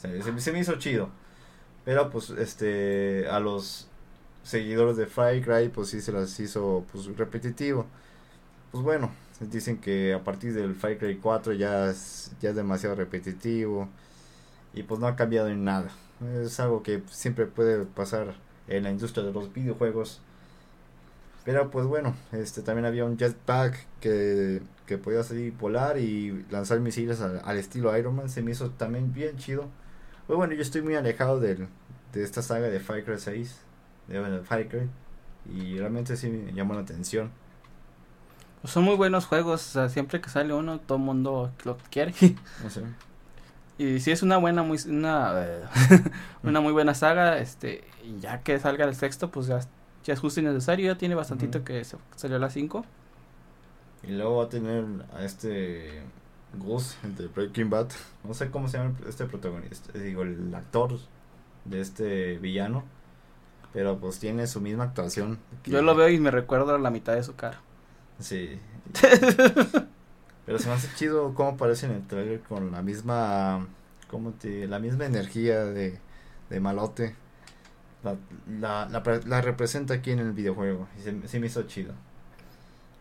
Se, 0.02 0.22
se- 0.22 0.40
se 0.40 0.52
me 0.52 0.60
hizo 0.60 0.76
chido. 0.76 1.10
Pero 1.84 2.10
pues 2.10 2.30
este 2.30 3.28
a 3.30 3.40
los 3.40 3.88
seguidores 4.44 4.96
de 4.96 5.06
Far 5.06 5.40
Cry 5.42 5.68
pues 5.70 5.90
sí 5.90 6.00
se 6.02 6.12
las 6.12 6.38
hizo 6.40 6.84
pues 6.92 7.06
repetitivo. 7.16 7.86
Pues 8.72 8.84
bueno, 8.84 9.10
dicen 9.40 9.78
que 9.80 10.14
a 10.14 10.24
partir 10.24 10.54
del 10.54 10.74
Far 10.74 10.98
Cry 10.98 11.18
4 11.18 11.52
ya 11.54 11.90
es, 11.90 12.32
ya 12.40 12.50
es 12.50 12.56
demasiado 12.56 12.96
repetitivo 12.96 13.88
y 14.74 14.82
pues 14.84 15.00
no 15.00 15.06
ha 15.06 15.16
cambiado 15.16 15.48
en 15.48 15.64
nada. 15.64 15.90
Es 16.44 16.60
algo 16.60 16.82
que 16.82 17.02
siempre 17.10 17.46
puede 17.46 17.84
pasar 17.84 18.34
en 18.68 18.84
la 18.84 18.90
industria 18.90 19.24
de 19.24 19.32
los 19.32 19.52
videojuegos. 19.52 20.20
Pero 21.44 21.70
pues 21.70 21.86
bueno, 21.86 22.14
este 22.32 22.62
también 22.62 22.86
había 22.86 23.04
un 23.04 23.18
jetpack 23.18 23.86
que, 24.00 24.62
que 24.86 24.98
podía 24.98 25.22
salir 25.22 25.52
volar 25.52 25.98
y 25.98 26.44
lanzar 26.50 26.80
misiles 26.80 27.20
al, 27.20 27.42
al 27.44 27.56
estilo 27.58 27.96
Iron 27.96 28.16
Man. 28.16 28.30
Se 28.30 28.42
me 28.42 28.52
hizo 28.52 28.70
también 28.70 29.12
bien 29.12 29.36
chido. 29.36 29.68
Pues 30.26 30.36
bueno, 30.38 30.54
yo 30.54 30.62
estoy 30.62 30.80
muy 30.80 30.94
alejado 30.94 31.38
del, 31.40 31.68
de 32.14 32.22
esta 32.22 32.40
saga 32.40 32.68
de 32.68 32.80
Far 32.80 33.04
Cry 33.04 33.18
6, 33.18 33.60
de, 34.08 34.20
bueno, 34.20 34.42
Far 34.42 34.66
Cry, 34.68 34.88
y 35.54 35.78
realmente 35.78 36.16
sí 36.16 36.30
me 36.30 36.52
llamó 36.52 36.74
la 36.74 36.80
atención. 36.80 37.30
Pues 38.62 38.72
son 38.72 38.84
muy 38.84 38.96
buenos 38.96 39.26
juegos. 39.26 39.60
O 39.68 39.72
sea, 39.72 39.88
siempre 39.90 40.22
que 40.22 40.30
sale 40.30 40.54
uno, 40.54 40.80
todo 40.80 40.96
el 40.96 41.04
mundo 41.04 41.52
lo 41.64 41.76
quiere. 41.90 42.14
No 42.62 42.70
sé. 42.70 42.80
Y 43.76 43.98
si 44.00 44.12
es 44.12 44.22
una 44.22 44.36
buena, 44.36 44.62
muy, 44.62 44.78
una, 44.86 45.68
una 46.44 46.60
muy 46.60 46.72
buena 46.72 46.94
saga, 46.94 47.38
este, 47.38 47.84
y 48.04 48.20
ya 48.20 48.40
que 48.40 48.58
salga 48.60 48.84
el 48.84 48.94
sexto, 48.94 49.30
pues 49.32 49.48
ya, 49.48 49.60
ya 50.04 50.14
es 50.14 50.20
justo 50.20 50.40
y 50.40 50.44
necesario, 50.44 50.92
ya 50.92 50.98
tiene 50.98 51.14
bastantito 51.14 51.64
que 51.64 51.82
se- 51.84 51.96
salió 52.16 52.36
a 52.36 52.40
las 52.40 52.52
5. 52.52 52.84
Y 54.02 54.12
luego 54.12 54.36
va 54.36 54.44
a 54.44 54.48
tener 54.48 54.84
a 55.14 55.24
este 55.24 56.02
Gus 56.58 56.96
de 57.02 57.26
Breaking 57.28 57.70
Bad. 57.70 57.88
No 58.22 58.34
sé 58.34 58.50
cómo 58.50 58.68
se 58.68 58.78
llama 58.78 58.94
este 59.08 59.24
protagonista, 59.24 59.98
digo, 59.98 60.22
el 60.22 60.54
actor 60.54 60.98
de 61.64 61.80
este 61.80 62.38
villano. 62.38 62.84
Pero 63.72 63.98
pues 63.98 64.20
tiene 64.20 64.46
su 64.46 64.60
misma 64.60 64.84
actuación. 64.84 65.38
Yo 65.64 65.82
lo 65.82 65.96
veo 65.96 66.08
y 66.08 66.20
me 66.20 66.30
recuerdo 66.30 66.74
a 66.74 66.78
la 66.78 66.90
mitad 66.90 67.14
de 67.14 67.24
su 67.24 67.34
cara. 67.34 67.60
Sí. 68.20 68.60
Pero 70.46 70.58
se 70.58 70.68
me 70.68 70.74
hace 70.74 70.88
chido 70.94 71.34
cómo 71.34 71.50
aparece 71.50 71.86
en 71.86 71.92
el 71.92 72.06
trailer 72.06 72.40
con 72.40 72.70
la 72.70 72.82
misma. 72.82 73.66
¿Cómo 74.10 74.30
te.? 74.32 74.68
La 74.68 74.78
misma 74.78 75.06
energía 75.06 75.64
de, 75.64 75.98
de 76.50 76.60
malote. 76.60 77.16
La, 78.04 78.16
la, 78.60 78.86
la, 78.90 79.02
pre- 79.02 79.24
la 79.24 79.40
representa 79.40 79.94
aquí 79.94 80.10
en 80.12 80.18
el 80.20 80.32
videojuego. 80.32 80.86
Y 80.98 81.02
se, 81.02 81.28
se 81.28 81.40
me 81.40 81.46
hizo 81.46 81.62
chido. 81.64 81.94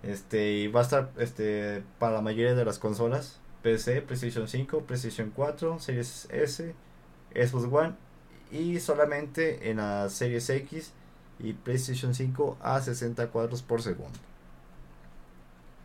Este. 0.02 0.54
Y 0.54 0.68
va 0.68 0.82
a 0.82 0.84
estar 0.84 1.12
este 1.18 1.84
para 2.00 2.14
la 2.16 2.22
mayoría 2.22 2.56
de 2.56 2.66
las 2.66 2.80
consolas: 2.80 3.40
PC, 3.62 4.02
PlayStation 4.02 4.48
5, 4.48 4.82
PlayStation 4.82 5.32
4, 5.36 5.80
Series 5.80 6.28
S, 6.32 6.74
Xbox 7.36 7.66
One. 7.72 7.94
Y 8.52 8.80
solamente 8.80 9.70
en 9.72 9.78
la 9.78 10.10
Series 10.10 10.50
X 10.50 10.94
y 11.40 11.54
PlayStation 11.54 12.14
5 12.14 12.58
a 12.62 12.80
60 12.82 13.28
cuadros 13.28 13.62
por 13.64 13.82
segundo. 13.82 14.18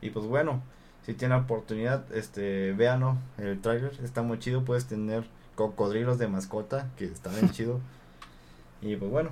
Y 0.01 0.11
pues 0.11 0.27
bueno, 0.27 0.63
si 1.05 1.15
tienen 1.15 1.39
la 1.39 1.45
oportunidad, 1.45 2.05
este, 2.15 2.73
véanlo, 2.73 3.17
el 3.39 3.61
trailer 3.61 3.93
está 4.03 4.23
muy 4.23 4.39
chido, 4.39 4.65
puedes 4.65 4.85
tener 4.87 5.25
cocodrilos 5.55 6.19
de 6.19 6.29
mascota, 6.29 6.89
que 6.97 7.07
está 7.07 7.31
bien 7.31 7.51
chido. 7.51 7.81
Y 8.83 8.97
pues 8.97 9.11
bueno, 9.11 9.31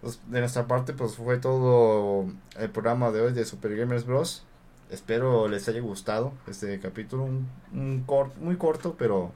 pues 0.00 0.20
de 0.28 0.40
nuestra 0.40 0.66
parte 0.66 0.92
pues 0.92 1.16
fue 1.16 1.38
todo 1.38 2.26
el 2.58 2.70
programa 2.70 3.10
de 3.10 3.20
hoy 3.20 3.32
de 3.32 3.44
Super 3.44 3.76
Gamers 3.76 4.06
Bros. 4.06 4.44
Espero 4.90 5.48
les 5.48 5.68
haya 5.68 5.80
gustado 5.80 6.32
este 6.46 6.78
capítulo, 6.78 7.24
un, 7.24 7.48
un 7.72 8.04
muy 8.40 8.56
corto, 8.56 8.96
pero 8.98 9.32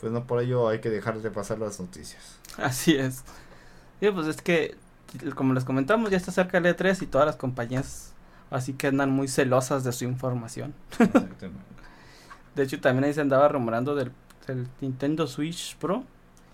pues 0.00 0.12
no 0.12 0.26
por 0.26 0.42
ello 0.42 0.68
hay 0.68 0.80
que 0.80 0.90
dejar 0.90 1.20
de 1.20 1.30
pasar 1.30 1.58
las 1.58 1.80
noticias. 1.80 2.38
Así 2.56 2.96
es. 2.96 3.24
Sí, 4.00 4.10
pues 4.10 4.26
es 4.26 4.42
que, 4.42 4.76
como 5.34 5.54
les 5.54 5.64
comentamos, 5.64 6.10
ya 6.10 6.16
está 6.16 6.32
cerca 6.32 6.58
el 6.58 6.64
E3 6.64 7.02
y 7.02 7.06
todas 7.06 7.26
las 7.26 7.36
compañías 7.36 8.12
así 8.50 8.72
que 8.72 8.86
andan 8.86 9.10
muy 9.10 9.28
celosas 9.28 9.84
de 9.84 9.92
su 9.92 10.04
información. 10.04 10.74
Exactamente. 10.98 11.48
De 12.54 12.64
hecho, 12.64 12.80
también 12.80 13.04
ahí 13.04 13.14
se 13.14 13.20
andaba 13.20 13.46
rumorando 13.48 13.94
del, 13.94 14.10
del 14.46 14.66
Nintendo 14.80 15.28
Switch 15.28 15.76
Pro. 15.76 16.02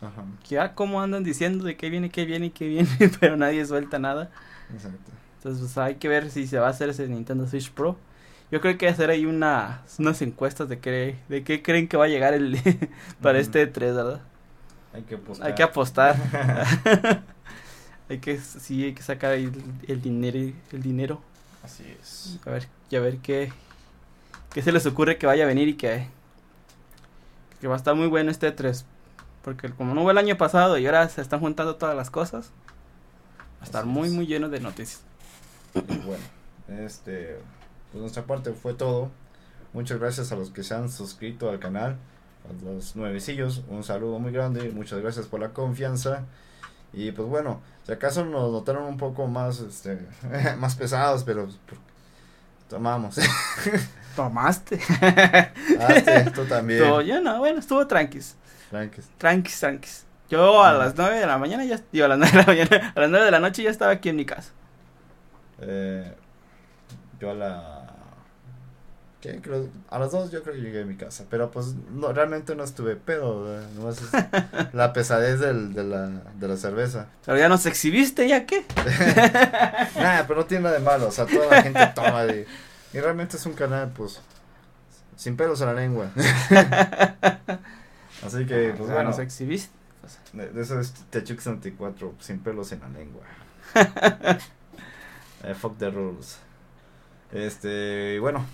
Ajá, 0.03 0.25
Que 0.49 0.57
ya 0.57 0.75
como 0.75 1.01
andan 1.03 1.25
diciendo 1.25 1.65
de 1.65 1.77
que 1.77 1.91
viene, 1.91 2.11
que 2.11 2.25
viene, 2.27 2.53
que 2.53 2.69
viene, 2.69 2.89
pero 3.21 3.37
nadie 3.37 3.65
suelta 3.67 3.99
nada. 3.99 4.31
exacto. 4.73 5.13
Entonces, 5.39 5.61
pues 5.63 5.79
hay 5.79 5.97
que 5.97 6.09
ver 6.09 6.31
si 6.31 6.47
se 6.47 6.59
va 6.59 6.69
a 6.69 6.71
hacer 6.71 6.89
ese 6.89 7.07
Nintendo 7.09 7.47
Switch 7.47 7.71
Pro. 7.71 7.99
Yo 8.51 8.61
creo 8.61 8.63
que 8.63 8.69
hay 8.69 8.77
que 8.77 8.89
hacer 8.89 9.11
ahí 9.11 9.27
una, 9.27 9.83
unas 9.99 10.23
encuestas 10.23 10.69
de 10.69 10.79
qué, 10.79 11.17
de 11.29 11.45
qué 11.45 11.63
creen 11.63 11.89
que 11.89 11.97
va 11.97 12.05
a 12.05 12.09
llegar 12.09 12.35
el 12.35 12.59
para 13.23 13.39
Ujú. 13.39 13.43
este 13.43 13.63
E3, 13.63 13.95
¿verdad? 13.95 14.21
Hay 14.93 15.03
que 15.03 15.17
apostar. 15.17 15.47
Hay 15.49 15.55
que 15.55 15.63
apostar. 15.63 16.17
hay 18.09 18.19
que, 18.19 18.39
sí, 18.39 18.85
hay 18.85 18.95
que 18.95 19.03
sacar 19.03 19.33
ahí 19.33 19.45
el, 19.45 19.63
el 19.89 20.03
dinero, 20.03 20.39
el 20.73 20.83
dinero. 20.83 21.21
Así 21.63 21.85
es. 22.01 22.39
A 22.47 22.51
ver, 22.51 22.69
y 22.91 22.97
a 22.97 23.01
ver 23.01 23.19
qué, 23.19 23.53
qué 24.53 24.63
se 24.63 24.73
les 24.73 24.87
ocurre 24.87 25.19
que 25.19 25.27
vaya 25.27 25.45
a 25.45 25.47
venir 25.47 25.69
y 25.69 25.75
que, 25.75 26.07
que 27.61 27.69
va 27.69 27.75
a 27.75 27.77
estar 27.77 27.95
muy 27.95 28.07
bueno 28.09 28.31
este 28.31 28.47
E3. 28.49 28.85
Porque 29.45 29.71
como 29.71 29.95
no 29.95 30.03
hubo 30.03 30.11
el 30.11 30.19
año 30.19 30.37
pasado 30.37 30.79
y 30.79 30.87
ahora 30.87 31.09
se 31.09 31.21
están 31.21 31.41
juntando 31.41 31.77
todas 31.77 31.95
las 31.95 32.11
cosas, 32.11 32.51
va 33.59 33.63
a 33.63 33.65
estar 33.65 33.83
Así 33.83 33.91
muy, 33.91 34.09
es. 34.09 34.15
muy 34.15 34.27
lleno 34.27 34.49
de 34.49 34.61
noticias. 34.61 35.03
Y 35.75 35.81
bueno, 35.99 36.23
este, 36.69 37.39
pues 37.93 38.01
nuestra 38.01 38.23
parte 38.25 38.53
fue 38.53 38.75
todo. 38.75 39.11
Muchas 39.73 39.99
gracias 39.99 40.33
a 40.33 40.37
los 40.37 40.51
que 40.51 40.63
se 40.63 40.75
han 40.75 40.89
suscrito 40.91 41.51
al 41.51 41.59
canal, 41.59 41.97
a 42.49 42.65
los 42.65 42.95
nuevecillos, 42.97 43.63
un 43.69 43.83
saludo 43.85 44.19
muy 44.21 44.33
grande, 44.33 44.71
muchas 44.71 45.01
gracias 45.01 45.27
por 45.27 45.41
la 45.41 45.51
confianza. 45.51 46.23
Y 46.93 47.11
pues 47.13 47.29
bueno, 47.29 47.61
si 47.85 47.93
acaso 47.93 48.25
nos 48.25 48.53
notaron 48.53 48.85
un 48.85 48.97
poco 48.97 49.27
más, 49.27 49.59
este, 49.61 49.99
más 50.59 50.77
pesados, 50.77 51.25
pero 51.25 51.45
pues, 51.45 51.57
por- 51.67 51.79
tomamos. 52.69 53.17
¿Tomaste? 54.17 54.81
Hazte, 55.81 56.31
tú 56.31 56.45
también. 56.49 56.81
Estuvo- 56.83 57.03
yo 57.03 57.21
no, 57.21 57.41
bueno, 57.41 57.59
estuvo 57.59 57.85
tranquis. 57.89 58.37
Tranquis. 58.71 59.09
Tranquis, 59.19 59.61
tranquis. 59.61 60.07
Yo 60.31 60.63
a 60.65 60.73
las 60.73 60.95
9 60.97 61.19
de 61.21 61.27
la 61.27 61.39
mañana 61.39 61.65
ya, 61.65 61.81
digo, 61.93 62.07
a 62.07 62.09
las 62.09 62.19
9 62.33 62.33
de 62.33 62.39
la 62.39 62.47
mañana, 62.47 62.93
a 62.97 63.01
las 63.01 63.11
9 63.11 63.25
de 63.27 63.31
la 63.31 63.41
noche 63.41 63.63
ya 63.63 63.71
estaba 63.71 63.93
aquí 63.93 64.09
en 64.09 64.17
mi 64.17 64.25
casa. 64.25 64.51
Eh, 65.61 66.13
yo 67.21 67.31
a 67.31 67.35
la... 67.35 67.81
¿Qué? 69.21 69.41
Creo- 69.41 69.69
a 69.89 69.99
las 69.99 70.11
dos 70.13 70.31
yo 70.31 70.43
creo 70.43 70.55
que 70.55 70.61
llegué 70.61 70.83
a 70.83 70.85
mi 70.85 70.97
casa, 70.97 71.25
pero 71.31 71.51
pues 71.51 71.75
no, 71.93 72.13
realmente 72.13 72.55
no 72.57 72.63
estuve 72.65 72.95
pedo. 72.97 73.59
Nomás 73.75 73.99
es 74.03 74.11
la 74.75 74.93
pesadez 74.93 75.41
del, 75.41 75.73
de, 75.73 75.83
la, 75.85 76.09
de 76.09 76.49
la 76.49 76.57
cerveza. 76.59 77.07
Pero 77.25 77.39
ya 77.39 77.49
nos 77.49 77.65
exhibiste, 77.65 78.29
¿ya 78.29 78.45
qué? 78.45 78.65
Nah, 79.97 80.25
pero 80.27 80.41
no 80.41 80.45
tiene 80.47 80.65
nada 80.65 80.75
de 80.79 80.85
malo, 80.85 81.09
o 81.09 81.11
sea, 81.11 81.25
toda 81.27 81.47
la 81.47 81.63
gente 81.63 81.87
toma 81.95 82.27
y, 82.27 82.45
y 82.93 83.01
realmente 83.01 83.37
es 83.39 83.47
un 83.47 83.55
canal, 83.55 83.93
pues, 83.97 84.21
sin 85.17 85.37
pelos 85.39 85.59
en 85.63 85.67
la 85.69 85.75
lengua. 85.75 86.11
Así 88.23 88.47
que, 88.47 88.75
pues 88.77 88.89
Ya 88.89 88.95
bueno, 88.95 89.11
nos 89.11 89.19
exhibiste. 89.19 89.75
de 90.33 90.49
de 90.51 90.63
eso 90.63 90.79
es 90.79 90.93
Techux 91.11 91.43
64, 91.45 92.15
sin 92.21 92.41
pelos 92.41 92.73
en 92.73 92.81
la 92.81 92.89
lengua. 92.89 93.23
Eh, 95.47 95.53
fuck 95.53 95.77
the 95.77 95.91
rules. 95.91 96.39
Este, 97.31 98.15
y 98.15 98.19
bueno, 98.19 98.47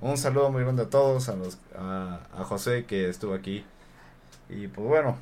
un 0.00 0.16
saludo 0.16 0.50
muy 0.50 0.62
grande 0.62 0.84
a 0.84 0.88
todos, 0.88 1.28
a 1.28 1.36
los 1.36 1.58
a, 1.76 2.20
a 2.34 2.44
José 2.44 2.86
que 2.86 3.10
estuvo 3.10 3.34
aquí. 3.34 3.66
Y 4.48 4.66
pues 4.68 4.86
bueno, 4.88 5.18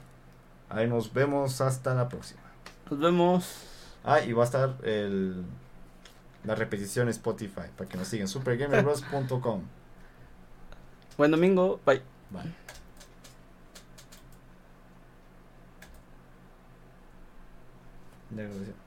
ahí 0.68 0.86
nos 0.86 1.12
vemos 1.12 1.60
hasta 1.60 1.94
la 1.94 2.08
próxima. 2.08 2.42
Nos 2.88 3.00
vemos. 3.00 3.64
Ah, 4.04 4.20
y 4.20 4.32
va 4.34 4.42
a 4.42 4.46
estar 4.46 4.76
el 4.84 5.44
la 6.44 6.54
repetición 6.54 7.08
en 7.08 7.10
Spotify 7.10 7.62
para 7.76 7.90
que 7.90 7.96
nos 7.96 8.06
sigan 8.06 8.28
supergamerbros.com. 8.28 9.62
Buen 11.18 11.30
domingo. 11.32 11.80
Bye. 11.84 12.02
Bye. 12.30 12.54
Ya, 18.30 18.44
gracias. 18.48 18.85